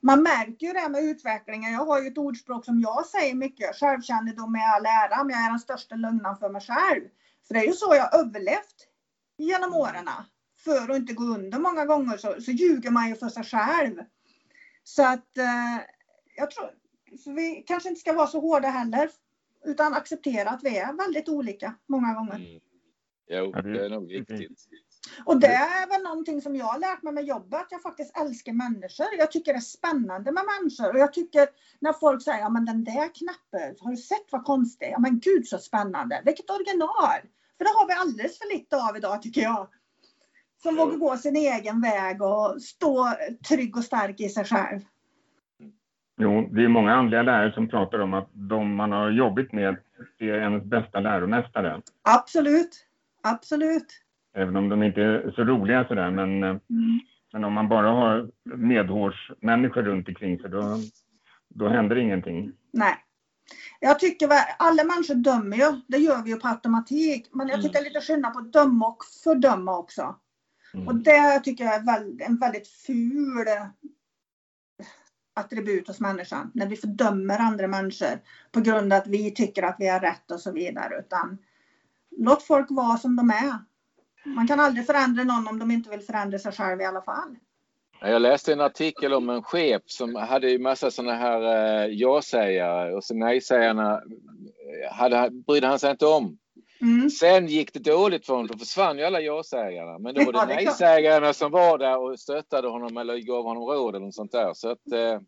man 0.00 0.22
märker 0.22 0.66
ju 0.66 0.72
det 0.72 0.88
med 0.88 1.04
utvecklingen. 1.04 1.72
Jag 1.72 1.84
har 1.84 2.00
ju 2.00 2.08
ett 2.08 2.18
ordspråk 2.18 2.64
som 2.64 2.80
jag 2.80 3.06
säger 3.06 3.34
mycket, 3.34 3.76
självkännedom 3.76 4.54
är 4.54 4.76
all 4.76 4.86
ära, 4.86 5.24
men 5.24 5.36
jag 5.36 5.44
är 5.44 5.50
den 5.50 5.58
största 5.58 5.94
lögnaren 5.94 6.36
för 6.36 6.48
mig 6.48 6.62
själv. 6.62 7.02
För 7.46 7.54
det 7.54 7.60
är 7.60 7.66
ju 7.66 7.72
så 7.72 7.94
jag 7.94 8.02
har 8.02 8.18
överlevt 8.18 8.86
genom 9.38 9.74
åren. 9.74 10.08
För 10.64 10.90
att 10.90 10.96
inte 10.96 11.12
gå 11.12 11.24
under 11.24 11.58
många 11.58 11.84
gånger 11.84 12.16
så, 12.16 12.40
så 12.40 12.50
ljuger 12.50 12.90
man 12.90 13.08
ju 13.08 13.16
för 13.16 13.28
sig 13.28 13.44
själv. 13.44 13.96
Så 14.84 15.02
att 15.06 15.38
eh, 15.38 15.76
jag 16.36 16.50
tror, 16.50 16.70
så 17.24 17.32
vi 17.32 17.64
kanske 17.66 17.88
inte 17.88 18.00
ska 18.00 18.12
vara 18.12 18.26
så 18.26 18.40
hårda 18.40 18.68
heller. 18.68 19.10
Utan 19.64 19.94
acceptera 19.94 20.50
att 20.50 20.62
vi 20.64 20.78
är 20.78 20.92
väldigt 20.92 21.28
olika 21.28 21.74
många 21.88 22.14
gånger. 22.14 22.34
Mm. 22.34 22.60
Jo, 23.32 23.52
Ja, 23.54 23.62
det- 23.62 23.84
är 23.84 23.88
nog 23.90 24.08
viktigt. 24.08 24.66
Och 25.24 25.40
det 25.40 25.46
är 25.54 25.88
väl 25.88 26.02
någonting 26.02 26.42
som 26.42 26.56
jag 26.56 26.64
har 26.66 26.78
lärt 26.78 27.02
mig 27.02 27.12
med 27.12 27.24
jobbet. 27.24 27.60
Att 27.60 27.66
jag 27.72 27.82
faktiskt 27.82 28.16
älskar 28.18 28.52
människor. 28.52 29.06
Jag 29.18 29.32
tycker 29.32 29.52
det 29.52 29.56
är 29.58 29.60
spännande 29.60 30.32
med 30.32 30.44
människor. 30.58 30.90
Och 30.94 30.98
jag 30.98 31.12
tycker 31.12 31.48
när 31.80 31.92
folk 31.92 32.22
säger, 32.22 32.38
ja 32.38 32.48
men 32.48 32.64
den 32.64 32.84
där 32.84 33.14
knappen, 33.14 33.76
har 33.80 33.90
du 33.90 33.96
sett 33.96 34.26
vad 34.30 34.44
konstigt? 34.44 34.88
Ja 34.92 34.98
men 34.98 35.20
gud 35.20 35.46
så 35.48 35.58
spännande. 35.58 36.22
Vilket 36.24 36.50
original. 36.50 37.20
För 37.58 37.64
det 37.64 37.70
har 37.70 37.86
vi 37.86 37.92
alldeles 37.92 38.38
för 38.38 38.52
lite 38.58 38.76
av 38.76 38.96
idag 38.96 39.22
tycker 39.22 39.40
jag. 39.40 39.68
Som 40.62 40.76
Ja. 40.76 40.84
vågar 40.84 40.98
gå 40.98 41.16
sin 41.16 41.36
egen 41.36 41.80
väg 41.80 42.22
och 42.22 42.62
stå 42.62 43.14
trygg 43.48 43.76
och 43.76 43.84
stark 43.84 44.20
i 44.20 44.28
sig 44.28 44.44
själv. 44.44 44.80
Jo, 46.18 46.48
det 46.52 46.64
är 46.64 46.68
många 46.68 46.94
andliga 46.94 47.22
lärare 47.22 47.52
som 47.52 47.68
pratar 47.68 47.98
om 47.98 48.14
att 48.14 48.28
de 48.32 48.74
man 48.74 48.92
har 48.92 49.10
jobbat 49.10 49.52
med 49.52 49.76
är 50.18 50.26
ens 50.34 50.64
bästa 50.64 51.00
läromästare. 51.00 51.80
Absolut. 52.02 52.86
Absolut. 53.22 53.86
Även 54.34 54.56
om 54.56 54.68
de 54.68 54.82
inte 54.82 55.02
är 55.02 55.30
så 55.30 55.44
roliga 55.44 55.84
sådär. 55.84 56.10
Men, 56.10 56.42
eh, 56.42 56.48
Mm. 56.48 56.60
men 57.32 57.44
om 57.44 57.52
man 57.52 57.68
bara 57.68 57.90
har 57.90 58.30
medhårsmänniskor 58.44 59.82
runt 59.82 60.08
omkring 60.08 60.38
sig 60.38 60.50
då, 60.50 60.76
då 61.48 61.68
händer 61.68 61.96
ingenting. 61.96 62.52
Nej. 62.72 62.94
Jag 63.80 63.98
tycker 63.98 64.28
väl, 64.28 64.38
alla 64.58 64.84
människor 64.84 65.14
dömer 65.14 65.56
ju. 65.56 65.80
Det 65.88 65.96
gör 65.98 66.22
vi 66.24 66.30
ju 66.30 66.36
på 66.36 66.48
automatik. 66.48 67.28
Men 67.32 67.48
jag 67.48 67.62
tycker 67.62 67.72
det 67.74 67.78
är 67.80 67.84
lite 67.84 68.00
skillnad 68.00 68.32
på 68.32 68.38
att 68.38 68.52
döma 68.52 68.88
och 68.88 68.98
fördöma 69.24 69.78
också. 69.78 70.14
Och 70.74 70.80
Mm. 70.92 71.02
det 71.02 71.40
tycker 71.40 71.64
jag 71.64 71.74
är 71.74 72.26
en 72.26 72.36
väldigt 72.36 72.68
ful 72.68 73.46
attribut 75.40 75.88
hos 75.88 76.00
människan. 76.00 76.50
När 76.54 76.66
vi 76.66 76.76
fördömer 76.76 77.38
andra 77.38 77.66
människor 77.66 78.20
på 78.52 78.60
grund 78.60 78.92
av 78.92 78.98
att 78.98 79.06
vi 79.06 79.30
tycker 79.30 79.62
att 79.62 79.76
vi 79.78 79.88
har 79.88 80.00
rätt 80.00 80.30
och 80.30 80.40
så 80.40 80.52
vidare. 80.52 80.98
Utan 80.98 81.38
låt 82.16 82.42
folk 82.42 82.66
vara 82.70 82.98
som 82.98 83.16
de 83.16 83.30
är. 83.30 83.58
Man 84.24 84.48
kan 84.48 84.60
aldrig 84.60 84.86
förändra 84.86 85.24
någon 85.24 85.48
om 85.48 85.58
de 85.58 85.70
inte 85.70 85.90
vill 85.90 86.00
förändra 86.00 86.38
sig 86.38 86.52
själv 86.52 86.80
i 86.80 86.84
alla 86.84 87.02
fall. 87.02 87.36
Jag 88.00 88.22
läste 88.22 88.52
en 88.52 88.60
artikel 88.60 89.14
om 89.14 89.30
en 89.30 89.42
chef 89.42 89.82
som 89.86 90.14
hade 90.14 90.50
ju 90.50 90.58
massa 90.58 90.90
sådana 90.90 91.14
här 91.14 91.42
eh, 91.42 91.86
ja-sägare 91.86 92.94
och 92.94 93.04
så 93.04 93.14
nej-sägarna 93.14 93.92
eh, 93.92 94.92
hade, 94.92 95.30
brydde 95.30 95.66
han 95.66 95.78
sig 95.78 95.90
inte 95.90 96.06
om. 96.06 96.38
Mm. 96.80 97.10
Sen 97.10 97.46
gick 97.46 97.72
det 97.72 97.80
dåligt 97.80 98.26
för 98.26 98.32
honom. 98.32 98.46
Då 98.46 98.58
försvann 98.58 98.98
ju 98.98 99.04
alla 99.04 99.20
ja-sägarna. 99.20 99.98
Men 99.98 100.14
då 100.14 100.24
var 100.32 100.46
det 100.46 100.54
nej-sägarna 100.54 101.32
som 101.32 101.50
var 101.52 101.78
där 101.78 101.98
och 101.98 102.20
stöttade 102.20 102.68
honom 102.68 102.96
eller 102.96 103.16
gav 103.16 103.44
honom 103.44 103.62
råd 103.62 103.94
eller 103.94 104.06
något 104.06 104.14
sånt 104.14 104.32
där. 104.32 104.54
Så 104.54 104.70
att, 104.70 104.92
eh, 104.92 105.20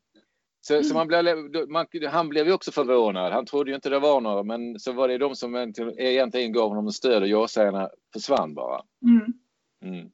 så, 0.61 0.83
så 0.83 0.95
man 0.95 1.07
blev, 1.07 1.37
man, 1.69 1.87
han 2.11 2.29
blev 2.29 2.47
ju 2.47 2.53
också 2.53 2.73
förvånad. 2.73 3.33
Han 3.33 3.47
trodde 3.47 3.71
ju 3.71 3.75
inte 3.75 3.89
det 3.89 3.99
var 3.99 4.21
några, 4.21 4.43
men 4.43 4.81
så 4.81 4.93
var 4.93 5.09
det 5.09 5.19
de 5.19 5.37
som 5.37 5.57
egentligen- 5.57 5.99
egentligen 5.99 6.53
gav 6.53 6.69
honom 6.69 6.93
stöd 6.93 7.23
och 7.23 7.29
ja-sägarna 7.29 7.91
försvann 8.13 8.55
bara. 8.55 8.81
Mm. 9.05 9.33
Mm. 9.85 10.11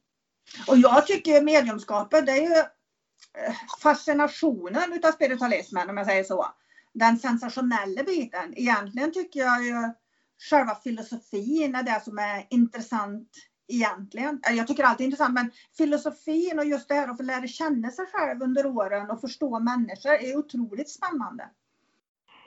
Och 0.67 0.77
jag 0.77 1.07
tycker 1.07 1.41
mediumskapet, 1.41 2.25
det 2.25 2.31
är 2.31 2.41
ju 2.41 2.55
eh, 2.57 3.53
fascinationen 3.81 4.93
utav 4.93 5.11
spiritualismen 5.11 5.89
om 5.89 5.97
jag 5.97 6.05
säger 6.07 6.23
så. 6.23 6.45
Den 6.93 7.17
sensationella 7.17 8.03
biten. 8.03 8.53
Egentligen 8.55 9.11
tycker 9.11 9.39
jag 9.39 9.65
ju 9.65 9.93
själva 10.39 10.75
filosofin 10.75 11.75
är 11.75 11.83
det 11.83 12.01
som 12.03 12.17
är 12.17 12.45
intressant 12.49 13.29
egentligen. 13.67 14.39
Jag 14.55 14.67
tycker 14.67 14.83
allt 14.83 14.99
är 14.99 15.03
intressant 15.03 15.33
men 15.33 15.51
filosofin 15.77 16.59
och 16.59 16.65
just 16.65 16.89
det 16.89 16.93
här 16.95 17.07
att 17.07 17.17
få 17.17 17.23
lära 17.23 17.47
känna 17.47 17.89
sig 17.89 18.05
själv 18.05 18.41
under 18.41 18.65
åren 18.65 19.09
och 19.11 19.21
förstå 19.21 19.59
människor 19.59 20.11
är 20.11 20.37
otroligt 20.37 20.89
spännande. 20.89 21.49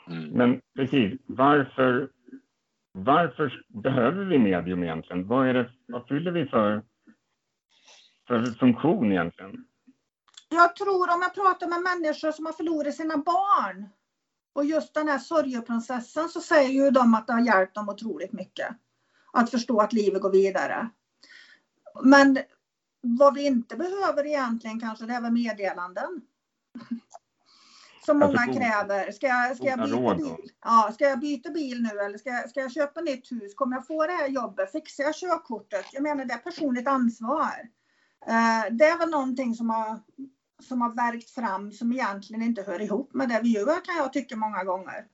Mm. 0.06 0.28
Men 0.28 0.60
precis, 0.74 1.20
varför, 1.26 2.10
varför 2.92 3.64
behöver 3.68 4.24
vi 4.24 4.38
medium 4.38 4.82
egentligen? 4.82 5.26
Vad, 5.26 5.48
är 5.48 5.54
det, 5.54 5.70
vad 5.86 6.08
fyller 6.08 6.30
vi 6.30 6.46
för, 6.46 6.82
för 8.28 8.44
funktion 8.44 9.12
egentligen? 9.12 9.64
Jag 10.48 10.76
tror 10.76 11.14
om 11.14 11.22
jag 11.22 11.34
pratar 11.34 11.68
med 11.68 11.82
människor 11.82 12.32
som 12.32 12.46
har 12.46 12.52
förlorat 12.52 12.94
sina 12.94 13.16
barn 13.16 13.88
och 14.52 14.64
just 14.64 14.94
den 14.94 15.08
här 15.08 15.18
sorgeprocessen 15.18 16.28
så 16.28 16.40
säger 16.40 16.70
ju 16.70 16.90
de 16.90 17.14
att 17.14 17.26
det 17.26 17.32
har 17.32 17.40
hjälpt 17.40 17.74
dem 17.74 17.88
otroligt 17.88 18.32
mycket. 18.32 18.68
Att 19.32 19.50
förstå 19.50 19.80
att 19.80 19.92
livet 19.92 20.22
går 20.22 20.30
vidare. 20.30 20.90
Men 22.02 22.38
vad 23.00 23.34
vi 23.34 23.46
inte 23.46 23.76
behöver 23.76 24.26
egentligen 24.26 24.80
kanske 24.80 25.06
det 25.06 25.14
är 25.14 25.20
väl 25.20 25.32
meddelanden. 25.32 26.20
Som 28.06 28.18
många 28.18 28.46
kräver. 28.46 29.12
Ska 29.12 29.26
jag, 29.26 29.56
ska 29.56 29.66
jag 29.66 29.78
byta 29.78 30.14
bil? 30.14 30.50
Ja, 30.64 30.90
ska 30.94 31.04
jag 31.04 31.20
byta 31.20 31.50
bil 31.50 31.82
nu 31.82 32.00
eller 32.00 32.18
ska 32.18 32.30
jag, 32.30 32.50
ska 32.50 32.60
jag 32.60 32.72
köpa 32.72 33.00
nytt 33.00 33.32
hus? 33.32 33.54
Kommer 33.54 33.76
jag 33.76 33.86
få 33.86 34.06
det 34.06 34.12
här 34.12 34.28
jobbet? 34.28 34.72
Fixar 34.72 35.04
jag 35.04 35.14
körkortet? 35.14 35.86
Jag 35.92 36.02
menar 36.02 36.24
det 36.24 36.34
är 36.34 36.38
personligt 36.38 36.88
ansvar. 36.88 37.68
Eh, 38.26 38.74
det 38.74 38.84
är 38.84 38.98
väl 38.98 39.10
någonting 39.10 39.54
som 39.54 39.70
har, 39.70 40.00
som 40.62 40.80
har 40.80 40.94
verkt 40.94 41.30
fram 41.30 41.72
som 41.72 41.92
egentligen 41.92 42.42
inte 42.42 42.62
hör 42.62 42.80
ihop 42.80 43.14
med 43.14 43.28
det 43.28 43.40
vi 43.42 43.48
gör 43.48 43.84
kan 43.84 43.96
jag 43.96 44.12
tycka 44.12 44.36
många 44.36 44.64
gånger. 44.64 45.06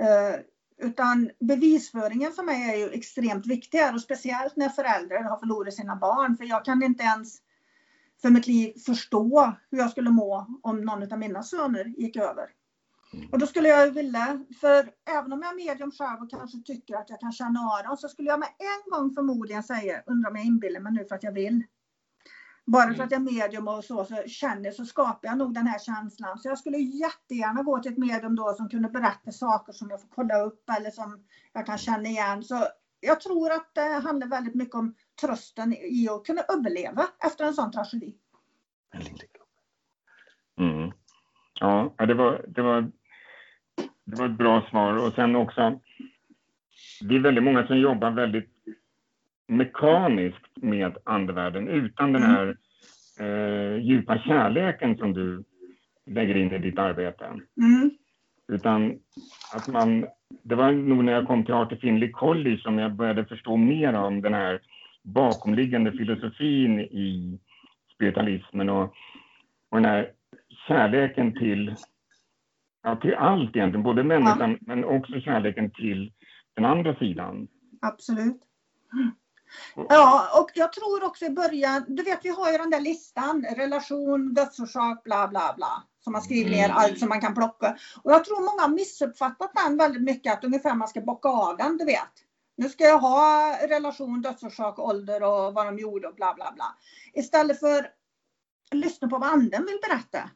Eh, 0.00 0.40
utan 0.80 1.30
bevisföringen 1.40 2.32
för 2.32 2.42
mig 2.42 2.70
är 2.70 2.76
ju 2.76 2.90
extremt 2.90 3.46
viktig 3.46 3.78
här 3.78 3.94
och 3.94 4.00
speciellt 4.00 4.56
när 4.56 4.68
föräldrar 4.68 5.22
har 5.22 5.38
förlorat 5.38 5.74
sina 5.74 5.96
barn. 5.96 6.36
För 6.36 6.44
jag 6.44 6.64
kan 6.64 6.82
inte 6.82 7.02
ens 7.02 7.38
för 8.22 8.30
mitt 8.30 8.46
liv 8.46 8.72
förstå 8.86 9.52
hur 9.70 9.78
jag 9.78 9.90
skulle 9.90 10.10
må 10.10 10.46
om 10.62 10.80
någon 10.80 11.12
av 11.12 11.18
mina 11.18 11.42
söner 11.42 11.84
gick 11.84 12.16
över. 12.16 12.50
Och 13.32 13.38
då 13.38 13.46
skulle 13.46 13.68
jag 13.68 13.90
vilja, 13.90 14.44
för 14.60 14.90
även 15.18 15.32
om 15.32 15.42
jag 15.42 15.50
är 15.50 15.56
medium 15.56 15.90
själv 15.90 16.22
och 16.22 16.30
kanske 16.30 16.58
tycker 16.58 16.94
att 16.96 17.10
jag 17.10 17.20
kan 17.20 17.32
känna 17.32 17.60
av 17.60 17.84
dem 17.84 17.96
så 17.96 18.08
skulle 18.08 18.28
jag 18.28 18.38
med 18.38 18.48
en 18.58 18.90
gång 18.90 19.14
förmodligen 19.14 19.62
säga, 19.62 20.02
undrar 20.06 20.30
om 20.30 20.36
jag 20.36 20.44
inbillar 20.44 20.80
mig 20.80 20.92
nu 20.92 21.04
för 21.04 21.14
att 21.14 21.22
jag 21.22 21.32
vill. 21.32 21.64
Bara 22.68 22.94
för 22.94 23.04
att 23.04 23.10
jag 23.10 23.20
är 23.20 23.32
medium 23.32 23.68
och 23.68 23.84
så, 23.84 24.04
så 24.04 24.22
känner 24.26 24.70
så 24.70 24.84
skapar 24.84 25.28
jag 25.28 25.38
nog 25.38 25.54
den 25.54 25.66
här 25.66 25.78
känslan. 25.78 26.38
Så 26.38 26.48
jag 26.48 26.58
skulle 26.58 26.78
jättegärna 26.78 27.62
gå 27.62 27.78
till 27.78 27.92
ett 27.92 27.98
medium 27.98 28.36
då 28.36 28.52
som 28.52 28.68
kunde 28.68 28.88
berätta 28.88 29.32
saker 29.32 29.72
som 29.72 29.90
jag 29.90 30.00
får 30.00 30.08
kolla 30.08 30.40
upp 30.40 30.70
eller 30.78 30.90
som 30.90 31.24
jag 31.52 31.66
kan 31.66 31.78
känna 31.78 32.08
igen. 32.08 32.42
Så 32.42 32.66
jag 33.00 33.20
tror 33.20 33.52
att 33.52 33.74
det 33.74 34.00
handlar 34.04 34.26
väldigt 34.26 34.54
mycket 34.54 34.74
om 34.74 34.94
trösten 35.20 35.72
i 35.72 36.08
att 36.10 36.24
kunna 36.24 36.42
överleva 36.42 37.06
efter 37.26 37.44
en 37.44 37.54
sån 37.54 37.72
tragedi. 37.72 38.14
Mm. 40.58 40.92
Ja, 41.60 41.94
ja, 41.98 42.06
det 42.06 42.14
var, 42.14 42.44
det, 42.48 42.62
var, 42.62 42.90
det 44.04 44.16
var 44.16 44.28
ett 44.28 44.38
bra 44.38 44.66
svar. 44.70 45.06
Och 45.06 45.12
sen 45.12 45.36
också, 45.36 45.80
det 47.00 47.14
är 47.14 47.20
väldigt 47.20 47.44
många 47.44 47.66
som 47.66 47.78
jobbar 47.78 48.10
väldigt 48.10 48.57
mekaniskt 49.48 50.56
med 50.56 50.96
andevärlden 51.04 51.68
utan 51.68 52.12
den 52.12 52.22
här 52.22 52.56
eh, 53.20 53.82
djupa 53.82 54.18
kärleken 54.18 54.96
som 54.96 55.12
du 55.12 55.44
lägger 56.06 56.36
in 56.36 56.52
i 56.52 56.58
ditt 56.58 56.78
arbete. 56.78 57.24
Mm. 57.26 57.90
Utan 58.52 58.98
att 59.54 59.68
man, 59.68 60.06
det 60.42 60.54
var 60.54 60.72
nog 60.72 61.04
när 61.04 61.12
jag 61.12 61.26
kom 61.26 61.44
till 61.44 61.54
Art 61.54 61.80
Finley 61.80 62.10
College 62.10 62.58
som 62.58 62.78
jag 62.78 62.94
började 62.94 63.24
förstå 63.24 63.56
mer 63.56 63.94
om 63.94 64.20
den 64.20 64.34
här 64.34 64.60
bakomliggande 65.02 65.92
filosofin 65.92 66.80
i 66.80 67.38
spiritualismen 67.94 68.68
och, 68.68 68.94
och 69.70 69.76
den 69.76 69.84
här 69.84 70.10
kärleken 70.68 71.32
till, 71.32 71.74
ja, 72.82 72.96
till 72.96 73.14
allt 73.14 73.56
egentligen, 73.56 73.82
både 73.82 74.02
människan 74.04 74.58
men 74.60 74.84
också 74.84 75.20
kärleken 75.20 75.70
till 75.70 76.12
den 76.54 76.64
andra 76.64 76.94
sidan. 76.94 77.48
Absolut. 77.80 78.42
Ja, 79.74 80.40
och 80.40 80.50
jag 80.54 80.72
tror 80.72 81.04
också 81.04 81.24
i 81.24 81.30
början, 81.30 81.84
du 81.88 82.02
vet 82.02 82.18
vi 82.22 82.28
har 82.28 82.52
ju 82.52 82.58
den 82.58 82.70
där 82.70 82.80
listan, 82.80 83.46
relation, 83.56 84.34
dödsorsak, 84.34 85.04
bla 85.04 85.28
bla 85.28 85.54
bla. 85.56 85.82
Som 86.04 86.12
man 86.12 86.22
skriver 86.22 86.50
ner 86.50 86.68
allt 86.68 86.98
som 86.98 87.08
man 87.08 87.20
kan 87.20 87.34
plocka. 87.34 87.76
Och 88.02 88.12
jag 88.12 88.24
tror 88.24 88.40
många 88.40 88.62
har 88.62 88.68
missuppfattat 88.68 89.50
den 89.54 89.76
väldigt 89.76 90.02
mycket, 90.02 90.32
att 90.32 90.44
ungefär 90.44 90.74
man 90.74 90.88
ska 90.88 91.00
bocka 91.00 91.28
av 91.28 91.56
den, 91.56 91.76
du 91.76 91.84
vet. 91.84 92.12
Nu 92.56 92.68
ska 92.68 92.84
jag 92.84 92.98
ha 92.98 93.56
relation, 93.68 94.22
dödsorsak, 94.22 94.78
ålder 94.78 95.22
och 95.22 95.54
vad 95.54 95.66
de 95.66 95.78
gjorde 95.78 96.08
och 96.08 96.14
bla 96.14 96.34
bla 96.34 96.52
bla. 96.54 96.74
Istället 97.12 97.60
för 97.60 97.78
att 98.70 98.78
lyssna 98.78 99.08
på 99.08 99.18
vad 99.18 99.30
anden 99.30 99.64
vill 99.66 99.78
berätta. 99.88 100.30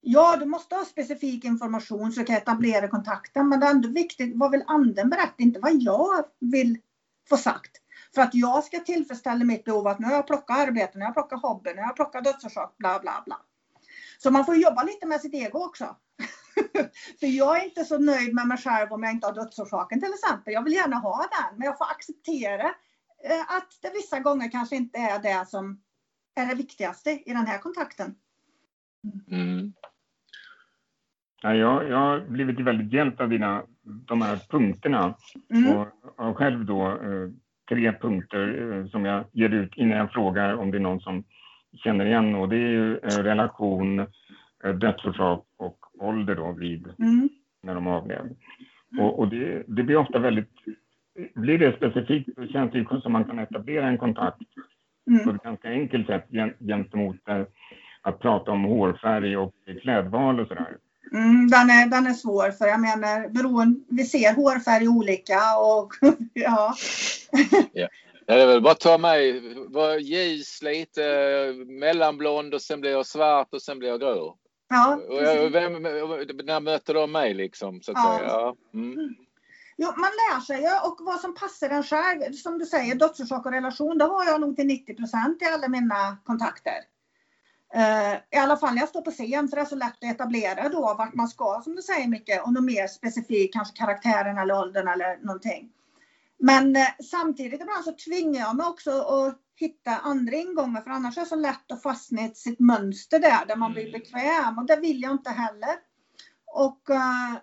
Ja, 0.00 0.36
du 0.36 0.46
måste 0.46 0.74
ha 0.74 0.84
specifik 0.84 1.44
information 1.44 2.12
så 2.12 2.20
du 2.20 2.26
kan 2.26 2.36
etablera 2.36 2.88
kontakten, 2.88 3.48
men 3.48 3.60
det 3.60 3.66
är 3.66 3.70
ändå 3.70 3.88
viktigt, 3.88 4.32
vad 4.34 4.50
vill 4.50 4.64
anden 4.66 5.10
berätta, 5.10 5.34
inte 5.36 5.60
vad 5.60 5.72
jag 5.74 6.24
vill 6.40 6.78
få 7.28 7.36
sagt. 7.36 7.80
För 8.14 8.22
att 8.22 8.34
jag 8.34 8.64
ska 8.64 8.78
tillfredsställa 8.78 9.44
mitt 9.44 9.64
behov 9.64 9.86
att 9.86 9.98
nu 9.98 10.06
har 10.06 10.14
jag 10.14 10.26
plockat 10.26 10.58
arbete, 10.58 10.98
nu 10.98 11.00
har 11.00 11.08
jag 11.08 11.14
plockat 11.14 11.42
hobby, 11.42 11.70
nu 11.70 11.80
har 11.80 11.88
jag 11.88 11.96
plockat 11.96 12.24
dödsorsak, 12.24 12.74
bla 12.78 12.98
bla 12.98 13.22
bla. 13.26 13.40
Så 14.18 14.30
man 14.30 14.44
får 14.44 14.56
jobba 14.56 14.82
lite 14.82 15.06
med 15.06 15.20
sitt 15.20 15.34
ego 15.34 15.58
också. 15.58 15.96
För 17.20 17.26
jag 17.26 17.60
är 17.60 17.64
inte 17.64 17.84
så 17.84 17.98
nöjd 17.98 18.34
med 18.34 18.46
mig 18.46 18.58
själv 18.58 18.92
om 18.92 19.02
jag 19.02 19.12
inte 19.12 19.26
har 19.26 19.34
dödsorsaken 19.34 20.00
till 20.00 20.12
exempel. 20.12 20.52
Jag 20.54 20.62
vill 20.62 20.72
gärna 20.72 20.96
ha 20.96 21.16
den, 21.16 21.58
men 21.58 21.66
jag 21.66 21.78
får 21.78 21.84
acceptera 21.84 22.66
eh, 23.24 23.40
att 23.56 23.78
det 23.82 23.90
vissa 23.94 24.20
gånger 24.20 24.50
kanske 24.50 24.76
inte 24.76 24.98
är 24.98 25.18
det 25.18 25.48
som 25.48 25.80
är 26.34 26.46
det 26.46 26.54
viktigaste 26.54 27.10
i 27.10 27.32
den 27.32 27.46
här 27.46 27.58
kontakten. 27.58 28.14
Mm. 29.30 29.72
Ja, 31.42 31.54
jag, 31.54 31.88
jag 31.88 31.98
har 31.98 32.20
blivit 32.20 32.60
väldigt 32.60 32.92
hjälpt 32.92 33.20
av 33.20 33.28
dina, 33.28 33.62
de 33.82 34.22
här 34.22 34.40
punkterna 34.50 35.14
Mm. 35.50 35.76
och 35.76 35.88
har 36.16 36.34
själv 36.34 36.64
då 36.64 36.86
eh, 36.88 37.30
tre 37.68 37.92
punkter 37.92 38.72
eh, 38.72 38.86
som 38.86 39.04
jag 39.04 39.24
ger 39.32 39.48
ut 39.48 39.76
innan 39.76 39.98
jag 39.98 40.12
frågar 40.12 40.54
om 40.54 40.70
det 40.70 40.78
är 40.78 40.80
någon 40.80 41.00
som 41.00 41.24
känner 41.84 42.06
igen 42.06 42.34
och 42.34 42.48
det 42.48 42.56
är 42.56 42.70
ju 42.70 42.96
eh, 42.98 43.22
relation, 43.22 43.98
eh, 44.64 44.74
dödsorsak 44.74 45.44
och 45.56 45.78
ålder 45.98 46.34
då 46.34 46.52
vid 46.52 46.86
Mm. 46.98 47.28
när 47.62 47.74
de 47.74 47.86
avled. 47.86 48.36
Och, 49.00 49.18
och 49.18 49.28
det, 49.28 49.62
det 49.66 49.82
blir 49.82 49.96
ofta 49.96 50.18
väldigt, 50.18 50.50
blir 51.34 51.58
det 51.58 51.76
specifikt 51.76 52.28
så 52.34 52.46
känns 52.46 52.72
det 52.72 52.78
ju 52.78 53.00
som 53.00 53.12
man 53.12 53.24
kan 53.24 53.38
etablera 53.38 53.86
en 53.88 53.98
kontakt 53.98 54.38
på 55.06 55.10
Mm. 55.10 55.36
ett 55.36 55.42
ganska 55.42 55.68
enkelt 55.68 56.06
sätt 56.06 56.24
gen- 56.28 56.54
gentemot 56.58 57.16
att 58.02 58.18
prata 58.18 58.50
om 58.50 58.64
hårfärg 58.64 59.36
och 59.36 59.54
klädval 59.82 60.40
och 60.40 60.48
sådär. 60.48 60.76
Mm, 61.14 61.50
den, 61.50 61.70
är, 61.70 61.86
den 61.86 62.06
är 62.06 62.14
svår 62.14 62.50
för 62.50 62.66
jag 62.66 62.80
menar 62.80 63.28
beroende, 63.28 63.80
vi 63.88 64.04
ser 64.04 64.34
hårfärg 64.34 64.88
olika 64.88 65.56
och 65.58 65.92
ja. 66.32 66.74
Ja, 67.72 67.88
det 68.26 68.42
är 68.42 68.46
väl 68.46 68.62
bara 68.62 68.72
att 68.72 68.80
ta 68.80 68.98
mig, 68.98 69.40
var 69.68 69.96
ljus 69.96 70.62
lite, 70.62 71.04
eh, 71.04 71.54
mellanblond 71.66 72.54
och 72.54 72.62
sen 72.62 72.80
blir 72.80 72.90
jag 72.90 73.06
svart 73.06 73.54
och 73.54 73.62
sen 73.62 73.78
blir 73.78 73.88
jag 73.88 74.00
grå. 74.00 74.36
ja 74.68 74.94
Och 75.08 75.54
vem, 75.54 75.72
när 76.44 76.60
möter 76.60 76.94
de 76.94 77.12
mig 77.12 77.34
liksom? 77.34 77.82
Så 77.82 77.92
att 77.92 77.98
Ja. 78.04 78.16
säga. 78.18 78.28
Ja. 78.28 78.56
Mm. 78.74 79.14
Jo, 79.76 79.86
man 79.96 80.10
lär 80.10 80.40
sig 80.40 80.60
ju 80.60 80.88
och 80.88 80.96
vad 81.00 81.20
som 81.20 81.34
passar 81.34 81.70
en 81.70 81.82
själv. 81.82 82.32
Som 82.32 82.58
du 82.58 82.66
säger, 82.66 82.94
dödsorsak 82.94 83.46
och 83.46 83.52
relation, 83.52 83.98
det 83.98 84.04
har 84.04 84.24
jag 84.24 84.40
nog 84.40 84.56
till 84.56 84.66
90 84.66 84.94
procent 84.94 85.42
i 85.42 85.44
alla 85.44 85.68
mina 85.68 86.16
kontakter. 86.24 86.72
Eh, 87.74 88.14
I 88.30 88.36
alla 88.36 88.56
fall 88.56 88.74
när 88.74 88.82
jag 88.82 88.88
står 88.88 89.00
på 89.00 89.10
scen, 89.10 89.48
för 89.48 89.56
det 89.56 89.62
är 89.62 89.66
så 89.66 89.76
lätt 89.76 90.04
att 90.04 90.14
etablera 90.14 90.68
då 90.68 90.80
vart 90.80 91.14
man 91.14 91.28
ska, 91.28 91.60
som 91.64 91.74
du 91.74 91.82
säger 91.82 92.08
mycket, 92.08 92.44
och 92.44 92.52
något 92.52 92.64
mer 92.64 92.86
specifikt, 92.86 93.54
kanske 93.54 93.76
karaktären 93.76 94.38
eller 94.38 94.58
åldern 94.60 94.88
eller 94.88 95.16
någonting. 95.16 95.70
Men 96.38 96.76
eh, 96.76 96.88
samtidigt 97.10 97.60
ibland 97.60 97.84
så 97.84 97.92
tvingar 97.92 98.40
jag 98.40 98.56
mig 98.56 98.66
också 98.66 98.90
att 98.90 99.40
hitta 99.56 99.96
andra 99.96 100.36
ingångar, 100.36 100.80
för 100.80 100.90
annars 100.90 101.16
är 101.16 101.22
det 101.22 101.28
så 101.28 101.36
lätt 101.36 101.72
att 101.72 101.82
fastna 101.82 102.22
i 102.22 102.34
sitt 102.34 102.60
mönster 102.60 103.18
där, 103.18 103.46
där 103.46 103.56
man 103.56 103.72
blir 103.72 103.92
bekväm 103.92 104.58
och 104.58 104.66
det 104.66 104.76
vill 104.76 105.02
jag 105.02 105.12
inte 105.12 105.30
heller. 105.30 105.74
Och 106.46 106.90
eh, 106.90 107.34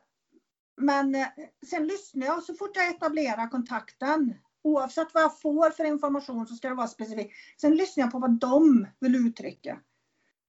men 0.78 1.26
sen 1.70 1.88
lyssnar 1.88 2.26
jag 2.26 2.44
så 2.44 2.54
fort 2.54 2.76
jag 2.76 2.88
etablerar 2.88 3.48
kontakten. 3.48 4.34
Oavsett 4.64 5.14
vad 5.14 5.24
jag 5.24 5.42
får 5.42 5.70
för 5.70 5.84
information 5.84 6.48
så 6.48 6.56
ska 6.56 6.70
det 6.70 6.76
vara 6.76 6.88
specifikt. 6.88 7.34
Sen 7.62 7.76
lyssnar 7.76 8.04
jag 8.04 8.12
på 8.12 8.20
vad 8.20 8.40
de 8.40 8.88
vill 9.00 9.16
uttrycka. 9.16 9.80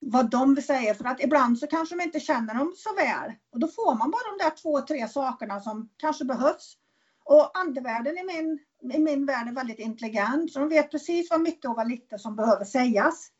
Vad 0.04 0.30
de 0.30 0.54
vill 0.54 0.66
säga. 0.66 0.94
För 0.94 1.04
att 1.04 1.22
ibland 1.22 1.58
så 1.58 1.66
kanske 1.66 1.96
de 1.96 2.02
inte 2.02 2.20
känner 2.20 2.54
dem 2.54 2.72
så 2.76 2.94
väl. 2.94 3.32
Och 3.52 3.60
då 3.60 3.68
får 3.68 3.94
man 3.94 4.10
bara 4.10 4.38
de 4.38 4.44
där 4.44 4.56
två, 4.62 4.80
tre 4.80 5.08
sakerna 5.08 5.60
som 5.60 5.88
kanske 5.96 6.24
behövs. 6.24 6.76
Och 7.24 7.58
andevärlden 7.58 8.18
i 8.18 8.24
min, 8.24 8.58
i 8.94 8.98
min 8.98 9.26
värld 9.26 9.48
är 9.48 9.52
väldigt 9.52 9.78
intelligent. 9.78 10.52
Så 10.52 10.58
de 10.58 10.68
vet 10.68 10.90
precis 10.90 11.30
vad 11.30 11.40
mycket 11.40 11.70
och 11.70 11.76
vad 11.76 11.88
lite 11.88 12.18
som 12.18 12.36
behöver 12.36 12.64
sägas. 12.64 13.30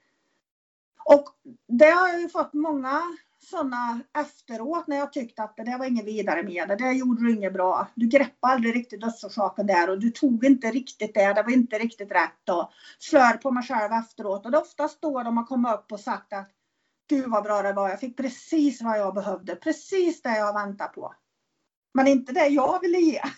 Och 1.04 1.28
det 1.68 1.90
har 1.90 2.08
jag 2.08 2.20
ju 2.20 2.28
fått 2.28 2.52
många 2.52 3.02
sådana 3.44 4.00
efteråt 4.18 4.86
när 4.86 4.96
jag 4.96 5.12
tyckte 5.12 5.42
att 5.42 5.56
det 5.56 5.64
där 5.64 5.78
var 5.78 5.86
inget 5.86 6.06
vidare 6.06 6.42
med 6.42 6.68
det. 6.68 6.76
Det 6.76 6.92
gjorde 6.92 7.22
du 7.22 7.32
inget 7.34 7.52
bra. 7.52 7.88
Du 7.94 8.06
greppade 8.06 8.54
aldrig 8.54 8.76
riktigt 8.76 9.00
dödsorsaken 9.00 9.66
där 9.66 9.90
och 9.90 10.00
du 10.00 10.10
tog 10.10 10.44
inte 10.44 10.70
riktigt 10.70 11.14
det. 11.14 11.32
Det 11.32 11.42
var 11.42 11.52
inte 11.52 11.78
riktigt 11.78 12.12
rätt. 12.12 12.48
Och 12.50 12.70
slör 12.98 13.36
på 13.36 13.50
mig 13.50 13.64
själv 13.64 13.92
efteråt. 13.92 14.44
Och 14.44 14.50
det 14.50 14.58
är 14.58 14.62
oftast 14.62 15.02
då 15.02 15.22
de 15.22 15.36
har 15.36 15.44
kommit 15.44 15.72
upp 15.72 15.92
och 15.92 16.00
sagt 16.00 16.32
att 16.32 16.50
Gud 17.10 17.30
vad 17.30 17.44
bra 17.44 17.62
det 17.62 17.72
var. 17.72 17.88
Jag 17.88 18.00
fick 18.00 18.16
precis 18.16 18.82
vad 18.82 18.98
jag 18.98 19.14
behövde. 19.14 19.56
Precis 19.56 20.22
det 20.22 20.36
jag 20.36 20.54
väntar 20.54 20.88
på. 20.88 21.14
Men 21.94 22.06
inte 22.06 22.32
det 22.32 22.46
jag 22.46 22.80
ville 22.80 22.98
ge. 22.98 23.20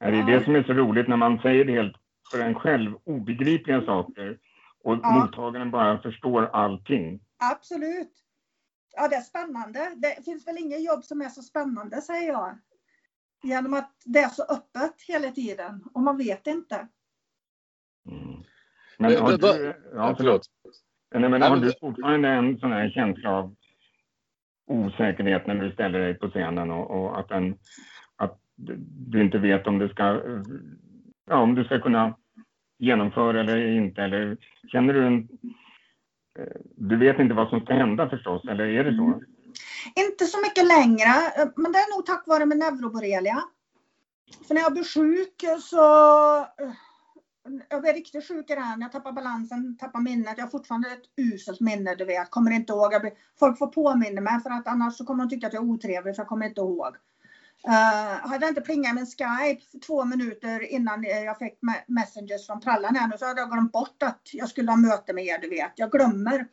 Det 0.00 0.18
är 0.18 0.38
det 0.38 0.44
som 0.44 0.54
är 0.54 0.62
så 0.62 0.72
roligt 0.72 1.08
när 1.08 1.16
man 1.16 1.38
säger 1.38 1.64
det 1.64 1.72
helt 1.72 1.96
för 2.30 2.40
en 2.40 2.54
själv 2.54 2.94
obegripliga 3.04 3.84
saker 3.84 4.38
och 4.84 4.98
Ja. 5.02 5.12
mottagaren 5.12 5.70
bara 5.70 6.02
förstår 6.02 6.46
allting. 6.46 7.20
Absolut. 7.52 8.12
Ja, 8.96 9.08
det 9.08 9.16
är 9.16 9.20
spännande. 9.20 9.94
Det 9.96 10.24
finns 10.24 10.46
väl 10.46 10.58
inget 10.58 10.84
jobb 10.84 11.04
som 11.04 11.22
är 11.22 11.28
så 11.28 11.42
spännande, 11.42 12.00
säger 12.00 12.28
jag. 12.28 12.58
Genom 13.42 13.74
att 13.74 13.92
det 14.04 14.18
är 14.18 14.28
så 14.28 14.42
öppet 14.42 15.02
hela 15.08 15.30
tiden 15.30 15.84
och 15.94 16.00
man 16.00 16.18
vet 16.18 16.46
inte. 16.46 16.88
Mm. 18.08 18.42
Men 18.98 19.16
har 19.16 19.38
du, 19.38 19.74
ja, 19.94 20.14
förlåt. 20.16 20.46
Nej, 21.14 21.30
men 21.30 21.42
har 21.42 21.56
du 21.56 21.72
fortfarande 21.80 22.28
en 22.28 22.58
sån 22.58 22.72
här 22.72 22.90
känsla 22.90 23.30
av 23.30 23.54
osäkerhet 24.66 25.46
när 25.46 25.54
du 25.54 25.72
ställer 25.72 25.98
dig 25.98 26.14
på 26.14 26.28
scenen 26.28 26.70
och, 26.70 26.90
och 26.90 27.18
att, 27.18 27.28
den, 27.28 27.58
att 28.16 28.40
du 29.10 29.22
inte 29.22 29.38
vet 29.38 29.66
om 29.66 29.78
du 29.78 29.88
ska, 29.88 30.22
ja, 31.26 31.36
om 31.36 31.54
du 31.54 31.64
ska 31.64 31.80
kunna 31.80 32.14
genomföra 32.82 33.40
eller 33.40 33.76
inte? 33.76 34.02
Eller 34.02 34.36
känner 34.72 34.94
du 34.94 35.06
en... 35.06 35.28
Eh, 36.38 36.60
du 36.76 36.96
vet 36.96 37.18
inte 37.18 37.34
vad 37.34 37.48
som 37.48 37.60
ska 37.60 37.74
hända 37.74 38.08
förstås, 38.08 38.44
eller 38.44 38.64
är 38.64 38.84
det 38.84 38.96
så? 38.96 39.04
Mm. 39.04 39.20
Inte 39.96 40.24
så 40.24 40.38
mycket 40.40 40.66
längre, 40.66 41.12
men 41.56 41.72
det 41.72 41.78
är 41.78 41.96
nog 41.96 42.06
tack 42.06 42.26
vare 42.26 42.46
min 42.46 42.58
neuroborrelia. 42.58 43.42
För 44.46 44.54
när 44.54 44.62
jag 44.62 44.72
blir 44.72 44.84
sjuk 44.84 45.44
så... 45.60 45.84
Eh, 46.38 46.72
jag 47.68 47.82
blir 47.82 47.92
riktigt 47.92 48.28
sjuk 48.28 48.50
i 48.50 48.54
den. 48.54 48.80
Jag 48.80 48.92
tappar 48.92 49.12
balansen, 49.12 49.76
tappar 49.76 50.00
minnet. 50.00 50.34
Jag 50.36 50.44
har 50.44 50.50
fortfarande 50.50 50.88
ett 50.88 51.34
uselt 51.34 51.60
minne, 51.60 51.94
du 51.94 52.04
vet. 52.04 52.30
Kommer 52.30 52.50
inte 52.50 52.72
ihåg. 52.72 52.92
Jag 52.92 53.00
blir, 53.00 53.12
folk 53.38 53.58
får 53.58 53.66
påminna 53.66 54.20
mig 54.20 54.40
för 54.40 54.50
att 54.50 54.66
annars 54.66 54.96
så 54.96 55.04
kommer 55.04 55.24
de 55.24 55.30
tycka 55.30 55.46
att 55.46 55.52
jag 55.52 55.62
är 55.62 55.70
otrevlig 55.70 56.14
för 56.14 56.20
jag 56.20 56.28
kommer 56.28 56.46
inte 56.46 56.60
ihåg. 56.60 56.96
Eh, 57.68 57.72
uh, 57.72 58.28
hade 58.28 58.44
jag 58.46 58.50
inte 58.50 58.60
plingat 58.60 58.92
i 58.92 58.94
min 58.94 59.06
Skype 59.06 59.62
för 59.70 59.78
två 59.78 60.04
minuter 60.04 60.62
innan 60.62 61.02
jag 61.02 61.38
fick 61.38 61.58
messengers 61.86 62.46
från 62.46 62.60
prallan 62.60 62.96
här 62.96 63.08
nu 63.08 63.18
så 63.18 63.26
hade 63.26 63.40
jag 63.40 63.50
glömt 63.50 63.72
bort 63.72 64.02
att 64.02 64.20
jag 64.32 64.48
skulle 64.48 64.70
ha 64.70 64.76
möte 64.76 65.12
med 65.12 65.24
er, 65.24 65.38
du 65.38 65.48
vet. 65.48 65.72
Jag 65.76 65.90
glömmer. 65.90 66.46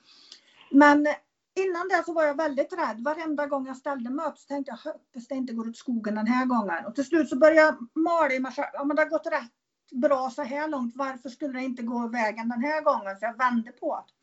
Men 0.71 1.07
innan 1.55 1.87
det 1.87 2.03
så 2.05 2.13
var 2.13 2.23
jag 2.23 2.37
väldigt 2.37 2.73
rädd. 2.73 3.03
Varenda 3.03 3.45
gång 3.47 3.67
jag 3.67 3.77
ställde 3.77 4.09
mig 4.09 4.25
upp 4.25 4.37
så 4.37 4.47
tänkte 4.47 4.71
jag 4.71 4.91
hoppas 4.91 5.27
det 5.27 5.35
inte 5.35 5.53
går 5.53 5.69
åt 5.69 5.77
skogen 5.77 6.15
den 6.15 6.27
här 6.27 6.45
gången. 6.45 6.85
Och 6.85 6.95
till 6.95 7.05
slut 7.05 7.29
så 7.29 7.37
började 7.37 7.61
jag 7.61 7.87
mala 7.95 8.33
i 8.33 8.39
mig 8.39 8.51
själv. 8.51 8.69
Ja 8.73 8.83
men 8.83 8.95
det 8.95 9.01
har 9.01 9.09
gått 9.09 9.27
rätt 9.27 9.51
bra 9.91 10.29
så 10.29 10.43
här 10.43 10.67
långt. 10.67 10.95
Varför 10.95 11.29
skulle 11.29 11.59
det 11.59 11.65
inte 11.65 11.83
gå 11.83 12.07
vägen 12.07 12.49
den 12.49 12.61
här 12.63 12.81
gången? 12.81 13.19
Så 13.19 13.25
jag 13.25 13.37
vände 13.37 13.71
på 13.71 13.95
det. 13.95 14.13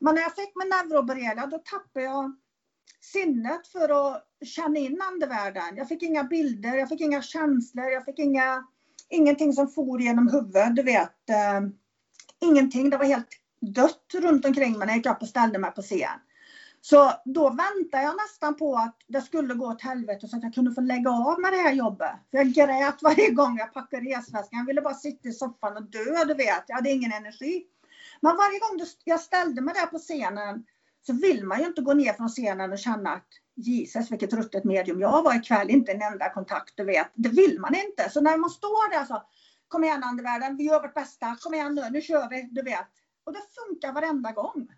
Men 0.00 0.14
när 0.14 0.22
jag 0.22 0.34
fick 0.34 0.52
min 0.54 0.68
neuroborrelia 0.68 1.46
då 1.46 1.58
tappade 1.58 2.04
jag 2.04 2.36
sinnet 3.00 3.66
för 3.66 4.08
att 4.08 4.22
känna 4.44 4.78
in 4.78 5.02
andevärlden. 5.02 5.76
Jag 5.76 5.88
fick 5.88 6.02
inga 6.02 6.24
bilder, 6.24 6.76
jag 6.76 6.88
fick 6.88 7.00
inga 7.00 7.22
känslor, 7.22 7.86
jag 7.86 8.04
fick 8.04 8.18
inga, 8.18 8.66
ingenting 9.08 9.52
som 9.52 9.68
for 9.68 10.00
genom 10.00 10.28
huvudet, 10.28 10.76
du 10.76 10.82
vet. 10.82 11.30
Eh, 11.30 11.60
ingenting, 12.40 12.90
det 12.90 12.96
var 12.96 13.04
helt 13.04 13.28
dött 13.60 14.14
runt 14.14 14.44
omkring 14.44 14.72
mig 14.78 14.86
när 14.86 14.94
jag 14.94 14.96
gick 14.96 15.06
upp 15.06 15.22
och 15.22 15.28
ställde 15.28 15.58
mig 15.58 15.70
på 15.70 15.82
scen. 15.82 16.20
Så 16.80 17.12
då 17.24 17.48
väntade 17.48 18.02
jag 18.02 18.16
nästan 18.16 18.56
på 18.56 18.76
att 18.76 18.96
det 19.06 19.20
skulle 19.20 19.54
gå 19.54 19.66
åt 19.66 19.82
helvete 19.82 20.28
så 20.28 20.36
att 20.36 20.42
jag 20.42 20.54
kunde 20.54 20.74
få 20.74 20.80
lägga 20.80 21.10
av 21.10 21.40
med 21.40 21.52
det 21.52 21.58
här 21.58 21.72
jobbet. 21.72 22.12
För 22.30 22.38
jag 22.38 22.52
grät 22.52 23.02
varje 23.02 23.30
gång 23.30 23.58
jag 23.58 23.72
packade 23.72 24.02
resväskan. 24.02 24.58
Jag 24.58 24.66
ville 24.66 24.80
bara 24.80 24.94
sitta 24.94 25.28
i 25.28 25.32
soffan 25.32 25.76
och 25.76 25.82
dö, 25.82 26.24
du 26.26 26.34
vet. 26.34 26.64
Jag 26.66 26.76
hade 26.76 26.90
ingen 26.90 27.12
energi. 27.12 27.64
Men 28.20 28.36
varje 28.36 28.58
gång 28.58 28.86
jag 29.04 29.20
ställde 29.20 29.62
mig 29.62 29.74
där 29.74 29.86
på 29.86 29.98
scenen 29.98 30.64
så 31.06 31.12
vill 31.12 31.44
man 31.44 31.60
ju 31.60 31.66
inte 31.66 31.82
gå 31.82 31.94
ner 31.94 32.12
från 32.12 32.28
scenen 32.28 32.72
och 32.72 32.78
känna 32.78 33.10
att 33.10 33.28
Jesus 33.54 34.10
vilket 34.10 34.32
ruttet 34.32 34.64
medium 34.64 35.00
jag 35.00 35.22
var 35.22 35.34
ikväll, 35.34 35.70
inte 35.70 35.92
en 35.92 36.02
enda 36.02 36.32
kontakt 36.32 36.72
du 36.76 36.84
vet. 36.84 37.10
Det 37.14 37.28
vill 37.28 37.60
man 37.60 37.74
inte. 37.74 38.10
Så 38.10 38.20
när 38.20 38.36
man 38.36 38.50
står 38.50 38.90
där 38.90 39.04
så, 39.04 39.22
kom 39.68 39.84
igen 39.84 40.04
andevärlden, 40.04 40.56
vi 40.56 40.64
gör 40.64 40.82
vårt 40.82 40.94
bästa, 40.94 41.36
kom 41.40 41.54
igen 41.54 41.74
nu, 41.74 41.90
nu 41.90 42.00
kör 42.00 42.28
vi, 42.30 42.48
du 42.52 42.62
vet. 42.62 42.88
Och 43.24 43.32
det 43.32 43.42
funkar 43.54 43.92
varenda 43.92 44.32
gång. 44.32 44.68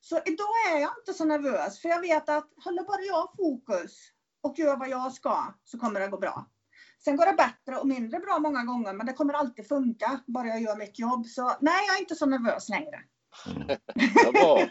Så 0.00 0.16
idag 0.16 0.74
är 0.74 0.80
jag 0.80 0.90
inte 1.00 1.14
så 1.14 1.24
nervös 1.24 1.80
för 1.80 1.88
jag 1.88 2.00
vet 2.00 2.28
att 2.28 2.48
håller 2.64 2.84
bara 2.84 3.02
jag 3.02 3.32
fokus 3.36 3.92
och 4.42 4.58
gör 4.58 4.76
vad 4.76 4.88
jag 4.88 5.12
ska 5.12 5.54
så 5.64 5.78
kommer 5.78 6.00
det 6.00 6.08
gå 6.08 6.18
bra. 6.18 6.46
Sen 7.04 7.16
går 7.16 7.26
det 7.26 7.32
bättre 7.32 7.80
och 7.80 7.88
mindre 7.88 8.18
bra 8.18 8.38
många 8.38 8.64
gånger 8.64 8.92
men 8.92 9.06
det 9.06 9.12
kommer 9.12 9.34
alltid 9.34 9.68
funka 9.68 10.20
bara 10.26 10.46
jag 10.46 10.60
gör 10.60 10.76
mitt 10.76 10.98
jobb. 10.98 11.26
Så 11.26 11.52
nej, 11.60 11.86
jag 11.86 11.96
är 11.96 12.00
inte 12.00 12.14
så 12.14 12.26
nervös 12.26 12.68
längre. 12.68 13.00
Vad 14.24 14.34
bra. 14.34 14.68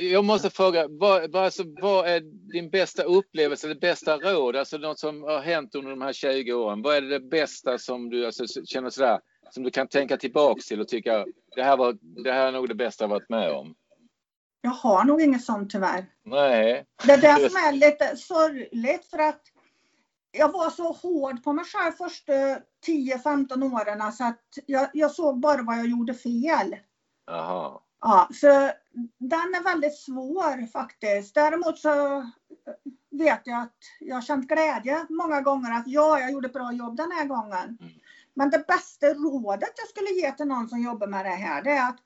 Jag 0.00 0.24
måste 0.24 0.50
fråga, 0.50 0.86
vad, 0.88 1.36
alltså, 1.36 1.62
vad 1.80 2.08
är 2.08 2.20
din 2.52 2.70
bästa 2.70 3.02
upplevelse, 3.02 3.68
det 3.68 3.80
bästa 3.80 4.16
råd, 4.16 4.56
alltså 4.56 4.78
något 4.78 4.98
som 4.98 5.22
har 5.22 5.40
hänt 5.40 5.74
under 5.74 5.90
de 5.90 6.02
här 6.02 6.12
20 6.12 6.52
åren? 6.52 6.82
Vad 6.82 6.96
är 6.96 7.00
det 7.00 7.20
bästa 7.20 7.78
som 7.78 8.10
du 8.10 8.26
alltså, 8.26 8.44
känner 8.64 8.90
sådär, 8.90 9.20
som 9.50 9.62
du 9.62 9.70
kan 9.70 9.88
tänka 9.88 10.16
tillbaks 10.16 10.66
till 10.66 10.80
och 10.80 10.88
tycka 10.88 11.26
det 11.56 11.62
här, 11.62 11.76
var, 11.76 11.96
det 12.24 12.32
här 12.32 12.46
är 12.46 12.52
nog 12.52 12.68
det 12.68 12.74
bästa 12.74 13.04
jag 13.04 13.08
varit 13.08 13.28
med 13.28 13.50
om? 13.50 13.74
Jag 14.62 14.70
har 14.70 15.04
nog 15.04 15.22
inget 15.22 15.44
sånt 15.44 15.70
tyvärr. 15.70 16.06
Nej. 16.24 16.84
Det 17.06 17.12
är 17.12 17.16
det 17.16 17.50
som 17.50 17.56
är 17.56 17.72
lite 17.72 18.16
sorgligt 18.16 19.06
för 19.10 19.18
att 19.18 19.42
jag 20.32 20.52
var 20.52 20.70
så 20.70 20.92
hård 20.92 21.44
på 21.44 21.52
mig 21.52 21.64
själv 21.64 21.92
första 21.92 22.32
10-15 22.86 23.74
åren 23.74 24.12
så 24.12 24.24
att 24.24 24.44
jag, 24.66 24.88
jag, 24.92 25.10
såg 25.10 25.40
bara 25.40 25.62
vad 25.62 25.78
jag 25.78 25.86
gjorde 25.86 26.14
fel. 26.14 26.76
Aha. 27.30 27.82
Ja, 28.00 28.28
så 28.34 28.46
den 29.18 29.54
är 29.54 29.64
väldigt 29.64 29.98
svår 29.98 30.66
faktiskt. 30.66 31.34
Däremot 31.34 31.78
så 31.78 32.24
vet 33.10 33.40
jag 33.44 33.62
att 33.62 33.78
jag 34.00 34.16
har 34.16 34.22
känt 34.22 34.48
glädje 34.48 35.06
många 35.08 35.40
gånger 35.40 35.72
att 35.72 35.86
ja, 35.86 36.20
jag 36.20 36.30
gjorde 36.32 36.46
ett 36.46 36.52
bra 36.52 36.72
jobb 36.72 36.96
den 36.96 37.12
här 37.12 37.24
gången. 37.24 37.78
Mm. 37.80 37.92
Men 38.34 38.50
det 38.50 38.66
bästa 38.66 39.06
rådet 39.06 39.72
jag 39.76 39.88
skulle 39.88 40.10
ge 40.10 40.32
till 40.32 40.46
någon 40.46 40.68
som 40.68 40.82
jobbar 40.82 41.06
med 41.06 41.24
det 41.24 41.30
här, 41.30 41.62
det 41.62 41.70
är 41.70 41.88
att 41.88 41.98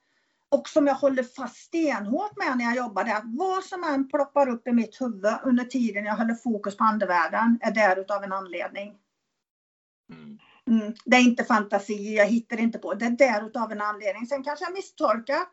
och 0.54 0.68
som 0.68 0.86
jag 0.86 0.94
håller 0.94 1.22
fast 1.22 1.56
stenhårt 1.56 2.36
med 2.36 2.58
när 2.58 2.64
jag 2.64 2.76
jobbar, 2.76 3.04
det 3.04 3.10
är 3.10 3.16
att 3.16 3.24
vad 3.26 3.64
som 3.64 3.84
än 3.84 4.08
ploppar 4.08 4.48
upp 4.48 4.68
i 4.68 4.72
mitt 4.72 5.00
huvud 5.00 5.34
under 5.44 5.64
tiden 5.64 6.04
jag 6.04 6.16
håller 6.16 6.34
fokus 6.34 6.76
på 6.76 6.84
andevärlden 6.84 7.58
är 7.60 7.70
där 7.70 8.00
utav 8.00 8.24
en 8.24 8.32
anledning. 8.32 8.96
Mm. 10.12 10.38
mm. 10.66 10.94
Det 11.04 11.16
är 11.16 11.20
inte 11.20 11.44
fantasi, 11.44 12.16
jag 12.16 12.26
hittar 12.26 12.60
inte 12.60 12.78
på, 12.78 12.94
det 12.94 13.04
är 13.06 13.10
där 13.10 13.46
utav 13.46 13.72
en 13.72 13.80
anledning. 13.80 14.26
Sen 14.26 14.42
kanske 14.42 14.64
jag 14.64 14.72
misstolkat 14.74 15.48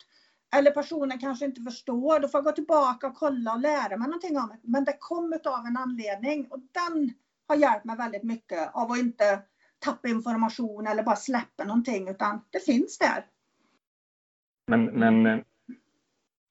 eller 0.56 0.72
personen 0.72 1.20
kanske 1.20 1.45
inte 1.45 1.62
förstår, 1.62 2.20
då 2.20 2.28
får 2.28 2.38
jag 2.38 2.45
gå 2.45 2.52
tillbaka 2.52 3.08
och 3.08 3.16
kolla 3.16 3.54
och 3.54 3.60
lära 3.60 3.97
mig 3.97 4.08
någonting 4.08 4.38
om 4.38 4.49
det. 4.49 4.60
Men 4.64 4.84
det 4.84 4.97
kom 4.99 5.34
utav 5.34 5.66
en 5.66 5.78
anledning 5.78 6.47
och 6.49 6.60
den 6.60 7.14
har 7.47 7.56
hjälpt 7.56 7.86
mig 7.86 7.97
väldigt 7.97 8.24
mycket 8.24 8.76
av 8.76 8.91
att 8.91 8.97
inte 8.97 9.41
tappa 9.80 10.08
information 10.08 10.88
eller 10.88 11.04
bara 11.04 11.16
släppa 11.16 11.64
någonting 11.64 12.08
utan 12.08 12.41
det 12.49 12.66
finns 12.66 12.97
där. 12.97 13.26
Men, 14.68 14.86
men 14.86 15.26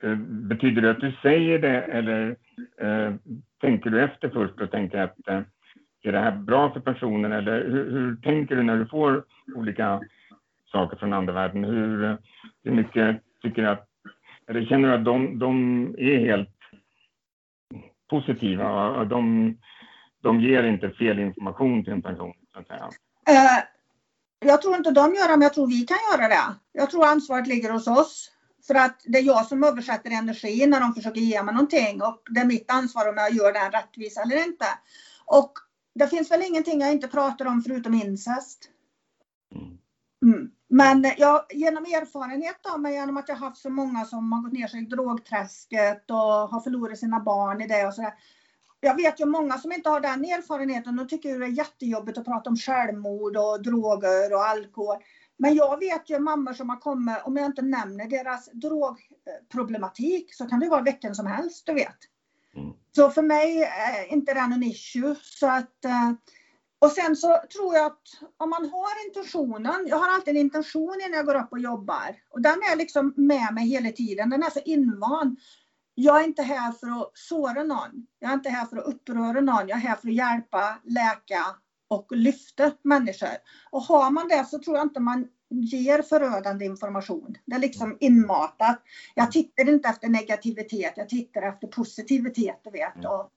eh, 0.02 0.14
betyder 0.24 0.82
det 0.82 0.90
att 0.90 1.00
du 1.00 1.12
säger 1.22 1.58
det 1.58 1.82
eller 1.82 2.36
eh, 2.80 3.14
tänker 3.60 3.90
du 3.90 4.02
efter 4.04 4.28
först 4.28 4.60
och 4.60 4.70
tänker 4.70 4.98
att 4.98 5.28
eh, 5.28 5.42
är 6.02 6.12
det 6.12 6.18
här 6.18 6.36
bra 6.36 6.72
för 6.72 6.80
personen 6.80 7.32
eller 7.32 7.64
hur, 7.64 7.90
hur, 7.90 8.16
tänker 8.16 8.56
du 8.56 8.62
när 8.62 8.76
du 8.76 8.86
får 8.86 9.24
olika 9.54 10.00
saker 10.72 10.96
från 10.96 11.12
andevärlden? 11.12 11.64
Hur, 11.64 12.18
hur 12.64 12.72
mycket 12.72 13.22
tycker 13.42 13.62
du 13.62 13.68
att, 13.68 13.88
eller 14.48 14.64
känner 14.64 14.88
du 14.88 14.94
att 14.94 15.04
de, 15.04 15.38
de 15.38 15.84
är 15.98 16.18
helt 16.18 16.56
positiva? 18.10 19.04
De, 19.04 19.56
de 20.22 20.40
ger 20.40 20.62
inte 20.62 20.90
fel 20.90 21.18
information 21.18 21.84
till 21.84 21.92
en 21.92 22.02
person, 22.02 22.32
så 22.52 22.58
att 22.58 22.66
säga? 22.66 22.84
Uh, 23.30 23.69
jag 24.40 24.62
tror 24.62 24.76
inte 24.76 24.90
de 24.90 25.14
gör 25.14 25.28
det, 25.28 25.36
men 25.36 25.42
jag 25.42 25.54
tror 25.54 25.66
vi 25.66 25.86
kan 25.86 25.98
göra 26.12 26.28
det. 26.28 26.54
Jag 26.72 26.90
tror 26.90 27.06
ansvaret 27.06 27.46
ligger 27.46 27.70
hos 27.70 27.86
oss. 27.86 28.30
För 28.66 28.74
att 28.74 29.00
det 29.04 29.18
är 29.18 29.22
jag 29.22 29.46
som 29.46 29.64
översätter 29.64 30.10
energi 30.10 30.66
när 30.66 30.80
de 30.80 30.94
försöker 30.94 31.20
ge 31.20 31.42
mig 31.42 31.54
någonting 31.54 32.02
och 32.02 32.22
det 32.30 32.40
är 32.40 32.44
mitt 32.44 32.70
ansvar 32.70 33.08
om 33.08 33.16
jag 33.16 33.32
gör 33.32 33.52
den 33.52 33.72
rättvis 33.72 34.16
eller 34.16 34.44
inte. 34.46 34.66
Och 35.24 35.52
det 35.94 36.08
finns 36.08 36.30
väl 36.30 36.42
ingenting 36.42 36.80
jag 36.80 36.92
inte 36.92 37.08
pratar 37.08 37.46
om 37.46 37.62
förutom 37.62 37.94
incest. 37.94 38.58
Mm. 40.22 40.50
Men 40.68 41.12
jag, 41.18 41.42
genom 41.50 41.84
erfarenhet 41.84 42.66
av 42.72 42.80
mig, 42.80 42.94
genom 42.94 43.16
att 43.16 43.28
jag 43.28 43.36
haft 43.36 43.60
så 43.60 43.70
många 43.70 44.04
som 44.04 44.32
har 44.32 44.42
gått 44.42 44.52
ner 44.52 44.66
sig 44.66 44.82
i 44.82 44.86
drogträsket 44.86 46.10
och 46.10 46.16
har 46.50 46.60
förlorat 46.60 46.98
sina 46.98 47.20
barn 47.20 47.60
i 47.60 47.66
det 47.66 47.86
och 47.86 47.94
sådär 47.94 48.14
jag 48.80 48.96
vet 48.96 49.20
ju 49.20 49.26
många 49.26 49.58
som 49.58 49.72
inte 49.72 49.88
har 49.88 50.00
den 50.00 50.24
erfarenheten 50.24 50.98
och 50.98 51.08
tycker 51.08 51.38
det 51.38 51.46
är 51.46 51.48
jättejobbigt 51.48 52.18
att 52.18 52.24
prata 52.24 52.50
om 52.50 52.56
självmord 52.56 53.36
och 53.36 53.62
droger 53.62 54.34
och 54.34 54.44
alkohol. 54.44 54.96
Men 55.36 55.54
jag 55.54 55.78
vet 55.78 56.10
ju 56.10 56.18
mammor 56.18 56.52
som 56.52 56.68
har 56.68 56.80
kommit, 56.80 57.16
om 57.24 57.36
jag 57.36 57.46
inte 57.46 57.62
nämner 57.62 58.08
deras 58.08 58.50
drogproblematik, 58.52 60.34
så 60.34 60.48
kan 60.48 60.60
det 60.60 60.68
vara 60.68 60.82
vilken 60.82 61.14
som 61.14 61.26
helst, 61.26 61.66
du 61.66 61.74
vet. 61.74 61.96
Mm. 62.56 62.72
Så 62.96 63.10
för 63.10 63.22
mig 63.22 63.62
är 63.62 64.12
inte 64.12 64.34
det 64.34 64.40
en 64.40 64.62
issue. 64.62 65.16
Så 65.22 65.46
att, 65.46 65.84
eh, 65.84 66.12
och 66.78 66.90
sen 66.90 67.16
så 67.16 67.40
tror 67.56 67.74
jag 67.74 67.86
att 67.86 68.02
om 68.36 68.50
man 68.50 68.70
har 68.70 69.06
intentionen, 69.06 69.86
jag 69.86 69.96
har 69.96 70.14
alltid 70.14 70.36
en 70.36 70.40
intention 70.40 71.00
innan 71.06 71.16
jag 71.16 71.26
går 71.26 71.34
upp 71.34 71.52
och 71.52 71.60
jobbar. 71.60 72.16
Och 72.30 72.42
den 72.42 72.58
är 72.72 72.76
liksom 72.76 73.14
med 73.16 73.54
mig 73.54 73.68
hela 73.68 73.92
tiden, 73.92 74.30
den 74.30 74.42
är 74.42 74.50
så 74.50 74.60
invand. 74.64 75.38
Jag 76.02 76.20
är 76.20 76.24
inte 76.24 76.42
här 76.42 76.72
för 76.72 76.86
att 76.86 77.10
såra 77.14 77.62
någon. 77.62 78.06
Jag 78.18 78.30
är 78.30 78.34
inte 78.34 78.50
här 78.50 78.66
för 78.66 78.76
att 78.76 78.84
uppröra 78.84 79.40
någon. 79.40 79.68
Jag 79.68 79.78
är 79.78 79.88
här 79.88 79.96
för 79.96 80.08
att 80.08 80.14
hjälpa, 80.14 80.78
läka 80.84 81.42
och 81.88 82.06
lyfta 82.10 82.72
människor. 82.82 83.36
Och 83.70 83.82
har 83.82 84.10
man 84.10 84.28
det 84.28 84.44
så 84.44 84.58
tror 84.58 84.76
jag 84.76 84.84
inte 84.84 85.00
man 85.00 85.28
ger 85.48 86.02
förödande 86.02 86.64
information. 86.64 87.36
Det 87.44 87.54
är 87.54 87.60
liksom 87.60 87.96
inmatat. 88.00 88.82
Jag 89.14 89.32
tittar 89.32 89.68
inte 89.68 89.88
efter 89.88 90.08
negativitet, 90.08 90.92
jag 90.96 91.08
tittar 91.08 91.42
efter 91.42 91.66
positivitet, 91.66 92.60
du 92.64 92.70
vet. 92.70 93.04
Och... 93.04 93.30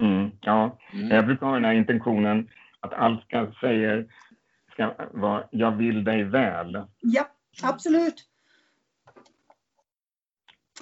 Mm, 0.00 0.30
ja, 0.40 0.78
mm. 0.92 1.08
jag 1.08 1.26
brukar 1.26 1.46
ha 1.46 1.54
den 1.54 1.64
här 1.64 1.74
intentionen 1.74 2.48
att 2.80 2.92
allt 2.92 3.22
ska 3.22 3.52
säga 3.60 4.04
ska 4.72 4.94
vara 5.12 5.44
jag 5.50 5.72
vill 5.72 6.04
dig 6.04 6.24
väl. 6.24 6.84
Ja, 7.00 7.28
absolut. 7.62 8.26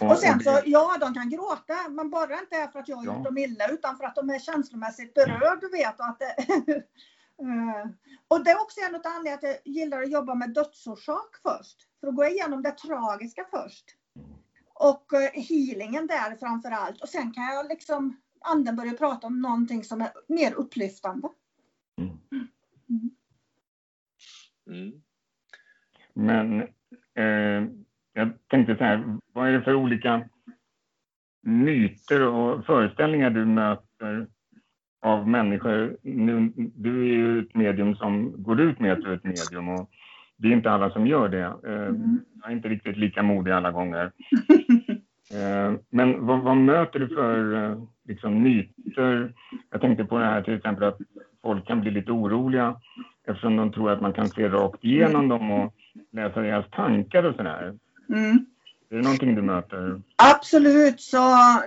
Och 0.01 0.19
sen 0.19 0.41
så, 0.41 0.61
ja 0.65 0.97
de 1.01 1.15
kan 1.15 1.31
gråta, 1.31 1.89
men 1.91 2.11
bara 2.11 2.39
inte 2.39 2.57
är 2.57 2.69
för 2.69 2.79
att 2.79 2.89
jag 2.89 2.97
har 2.97 3.05
ja. 3.05 3.17
gjort 3.17 3.25
dem 3.25 3.39
illa 3.39 3.69
utan 3.69 3.97
för 3.97 4.05
att 4.05 4.15
de 4.15 4.31
är 4.31 4.39
känslomässigt 4.39 5.15
berörda, 5.15 5.57
du 5.61 5.69
vet. 5.69 6.01
Och, 6.01 6.07
att 6.07 6.19
det, 6.19 6.35
eh, 7.43 7.91
och 8.29 8.45
det 8.45 8.51
är 8.51 8.61
också 8.61 8.81
en 8.81 8.95
av 8.95 9.01
anledningarna 9.05 9.35
att 9.35 9.43
jag 9.43 9.75
gillar 9.75 10.03
att 10.03 10.11
jobba 10.11 10.35
med 10.35 10.51
dödsorsak 10.51 11.37
först. 11.43 11.89
För 12.01 12.09
att 12.09 12.17
gå 12.17 12.25
igenom 12.25 12.63
det 12.63 12.71
tragiska 12.71 13.47
först. 13.51 13.85
Och 14.75 15.13
eh, 15.13 15.43
healingen 15.43 16.07
där 16.07 16.37
framför 16.37 16.71
allt. 16.71 17.03
Och 17.03 17.09
sen 17.09 17.33
kan 17.33 17.45
jag 17.45 17.69
liksom, 17.69 18.17
anden 18.41 18.77
börja 18.77 18.93
prata 18.93 19.27
om 19.27 19.41
någonting 19.41 19.85
som 19.85 20.01
är 20.01 20.11
mer 20.29 20.55
upplyftande. 20.55 21.29
Mm. 21.99 22.49
Mm. 24.67 25.03
Men 26.15 26.61
eh, 27.15 27.84
jag 28.15 28.33
tänkte 28.49 28.77
så 28.77 28.85
här, 28.85 29.19
vad 29.33 29.49
är 29.49 29.53
det 29.53 29.63
för 29.63 29.75
olika 29.75 30.29
myter 31.43 32.27
och 32.27 32.67
föreställningar 32.67 33.31
du 33.31 33.45
möter 33.45 34.27
av 35.03 35.29
människor? 35.29 35.97
Nu, 36.03 36.53
du 36.57 37.01
är 37.01 37.15
ju 37.15 37.41
ett 37.41 37.55
medium 37.55 37.97
som 37.97 38.43
går 38.43 38.61
ut 38.61 38.81
med 38.81 38.93
att 38.93 39.01
du 39.01 39.11
är 39.11 39.17
ett 39.17 39.25
medium 39.25 39.69
och 39.69 39.91
det 40.37 40.49
är 40.49 40.53
inte 40.53 40.71
alla 40.71 40.91
som 40.91 41.07
gör 41.07 41.29
det. 41.29 41.43
Eh, 41.43 41.87
mm. 41.87 42.21
Jag 42.43 42.51
är 42.51 42.57
inte 42.57 42.69
riktigt 42.69 42.97
lika 42.97 43.23
modig 43.23 43.53
alla 43.53 43.71
gånger. 43.71 44.13
Eh, 45.33 45.73
men 45.91 46.27
vad, 46.27 46.41
vad, 46.41 46.57
möter 46.57 46.99
du 46.99 47.09
för 47.09 47.55
eh, 47.55 47.83
liksom, 48.09 48.43
myter? 48.43 49.33
Jag 49.71 49.81
tänkte 49.81 50.05
på 50.05 50.19
det 50.19 50.25
här 50.25 50.43
till 50.43 50.55
exempel 50.55 50.85
att 50.85 50.99
folk 51.43 51.67
kan 51.67 51.81
bli 51.81 51.91
lite 51.91 52.13
oroliga 52.13 52.77
eftersom 53.27 53.57
de 53.57 53.73
tror 53.73 53.91
att 53.91 54.01
man 54.01 54.13
kan 54.13 54.29
se 54.29 54.49
rakt 54.49 54.85
igenom 54.85 55.29
dem 55.29 55.51
och 55.51 55.75
läsa 56.13 56.41
deras 56.41 56.71
tankar 56.71 57.25
och 57.25 57.35
sådär. 57.35 57.75
Mm. 58.09 58.47
Är 58.91 58.97
det 58.97 59.03
någonting 59.03 59.35
du 59.35 59.43
möter? 59.43 60.03
Absolut, 60.17 61.01
så 61.01 61.19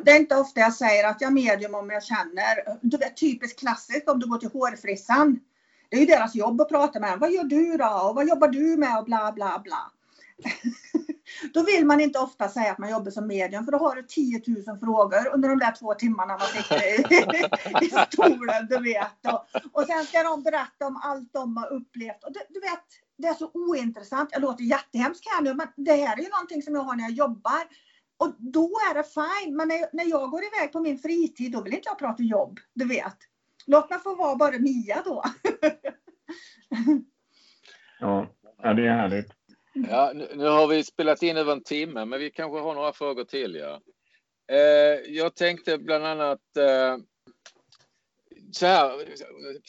det 0.03 0.11
är 0.11 0.19
inte 0.19 0.35
ofta 0.35 0.59
jag 0.59 0.73
säger 0.73 1.09
att 1.09 1.21
jag 1.21 1.27
är 1.27 1.33
medium 1.33 1.75
om 1.75 1.89
jag 1.89 2.03
känner. 2.03 2.77
Du 2.81 2.97
vet 2.97 3.17
typiskt 3.17 3.59
klassiskt 3.59 4.09
om 4.09 4.19
du 4.19 4.27
går 4.27 4.37
till 4.37 4.49
hårfrissan. 4.49 5.39
Det 5.89 5.95
är 5.95 5.99
ju 5.99 6.05
deras 6.05 6.35
jobb 6.35 6.61
att 6.61 6.69
prata 6.69 6.99
med. 6.99 7.19
Vad 7.19 7.31
gör 7.31 7.43
du 7.43 7.77
då? 7.77 8.07
Och 8.09 8.15
vad 8.15 8.27
jobbar 8.27 8.47
du 8.47 8.77
med? 8.77 8.99
Och 8.99 9.05
bla 9.05 9.31
bla 9.31 9.61
bla. 9.63 9.91
då 11.53 11.63
vill 11.63 11.85
man 11.85 12.01
inte 12.01 12.19
ofta 12.19 12.49
säga 12.49 12.71
att 12.71 12.77
man 12.77 12.89
jobbar 12.89 13.11
som 13.11 13.27
medium 13.27 13.65
för 13.65 13.71
då 13.71 13.77
har 13.77 13.95
du 13.95 14.03
10 14.03 14.41
000 14.67 14.79
frågor 14.79 15.27
under 15.33 15.49
de 15.49 15.59
där 15.59 15.71
två 15.71 15.93
timmarna 15.93 16.37
man 16.37 16.47
sitter 16.47 16.87
i, 16.87 17.85
i 17.85 17.89
stolen. 18.11 18.67
Du 18.69 18.83
vet. 18.83 19.33
Och, 19.33 19.45
och 19.71 19.87
sen 19.87 20.03
ska 20.03 20.23
de 20.23 20.43
berätta 20.43 20.87
om 20.87 20.99
allt 21.03 21.33
de 21.33 21.57
har 21.57 21.73
upplevt. 21.73 22.23
Och 22.23 22.33
du, 22.33 22.39
du 22.49 22.59
vet, 22.59 22.85
det 23.17 23.27
är 23.27 23.33
så 23.33 23.51
ointressant. 23.53 24.29
Jag 24.31 24.41
låter 24.41 24.63
jättehemskt 24.63 25.27
här 25.29 25.41
nu 25.41 25.53
men 25.53 25.67
det 25.75 25.93
här 25.93 26.17
är 26.17 26.21
ju 26.21 26.29
någonting 26.29 26.61
som 26.61 26.75
jag 26.75 26.81
har 26.81 26.95
när 26.95 27.03
jag 27.03 27.11
jobbar. 27.11 27.67
Och 28.17 28.33
då 28.37 28.71
är 28.89 28.93
det 28.93 29.03
fine. 29.03 29.55
Men 29.55 29.67
när, 29.67 29.95
när 29.95 30.05
jag 30.05 30.29
går 30.29 30.41
iväg 30.43 30.71
på 30.71 30.79
min 30.79 30.99
fritid 30.99 31.51
då 31.51 31.61
vill 31.61 31.73
inte 31.73 31.89
jag 31.89 31.99
prata 31.99 32.23
jobb. 32.23 32.59
Du 32.73 32.87
vet. 32.87 33.17
Låt 33.65 33.89
mig 33.89 33.99
få 33.99 34.15
vara 34.15 34.35
bara 34.35 34.59
Mia 34.59 35.01
då. 35.05 35.23
ja, 37.99 38.27
det 38.63 38.87
är 38.87 38.97
härligt. 38.97 39.31
Ja, 39.73 40.11
nu, 40.13 40.45
har 40.45 40.67
vi 40.67 40.83
spelat 40.83 41.23
in 41.23 41.37
över 41.37 41.51
en 41.51 41.63
timme, 41.63 42.05
men 42.05 42.19
vi 42.19 42.31
kanske 42.31 42.59
har 42.59 42.75
några 42.75 42.93
frågor 42.93 43.23
till. 43.23 43.55
Ja. 43.55 43.81
Eh, 44.55 45.13
jag 45.15 45.35
tänkte 45.35 45.77
bland 45.77 46.05
annat 46.05 46.57
eh, 46.57 46.97
så 48.51 48.65
här, 48.65 48.91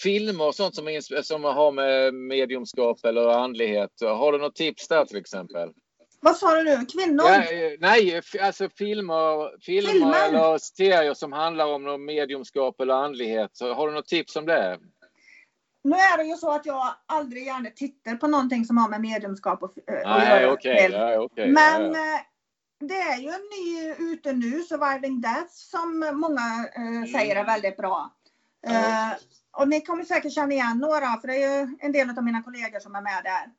filmer 0.02 0.46
och 0.46 0.54
sånt 0.54 0.74
som, 0.74 1.00
som 1.22 1.44
har 1.44 1.72
med 1.72 2.14
mediumskap 2.14 3.04
eller 3.04 3.28
andlighet. 3.28 3.90
Har 4.00 4.32
du 4.32 4.38
något 4.38 4.56
tips 4.56 4.88
där 4.88 5.04
till 5.04 5.16
exempel? 5.16 5.72
Vad 6.20 6.36
sa 6.36 6.56
du 6.56 6.62
nu? 6.62 6.86
Kvinnor? 6.86 7.24
Ja, 7.24 7.42
eh, 7.42 7.72
nej, 7.78 8.22
alltså 8.40 8.68
filmer, 8.78 9.60
filmer, 9.64 9.92
filmer 9.92 10.28
eller 10.28 10.58
serier 10.58 11.14
som 11.14 11.32
handlar 11.32 11.66
om 11.66 12.04
mediumskap 12.04 12.80
eller 12.80 12.94
andlighet. 12.94 13.50
Så 13.52 13.74
har 13.74 13.88
du 13.88 13.94
något 13.94 14.08
tips 14.08 14.36
om 14.36 14.46
det? 14.46 14.78
Nu 15.84 15.96
är 15.96 16.18
det 16.18 16.24
ju 16.24 16.36
så 16.36 16.50
att 16.50 16.66
jag 16.66 16.94
aldrig 17.06 17.46
gärna 17.46 17.70
tittar 17.70 18.16
på 18.16 18.26
någonting 18.26 18.64
som 18.64 18.76
har 18.76 18.88
med 18.88 19.00
mediumskap 19.00 19.62
att, 19.62 19.78
äh, 19.78 19.84
Nej, 20.04 20.42
göra. 20.42 20.52
Okay, 20.52 20.90
ja, 20.90 21.18
okay, 21.18 21.52
Men 21.52 21.82
ja. 21.82 22.14
Eh, 22.14 22.20
det 22.80 22.94
är 22.94 23.18
ju 23.18 23.28
en 23.28 23.40
ny 23.40 23.94
ute 24.12 24.32
nu, 24.32 24.62
Surviving 24.62 25.20
Death, 25.20 25.48
som 25.48 25.98
många 26.12 26.68
eh, 26.76 27.12
säger 27.12 27.36
är 27.36 27.44
väldigt 27.44 27.76
bra. 27.76 28.17
Eh, 28.66 29.12
och 29.52 29.68
ni 29.68 29.80
kommer 29.80 30.04
säkert 30.04 30.32
känna 30.32 30.52
igen 30.52 30.78
några, 30.78 31.20
för 31.20 31.28
det 31.28 31.42
är 31.42 31.60
ju 31.60 31.76
en 31.80 31.92
del 31.92 32.10
av 32.10 32.24
mina 32.24 32.42
kollegor 32.42 32.80
som 32.80 32.94
är 32.94 33.02
med 33.02 33.24
där. 33.24 33.52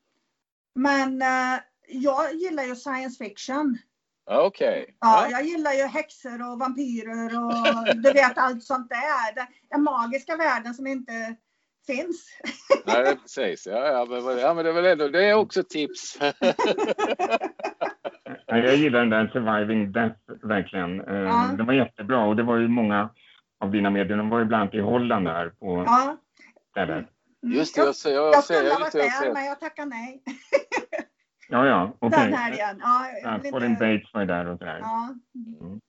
Men 0.75 1.21
eh, 1.21 1.59
jag 1.87 2.33
gillar 2.33 2.63
ju 2.63 2.75
science 2.75 3.23
fiction. 3.23 3.77
Okej. 4.31 4.81
Okay. 4.81 4.93
Ja, 4.99 5.27
jag 5.31 5.43
gillar 5.45 5.73
ju 5.73 5.83
häxor 5.83 6.51
och 6.51 6.59
vampyrer 6.59 7.45
och 7.45 7.95
du 8.03 8.13
vet 8.13 8.37
allt 8.37 8.63
sånt 8.63 8.89
där. 8.89 9.47
Den 9.69 9.83
magiska 9.83 10.37
världen 10.37 10.73
som 10.73 10.87
inte 10.87 11.35
finns. 11.87 12.39
Nej, 12.85 13.15
precis. 13.15 13.67
Ja, 13.67 13.87
ja, 13.87 14.05
men, 14.09 14.37
ja, 14.39 14.53
men 14.53 14.65
det 14.65 14.71
är 14.71 14.73
väl 14.73 14.85
ändå, 14.85 15.07
det 15.07 15.25
är 15.25 15.33
också 15.33 15.63
tips. 15.63 16.17
jag 18.45 18.75
gillar 18.75 18.99
den 18.99 19.09
där 19.09 19.27
Surviving 19.27 19.91
Death 19.91 20.19
verkligen. 20.43 21.01
Eh, 21.01 21.15
ja. 21.15 21.49
Den 21.57 21.65
var 21.65 21.73
jättebra 21.73 22.25
och 22.25 22.35
det 22.35 22.43
var 22.43 22.57
ju 22.57 22.67
många 22.67 23.09
av 23.59 23.71
dina 23.71 23.89
medier, 23.89 24.17
de 24.17 24.29
var 24.29 24.39
ju 24.39 24.45
bland 24.45 24.61
annat 24.61 24.73
i 24.73 24.79
Holland 24.79 25.25
där 25.25 25.49
på 25.49 25.83
ja. 25.87 26.17
stället. 26.71 27.05
Mm. 27.43 27.57
Just 27.57 27.75
det, 27.75 27.81
jag 27.81 27.95
ser. 27.95 28.13
Jag, 28.13 28.33
jag 28.33 28.43
skulle 28.43 28.69
ha 28.69 28.79
varit 28.79 28.91
där, 28.91 29.33
men 29.33 29.45
jag 29.45 29.59
tackar 29.59 29.85
nej. 29.85 30.23
ja, 31.49 31.67
ja, 31.67 31.93
okej. 31.99 32.07
Okay. 32.07 32.29
Den 32.29 32.39
helgen. 32.39 32.81
Ja, 32.81 33.05
ja, 33.23 33.51
Colin 33.51 33.73
Bates 33.73 34.13
var 34.13 34.21
ju 34.21 34.27
där 34.27 34.47
och 34.47 34.57
sådär. 34.57 34.79
Ja. 34.81 35.15
Mm. 35.35 35.79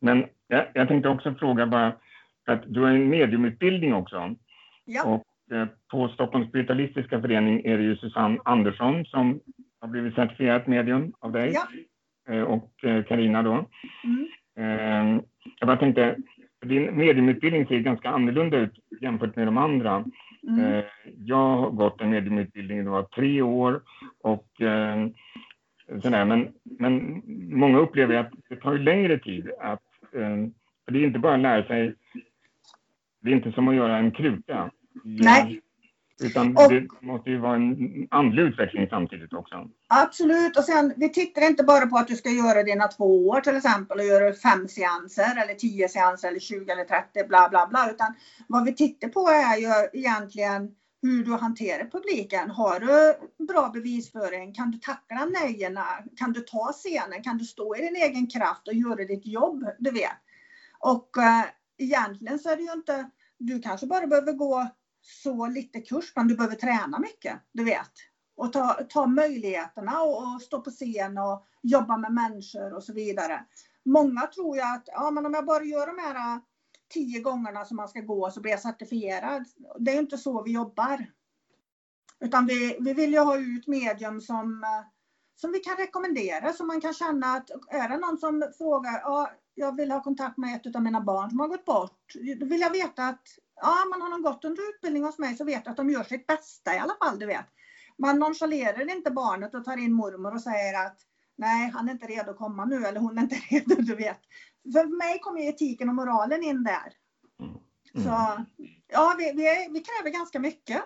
Men 0.00 0.24
jag, 0.46 0.66
jag 0.74 0.88
tänkte 0.88 1.08
också 1.08 1.34
fråga 1.34 1.66
bara, 1.66 1.92
att 2.46 2.62
du 2.66 2.80
har 2.80 2.88
en 2.88 3.08
mediumutbildning 3.08 3.94
också. 3.94 4.34
Ja. 4.84 5.04
Och 5.04 5.54
eh, 5.56 5.66
på 5.90 6.08
Stockholms 6.08 6.48
spiritualistiska 6.48 7.20
förening 7.20 7.64
är 7.64 7.78
det 7.78 7.84
ju 7.84 7.96
Susanne 7.96 8.38
Andersson 8.44 9.04
som 9.04 9.40
har 9.80 9.88
blivit 9.88 10.14
certifierat 10.14 10.66
medium 10.66 11.12
av 11.18 11.32
dig. 11.32 11.54
Ja. 11.54 12.34
Eh, 12.34 12.42
och 12.42 12.72
Karina 12.80 13.42
då. 13.42 13.68
Mm. 14.04 15.22
Jag 15.58 15.66
bara 15.66 15.76
tänkte, 15.76 16.16
din 16.64 16.96
mediumutbildning 16.96 17.66
ser 17.66 17.78
ganska 17.78 18.08
annorlunda 18.10 18.56
ut 18.56 18.72
jämfört 19.00 19.36
med 19.36 19.46
de 19.46 19.58
andra. 19.58 20.04
Mm. 20.48 20.82
Jag 21.24 21.56
har 21.56 21.70
gått 21.70 22.00
en 22.00 22.10
mediumutbildning, 22.10 22.84
det 22.84 22.90
var 22.90 23.02
tre 23.02 23.42
år 23.42 23.80
och 24.22 24.46
sådär. 26.02 26.24
Men, 26.24 26.48
men 26.62 27.22
många 27.58 27.78
upplever 27.78 28.14
att 28.14 28.32
det 28.48 28.56
tar 28.56 28.78
längre 28.78 29.18
tid. 29.18 29.50
Att, 29.60 29.82
för 30.84 30.92
det 30.92 30.98
är 30.98 31.06
inte 31.06 31.18
bara 31.18 31.34
att 31.34 31.40
lära 31.40 31.64
sig 31.64 31.94
det 33.20 33.30
är 33.30 33.34
inte 33.34 33.52
som 33.52 33.68
att 33.68 33.74
göra 33.74 33.96
en 33.96 34.10
kruka. 34.10 34.70
Nej. 35.04 35.60
Utan 36.20 36.56
och, 36.56 36.72
det 36.72 36.88
måste 37.00 37.30
ju 37.30 37.38
vara 37.38 37.56
en 37.56 38.08
andlig 38.10 38.42
utveckling 38.42 38.86
samtidigt 38.90 39.32
också. 39.32 39.68
Absolut. 39.88 40.56
Och 40.56 40.64
sen, 40.64 40.94
vi 40.96 41.08
tittar 41.08 41.42
inte 41.42 41.64
bara 41.64 41.86
på 41.86 41.96
att 41.96 42.08
du 42.08 42.16
ska 42.16 42.30
göra 42.30 42.62
dina 42.62 42.88
två 42.88 43.28
år 43.28 43.40
till 43.40 43.56
exempel 43.56 43.98
och 43.98 44.04
göra 44.04 44.32
fem 44.32 44.68
seanser 44.68 45.42
eller 45.42 45.54
tio 45.54 45.88
seanser 45.88 46.28
eller 46.28 46.40
20 46.40 46.72
eller 46.72 46.84
30 46.84 47.28
bla 47.28 47.48
bla 47.48 47.66
bla. 47.66 47.90
Utan 47.90 48.14
vad 48.46 48.64
vi 48.64 48.74
tittar 48.74 49.08
på 49.08 49.28
är 49.28 49.56
ju 49.56 50.00
egentligen 50.00 50.70
hur 51.02 51.24
du 51.24 51.32
hanterar 51.32 51.90
publiken. 51.90 52.50
Har 52.50 52.80
du 52.80 53.16
bra 53.44 53.70
bevisföring? 53.74 54.54
Kan 54.54 54.70
du 54.70 54.78
tackla 54.78 55.24
nejerna? 55.24 55.86
Kan 56.16 56.32
du 56.32 56.40
ta 56.40 56.72
scenen? 56.72 57.22
Kan 57.22 57.38
du 57.38 57.44
stå 57.44 57.76
i 57.76 57.80
din 57.80 57.96
egen 57.96 58.26
kraft 58.26 58.68
och 58.68 58.74
göra 58.74 59.04
ditt 59.04 59.26
jobb? 59.26 59.64
Du 59.78 59.90
vet. 59.90 60.18
Och 60.78 61.18
äh, 61.18 61.44
egentligen 61.78 62.38
så 62.38 62.50
är 62.50 62.56
det 62.56 62.62
ju 62.62 62.72
inte, 62.72 63.10
du 63.38 63.60
kanske 63.60 63.86
bara 63.86 64.06
behöver 64.06 64.32
gå 64.32 64.68
så 65.08 65.46
lite 65.46 65.80
kurs, 65.80 66.12
men 66.16 66.28
du 66.28 66.36
behöver 66.36 66.56
träna 66.56 66.98
mycket, 66.98 67.40
du 67.52 67.64
vet. 67.64 67.92
Och 68.36 68.52
ta, 68.52 68.74
ta 68.88 69.06
möjligheterna 69.06 70.02
och, 70.02 70.34
och 70.34 70.42
stå 70.42 70.60
på 70.60 70.70
scen 70.70 71.18
och 71.18 71.46
jobba 71.62 71.96
med 71.96 72.12
människor 72.12 72.74
och 72.74 72.84
så 72.84 72.92
vidare. 72.92 73.44
Många 73.84 74.26
tror 74.26 74.56
ju 74.56 74.62
att 74.62 74.84
ja, 74.86 75.10
men 75.10 75.26
om 75.26 75.34
jag 75.34 75.46
bara 75.46 75.64
gör 75.64 75.86
de 75.86 76.02
här 76.02 76.34
äh, 76.34 76.42
tio 76.88 77.20
gångerna 77.20 77.64
som 77.64 77.76
man 77.76 77.88
ska 77.88 78.00
gå 78.00 78.30
så 78.30 78.40
blir 78.40 78.52
jag 78.52 78.60
certifierad. 78.60 79.44
Det 79.78 79.90
är 79.90 79.98
inte 79.98 80.18
så 80.18 80.42
vi 80.42 80.52
jobbar. 80.52 81.06
Utan 82.20 82.46
vi, 82.46 82.76
vi 82.80 82.92
vill 82.92 83.12
ju 83.12 83.18
ha 83.18 83.38
ut 83.38 83.66
medium 83.66 84.20
som, 84.20 84.64
äh, 84.64 84.86
som 85.36 85.52
vi 85.52 85.58
kan 85.58 85.76
rekommendera, 85.76 86.52
så 86.52 86.64
man 86.64 86.80
kan 86.80 86.94
känna 86.94 87.26
att 87.26 87.50
är 87.68 87.88
det 87.88 87.98
någon 87.98 88.18
som 88.18 88.52
frågar, 88.58 89.00
ja, 89.00 89.30
jag 89.54 89.76
vill 89.76 89.90
ha 89.90 90.02
kontakt 90.02 90.38
med 90.38 90.66
ett 90.66 90.76
av 90.76 90.82
mina 90.82 91.00
barn 91.00 91.30
som 91.30 91.40
har 91.40 91.48
gått 91.48 91.64
bort. 91.64 92.12
Då 92.40 92.46
vill 92.46 92.60
jag 92.60 92.70
veta 92.70 93.04
att 93.04 93.22
ja, 93.60 93.76
man 93.90 94.02
har 94.02 94.08
någon 94.08 94.22
gått 94.22 94.44
under 94.44 94.62
utbildning 94.70 95.04
hos 95.04 95.18
mig 95.18 95.36
så 95.36 95.44
vet 95.44 95.62
jag 95.64 95.70
att 95.70 95.76
de 95.76 95.90
gör 95.90 96.02
sitt 96.02 96.26
bästa 96.26 96.74
i 96.74 96.78
alla 96.78 96.94
fall, 97.04 97.18
du 97.18 97.26
vet. 97.26 97.46
Man 97.98 98.18
nonchalerar 98.18 98.90
inte 98.90 99.10
barnet 99.10 99.54
och 99.54 99.64
tar 99.64 99.76
in 99.76 99.92
mormor 99.92 100.34
och 100.34 100.40
säger 100.40 100.86
att 100.86 100.98
nej, 101.36 101.70
han 101.74 101.88
är 101.88 101.92
inte 101.92 102.06
redo 102.06 102.30
att 102.30 102.36
komma 102.36 102.64
nu 102.64 102.86
eller 102.86 103.00
hon 103.00 103.18
är 103.18 103.22
inte 103.22 103.36
redo, 103.50 103.74
du 103.82 103.94
vet. 103.94 104.20
För 104.72 104.98
mig 104.98 105.18
kommer 105.18 105.48
etiken 105.48 105.88
och 105.88 105.94
moralen 105.94 106.42
in 106.42 106.64
där. 106.64 106.92
Mm. 107.40 107.54
Så 108.04 108.44
ja, 108.88 109.14
vi, 109.18 109.32
vi, 109.36 109.48
är, 109.48 109.72
vi 109.72 109.80
kräver 109.80 110.10
ganska 110.10 110.38
mycket. 110.38 110.82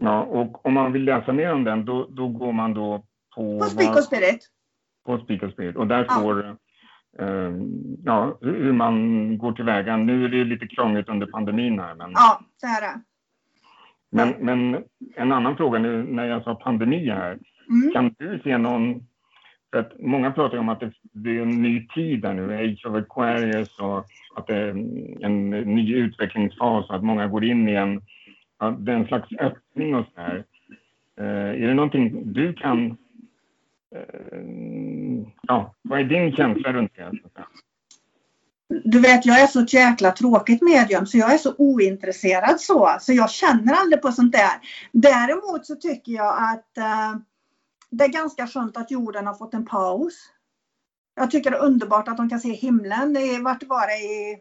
ja, 0.00 0.22
och 0.22 0.66
om 0.66 0.74
man 0.74 0.92
vill 0.92 1.04
läsa 1.04 1.32
mer 1.32 1.52
om 1.52 1.64
den, 1.64 1.84
då, 1.84 2.06
då 2.10 2.28
går 2.28 2.52
man 2.52 2.74
då 2.74 3.06
på... 3.34 3.60
På 3.60 3.66
Speak 3.66 3.96
och 3.96 4.04
Spirit 4.04 4.50
på 5.04 5.18
Speak 5.18 5.42
of 5.42 5.52
Spirit. 5.52 5.76
Och 5.76 5.86
där 5.86 6.04
eh, 6.48 6.54
ja, 8.04 8.38
hur 8.40 8.72
man 8.72 9.38
går 9.38 9.52
tillväga. 9.52 9.96
Nu 9.96 10.24
är 10.24 10.28
det 10.28 10.44
lite 10.44 10.66
krångligt 10.66 11.08
under 11.08 11.26
pandemin 11.26 11.78
här. 11.78 11.94
Men... 11.94 12.10
Ja, 12.14 12.40
så 12.56 12.66
är 12.66 12.80
det. 12.80 13.00
Men, 14.10 14.34
men 14.40 14.84
en 15.16 15.32
annan 15.32 15.56
fråga 15.56 15.78
nu 15.78 16.02
när 16.02 16.26
jag 16.26 16.42
sa 16.42 16.54
pandemi 16.54 17.10
här. 17.10 17.38
Mm. 17.68 17.92
Kan 17.92 18.14
du 18.18 18.40
se 18.44 18.58
någon... 18.58 19.06
För 19.72 19.80
att 19.80 20.00
många 20.00 20.30
pratar 20.30 20.58
om 20.58 20.68
att 20.68 20.80
det, 20.80 20.92
det 21.12 21.38
är 21.38 21.42
en 21.42 21.62
ny 21.62 21.86
tid 21.86 22.24
här 22.24 22.34
nu, 22.34 22.54
Age 22.54 22.86
of 22.86 22.94
Aquarius 22.94 23.78
och 23.78 23.98
att 24.36 24.46
det 24.46 24.56
är 24.56 24.68
en 25.20 25.50
ny 25.50 25.94
utvecklingsfas 25.94 26.88
och 26.88 26.96
att 26.96 27.04
många 27.04 27.26
går 27.26 27.44
in 27.44 27.68
i 27.68 27.74
en, 27.74 28.00
ja, 28.58 28.78
en 28.86 29.06
slags 29.06 29.28
öppning 29.40 29.94
och 29.94 30.06
så 30.14 30.20
här. 30.20 30.44
Eh, 31.20 31.62
är 31.62 31.66
det 31.68 31.74
någonting 31.74 32.32
du 32.32 32.52
kan 32.52 32.96
ja, 35.42 35.74
vad 35.82 36.00
är 36.00 36.04
din 36.04 36.36
känsla 36.36 36.72
runt 36.72 36.92
det? 36.94 37.12
Du 38.84 39.00
vet, 39.00 39.26
jag 39.26 39.40
är 39.40 39.46
så 39.46 39.60
ett 39.60 39.72
jäkla 39.72 40.12
tråkigt 40.12 40.62
medium 40.62 41.06
så 41.06 41.18
jag 41.18 41.34
är 41.34 41.38
så 41.38 41.54
ointresserad 41.58 42.60
så. 42.60 42.96
Så 43.00 43.12
jag 43.12 43.30
känner 43.30 43.74
aldrig 43.74 44.02
på 44.02 44.12
sånt 44.12 44.32
där. 44.32 44.52
Däremot 44.92 45.66
så 45.66 45.76
tycker 45.76 46.12
jag 46.12 46.36
att 46.36 46.78
uh, 46.78 47.20
det 47.90 48.04
är 48.04 48.08
ganska 48.08 48.46
skönt 48.46 48.76
att 48.76 48.90
jorden 48.90 49.26
har 49.26 49.34
fått 49.34 49.54
en 49.54 49.66
paus. 49.66 50.14
Jag 51.14 51.30
tycker 51.30 51.50
det 51.50 51.56
är 51.56 51.64
underbart 51.64 52.08
att 52.08 52.16
de 52.16 52.28
kan 52.28 52.40
se 52.40 52.52
himlen. 52.52 53.16
Vart 53.44 53.62
var 53.62 53.86
det 53.86 53.96
i, 53.96 54.38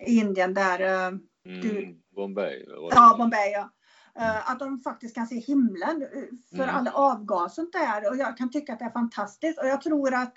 i 0.00 0.20
Indien 0.20 0.54
där? 0.54 0.80
Uh, 0.80 1.18
mm, 1.46 1.96
Bombay. 2.14 2.64
Ja, 2.90 3.14
Bombay 3.18 3.50
ja. 3.52 3.70
Eh, 4.18 4.50
att 4.50 4.58
de 4.58 4.80
faktiskt 4.80 5.14
kan 5.14 5.26
se 5.26 5.38
himlen 5.38 6.02
eh, 6.02 6.08
för 6.56 6.62
Mm. 6.62 6.74
all 6.76 6.88
avgas 6.88 7.54
sånt 7.54 7.72
där. 7.72 8.10
Och 8.10 8.16
jag 8.16 8.36
kan 8.36 8.50
tycka 8.50 8.72
att 8.72 8.78
det 8.78 8.84
är 8.84 8.90
fantastiskt. 8.90 9.58
Och 9.58 9.66
jag 9.66 9.82
tror 9.82 10.14
att 10.14 10.34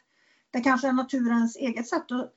det 0.52 0.62
kanske 0.62 0.88
är 0.88 0.94
naturens 0.94 1.56
eget 1.56 1.88
sätt 1.88 2.12
att 2.12 2.34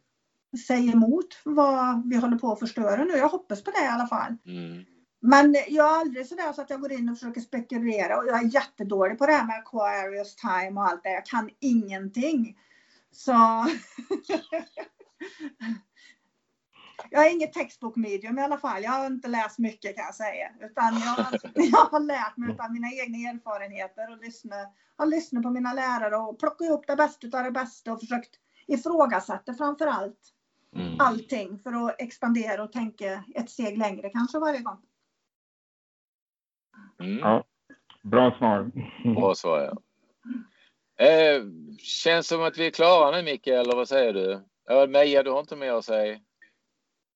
säga 0.67 0.93
emot 0.93 1.41
vad 1.45 2.09
vi 2.09 2.17
håller 2.17 2.39
på 2.39 2.53
att 2.53 2.59
förstöra 2.59 3.05
nu. 3.05 3.13
Jag 3.13 3.29
hoppas 3.29 3.65
på 3.65 3.71
det 3.71 3.85
i 3.85 3.89
alla 3.89 4.07
fall. 4.07 4.37
Mm. 4.47 4.85
Men 5.21 5.57
jag 5.69 5.97
är 5.97 6.01
aldrig 6.01 6.27
sådär 6.27 6.53
så 6.53 6.63
att 6.63 6.71
jag 6.71 6.81
går 6.81 6.93
in 6.93 7.09
och 7.09 7.19
försöker 7.19 7.41
spekulera 7.41 8.19
och 8.19 8.27
jag 8.27 8.39
är 8.45 8.55
jättedålig 8.55 9.19
på 9.19 9.27
det 9.27 9.33
här 9.33 9.47
med 9.47 9.59
Aquarius 9.59 10.37
time 10.37 10.81
och 10.81 10.87
allt 10.87 11.03
det. 11.03 11.11
Jag 11.13 11.27
kan 11.27 11.51
ingenting. 11.61 12.59
Så 13.13 13.33
Jag 17.13 17.27
är 17.27 17.31
inget 17.31 17.53
textbokmedium 17.53 18.39
i 18.39 18.43
alla 18.43 18.59
fall. 18.59 18.83
Jag 18.83 18.91
har 18.91 19.07
inte 19.07 19.29
läst 19.29 19.59
mycket 19.59 19.97
kan 19.97 20.05
jag 20.05 20.15
säga. 20.15 20.51
Utan 20.61 20.95
jag, 20.95 21.41
jag 21.73 21.79
har 21.79 22.01
lärt 22.01 22.37
mig 22.37 22.57
av 22.59 22.73
mina 22.73 22.89
egna 22.89 23.19
erfarenheter 23.31 24.13
och 24.13 24.19
lyssnat, 24.19 24.75
har 24.97 25.07
lyssnat 25.07 25.43
på 25.43 25.51
mina 25.51 25.73
lärare 25.73 26.17
och 26.17 26.39
plockat 26.39 26.67
ihop 26.67 26.87
det 26.87 26.97
bästa 26.97 27.39
av 27.39 27.45
det 27.45 27.51
bästa 27.51 27.93
och 27.93 28.01
försökt 28.01 28.35
ifrågasätta 28.67 29.55
framför 29.55 29.87
allt 29.87 30.19
Mm. 30.77 31.01
allting 31.01 31.59
för 31.59 31.73
att 31.73 32.01
expandera 32.01 32.63
och 32.63 32.73
tänka 32.73 33.25
ett 33.35 33.51
steg 33.51 33.79
längre 33.79 34.11
kanske 34.11 34.39
varje 34.39 34.61
gång. 34.61 34.79
Mm. 37.01 37.19
Ja, 37.19 37.45
bra 38.03 38.35
svar. 38.39 38.71
Bra 39.15 39.35
svar, 39.35 39.61
ja. 39.61 39.77
Eh, 41.07 41.43
känns 41.79 42.29
som 42.29 42.43
att 42.43 42.59
vi 42.59 42.67
är 42.67 42.71
klara 42.71 43.17
nu, 43.17 43.23
Micke, 43.23 43.47
eller 43.47 43.77
vad 43.77 43.89
säger 43.89 44.13
du? 44.13 44.43
Ja, 44.65 44.87
Meja, 44.87 45.23
du 45.23 45.31
har 45.31 45.41
inte 45.41 45.57
mer 45.57 45.73
att 45.73 45.85
säga? 45.85 46.21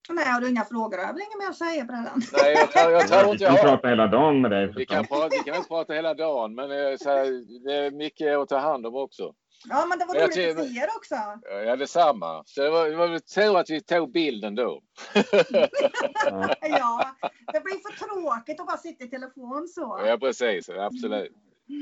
Nej, 0.09 0.24
har 0.24 0.40
du 0.40 0.48
inga 0.50 0.64
frågor? 0.64 0.98
Jag 0.98 1.07
har 1.07 1.12
väl 1.12 1.22
inget 1.22 1.38
mer 1.38 1.48
att 1.48 1.57
säga 1.57 1.84
på 1.84 1.92
det. 1.92 1.98
än. 1.98 2.04
Nej, 2.42 2.68
jag, 2.74 2.92
jag, 2.92 2.92
jag 2.92 3.09
tror 3.09 3.32
inte 3.32 3.32
Vi 3.32 3.38
kan 3.38 3.54
jag 3.54 3.62
har. 3.62 3.68
prata 3.68 3.88
hela 3.88 4.07
dagen 4.07 4.40
med 4.40 4.50
dig. 4.50 4.72
Vi 4.76 4.86
kan, 4.86 5.07
prata, 5.07 5.28
vi 5.30 5.38
kan 5.38 5.57
inte 5.57 5.68
prata 5.68 5.92
hela 5.92 6.14
dagen, 6.14 6.54
men 6.54 6.70
eh, 6.70 6.96
så 6.96 7.11
här, 7.11 7.24
det 7.64 7.72
är 7.74 7.90
mycket 7.90 8.36
att 8.38 8.48
ta 8.48 8.59
hand 8.59 8.86
om 8.86 8.94
också. 8.96 9.34
Ja, 9.68 9.86
men 9.88 9.98
det 9.98 10.04
var 10.04 10.14
roligt 10.14 10.26
att 10.28 10.34
se 10.34 10.80
er 10.80 10.86
också. 10.96 11.14
Ja, 11.66 11.76
detsamma. 11.76 12.42
Så 12.46 12.62
det 12.62 12.70
var, 12.70 12.88
det 12.88 12.96
var 12.96 13.09
väl 13.09 13.20
tur 13.20 13.59
att 13.59 13.70
vi 13.70 13.80
tog 13.80 14.12
bilden 14.12 14.54
då. 14.54 14.80
Ja. 16.61 17.11
Det 17.52 17.61
blir 17.64 17.74
för 17.74 18.07
tråkigt 18.07 18.61
att 18.61 18.66
bara 18.66 18.76
sitta 18.76 19.04
i 19.04 19.09
telefon 19.09 19.68
så. 19.68 20.00
Ja, 20.07 20.18
precis. 20.20 20.68
Absolut. 20.68 21.32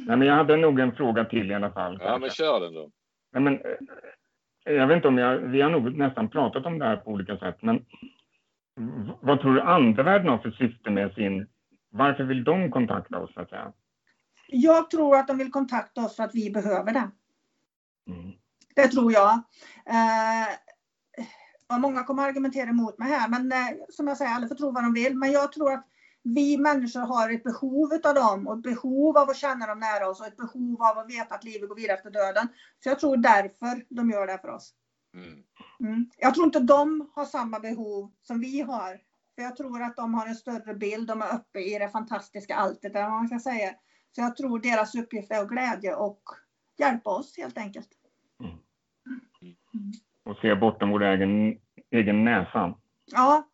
Nej, 0.07 0.16
men 0.16 0.29
jag 0.29 0.35
hade 0.35 0.57
nog 0.57 0.81
en 0.81 0.93
fråga 0.93 1.25
till 1.25 1.51
i 1.51 1.55
alla 1.55 1.70
fall. 1.70 1.99
Ja, 2.03 2.18
men 2.18 2.31
kör 2.31 2.61
den 2.61 2.75
då. 2.75 2.91
Nej, 3.33 3.43
men, 3.43 3.55
eh, 3.55 4.72
jag 4.75 4.87
vet 4.87 4.97
inte 4.97 5.09
om 5.09 5.18
jag, 5.18 5.39
vi 5.39 5.61
har 5.62 5.70
nog 5.70 5.97
nästan 5.99 6.29
pratat 6.29 6.66
om 6.66 6.79
det 6.79 6.85
här 6.85 6.97
på 6.97 7.11
olika 7.11 7.37
sätt, 7.39 7.57
men 7.62 7.85
vad 9.20 9.41
tror 9.41 9.55
du 9.55 9.61
andevärlden 9.61 10.29
har 10.29 10.39
för 10.39 10.51
syfte 10.51 10.91
med 10.91 11.12
sin... 11.12 11.47
Varför 11.91 12.25
vill 12.25 12.45
de 12.45 12.70
kontakta 12.70 13.18
oss, 13.18 13.35
så 13.35 13.41
att 13.41 13.49
säga? 13.49 13.72
Jag 14.49 14.91
tror 14.91 15.16
att 15.16 15.29
de 15.29 15.39
vill 15.39 15.51
kontakta 15.51 16.05
oss 16.05 16.16
för 16.16 16.22
att 16.22 16.35
vi 16.35 16.51
behöver 16.51 16.93
det. 16.93 17.11
Mm. 18.07 18.33
Det 18.75 18.89
tror 18.89 19.12
jag. 19.12 19.33
Eh, 19.87 20.49
och 21.75 21.81
många 21.81 22.05
kommer 22.05 22.22
argumentera 22.22 22.70
emot 22.70 22.99
mig 22.99 23.09
här, 23.09 23.29
men 23.29 23.53
eh, 23.53 23.79
som 23.89 24.09
jag 24.09 24.16
säger, 24.16 24.31
alla 24.31 24.49
får 24.49 24.55
tro 24.55 24.70
vad 24.70 24.85
de 24.85 24.95
vill. 24.95 25.16
Men 25.16 25.33
jag 25.33 25.53
tror 25.53 25.72
att 25.72 25.87
vi 26.22 26.59
människor 26.59 27.01
har 27.01 27.31
ett 27.31 27.45
behov 27.45 27.93
av 28.05 28.14
dem 28.14 28.49
och 28.49 28.57
ett 28.57 28.62
behov 28.62 29.16
av 29.16 29.31
att 29.31 29.37
känna 29.37 29.66
dem 29.66 29.79
nära 29.79 30.09
oss 30.09 30.20
och 30.20 30.27
ett 30.27 30.37
behov 30.37 30.83
av 30.83 30.99
att 30.99 31.11
veta 31.11 31.35
att 31.35 31.45
livet 31.45 31.68
går 31.68 31.77
vidare 31.77 31.97
efter 31.97 32.11
döden. 32.11 32.49
Så 32.83 32.89
jag 32.89 32.99
tror 32.99 33.16
därför 33.16 33.95
de 33.95 34.11
gör 34.11 34.27
det 34.27 34.39
för 34.39 34.49
oss. 34.49 34.75
Mm. 35.15 35.43
Mm. 35.81 36.11
Jag 36.19 36.35
tror 36.35 36.47
inte 36.47 36.61
de 36.61 37.11
har 37.15 37.25
samma 37.25 37.61
behov 37.61 38.12
som 38.23 38.41
vi 38.41 38.61
har. 38.61 39.01
För 39.35 39.43
jag 39.43 39.57
tror 39.57 39.83
att 39.83 39.97
de 39.97 40.15
har 40.15 40.27
en 40.27 40.35
större 40.35 40.75
bild, 40.75 41.09
de 41.09 41.23
är 41.23 41.35
uppe 41.35 41.61
i 41.61 41.79
det 41.79 41.89
fantastiska 41.89 42.55
alltet, 42.55 42.95
eller 42.95 43.03
vad 43.03 43.12
man 43.12 43.29
kan 43.29 43.41
säga. 43.41 43.75
Så 44.12 44.21
jag 44.21 44.37
tror 44.37 44.59
deras 44.59 44.95
uppgift 44.95 45.31
är 45.31 45.43
att 45.43 45.49
glädja 45.49 45.97
och 45.97 46.21
hjälpa 46.79 47.11
oss 47.11 47.37
helt 47.37 47.59
enkelt. 47.59 47.89
Och 50.25 50.37
se 50.37 50.55
bortom 50.55 50.91
vår 50.91 51.03
egen, 51.03 51.59
egen 51.91 52.25
näsa. 52.25 52.75
Ja. 53.12 53.49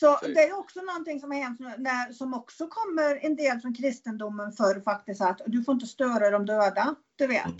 Så 0.00 0.18
det 0.22 0.40
är 0.48 0.58
också 0.58 0.80
någonting 0.80 1.20
som 1.20 1.30
har 1.30 1.38
hänt 1.38 1.60
när, 1.60 2.12
som 2.12 2.34
också 2.34 2.66
kommer 2.66 3.26
en 3.26 3.36
del 3.36 3.60
från 3.60 3.74
kristendomen 3.74 4.52
för 4.52 4.80
faktiskt 4.80 5.22
att 5.22 5.40
du 5.46 5.64
får 5.64 5.72
inte 5.72 5.86
störa 5.86 6.30
de 6.30 6.46
döda, 6.46 6.94
du 7.16 7.26
vet. 7.26 7.54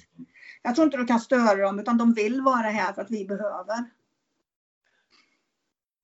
Jag 0.63 0.75
tror 0.75 0.85
inte 0.85 0.97
du 0.97 1.05
kan 1.05 1.21
störa 1.21 1.63
dem 1.63 1.79
utan 1.79 1.99
de 1.99 2.13
vill 2.13 2.41
vara 2.41 2.67
här 2.67 2.93
för 2.93 3.03
att 3.03 3.11
vi 3.11 3.25
behöver. 3.25 3.77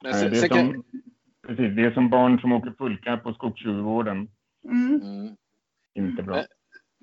Nej, 0.02 0.30
det, 0.30 0.38
är 0.38 0.48
som, 0.48 0.84
precis, 1.46 1.76
det 1.76 1.84
är 1.84 1.94
som 1.94 2.10
barn 2.10 2.38
som 2.40 2.52
åker 2.52 2.70
pulka 2.70 3.16
på 3.16 3.34
skogstjuvgården. 3.34 4.28
Mm. 4.64 5.00
mm. 5.02 5.36
Inte 5.94 6.22
bra. 6.22 6.42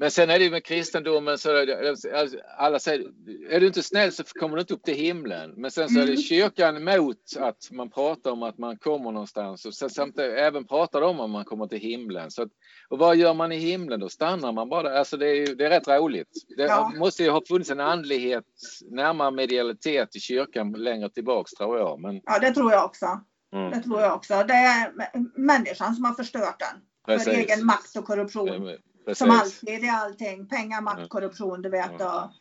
Men 0.02 0.12
sen 0.12 0.30
är 0.30 0.39
det 0.39 0.45
ju 0.45 0.52
med 0.52 0.66
kristendomen 0.66 1.38
så 1.38 1.49
är 1.56 1.66
det, 1.66 1.89
alltså, 1.89 2.38
alla 2.58 2.80
säger 2.80 3.06
är 3.49 3.60
du 3.60 3.68
inte 3.68 3.84
snäll 3.84 4.12
så 4.12 4.24
kommer 4.24 4.56
du 4.56 4.62
inte 4.62 4.74
upp 4.74 4.84
till 4.84 4.95
himlen. 4.95 5.54
Men 5.58 5.72
sen 5.72 5.89
så 5.89 5.99
är 5.99 6.06
det 6.06 6.12
Mm. 6.12 6.22
kyrkan 6.22 6.84
mot 6.84 7.18
att 7.39 7.72
man 7.72 7.89
pratar 7.89 8.32
om 8.32 8.43
att 8.43 8.58
man 8.58 8.78
kommer 8.78 9.12
någonstans 9.12 9.66
och 9.66 9.74
sen 9.74 9.89
samtidigt 9.89 10.32
även 10.38 10.68
pratar 10.68 11.02
de 11.02 11.10
om 11.10 11.20
att 11.26 11.30
man 11.30 11.45
kommer 11.45 11.68
till 11.68 11.80
himlen. 11.80 12.32
Så 12.32 12.41
att, 12.41 12.49
och 12.89 12.97
vad 12.99 13.16
gör 13.16 13.34
man 13.34 13.52
i 13.52 13.58
himlen 13.58 13.99
då? 13.99 14.10
Stannar 14.10 14.52
man 14.52 14.70
bara 14.70 14.84
där? 14.89 14.95
Alltså 14.97 15.18
det 15.18 15.28
är, 15.28 15.56
det 15.56 15.66
är 15.66 15.70
rätt 15.70 15.88
roligt. 15.88 16.30
Det 16.58 16.64
Ja. 16.64 16.91
måste 16.97 17.24
ju 17.24 17.30
ha 17.30 17.41
funnits 17.47 17.70
en 17.70 17.80
andlighet 17.80 18.45
närmare 18.91 19.32
medialitet 19.32 20.16
i 20.16 20.20
kyrkan 20.20 20.72
längre 20.72 21.10
tillbaks 21.10 21.52
tror 21.52 21.78
jag. 21.78 21.99
Men, 22.02 22.22
Ja, 22.24 22.39
det 22.39 22.52
tror 22.52 22.72
jag 22.72 22.86
också. 22.86 23.06
mm, 23.54 23.72
Det 23.72 23.80
tror 23.80 24.02
jag 24.02 24.16
också. 24.16 24.34
Det 24.47 24.54
är 24.54 24.91
människan 25.39 25.95
som 25.95 26.06
har 26.06 26.14
förstört 26.14 26.60
den. 26.60 26.82
precis. 27.06 27.34
För 27.34 27.39
egen 27.39 27.66
makt 27.66 27.95
och 27.97 28.06
korruption. 28.06 28.78
Precis. 29.06 29.18
Som 29.18 29.32
alltid 29.32 29.84
i 29.84 29.89
allting. 29.89 30.47
Pengar, 30.47 30.78
Mm. 30.78 30.84
makt, 30.84 31.10
korruption, 31.10 31.62
du 31.62 31.70
vet. 31.70 31.91
Ja. 31.99 32.24
Och, 32.26 32.32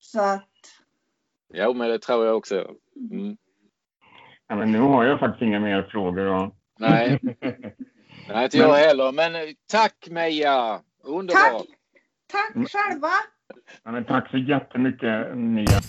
så 0.00 0.20
att, 0.20 0.48
Jo, 1.54 1.74
men 1.74 1.88
det 1.90 1.98
tror 1.98 2.26
jag 2.26 2.36
också. 2.36 2.54
Mm. 3.10 3.36
Ja, 4.48 4.56
men 4.56 4.72
nu 4.72 4.78
har 4.80 5.04
jag 5.04 5.20
faktiskt 5.20 5.42
inga 5.42 5.60
mer 5.60 5.82
frågor. 5.82 6.26
Och... 6.26 6.54
Nej, 6.78 7.18
nej, 8.28 8.44
inte 8.44 8.58
jag 8.58 8.74
heller. 8.74 9.12
Men 9.12 9.34
eh, 9.34 9.40
tack 9.70 10.08
Meja! 10.10 10.80
Underbart! 11.04 11.52
tack! 11.52 11.66
Tack 12.54 12.70
själva! 12.70 13.08
ja, 13.82 13.92
men 13.92 14.04
tack 14.04 14.30
så 14.30 14.36
jättemycket, 14.36 15.36
Mia. 15.36 15.80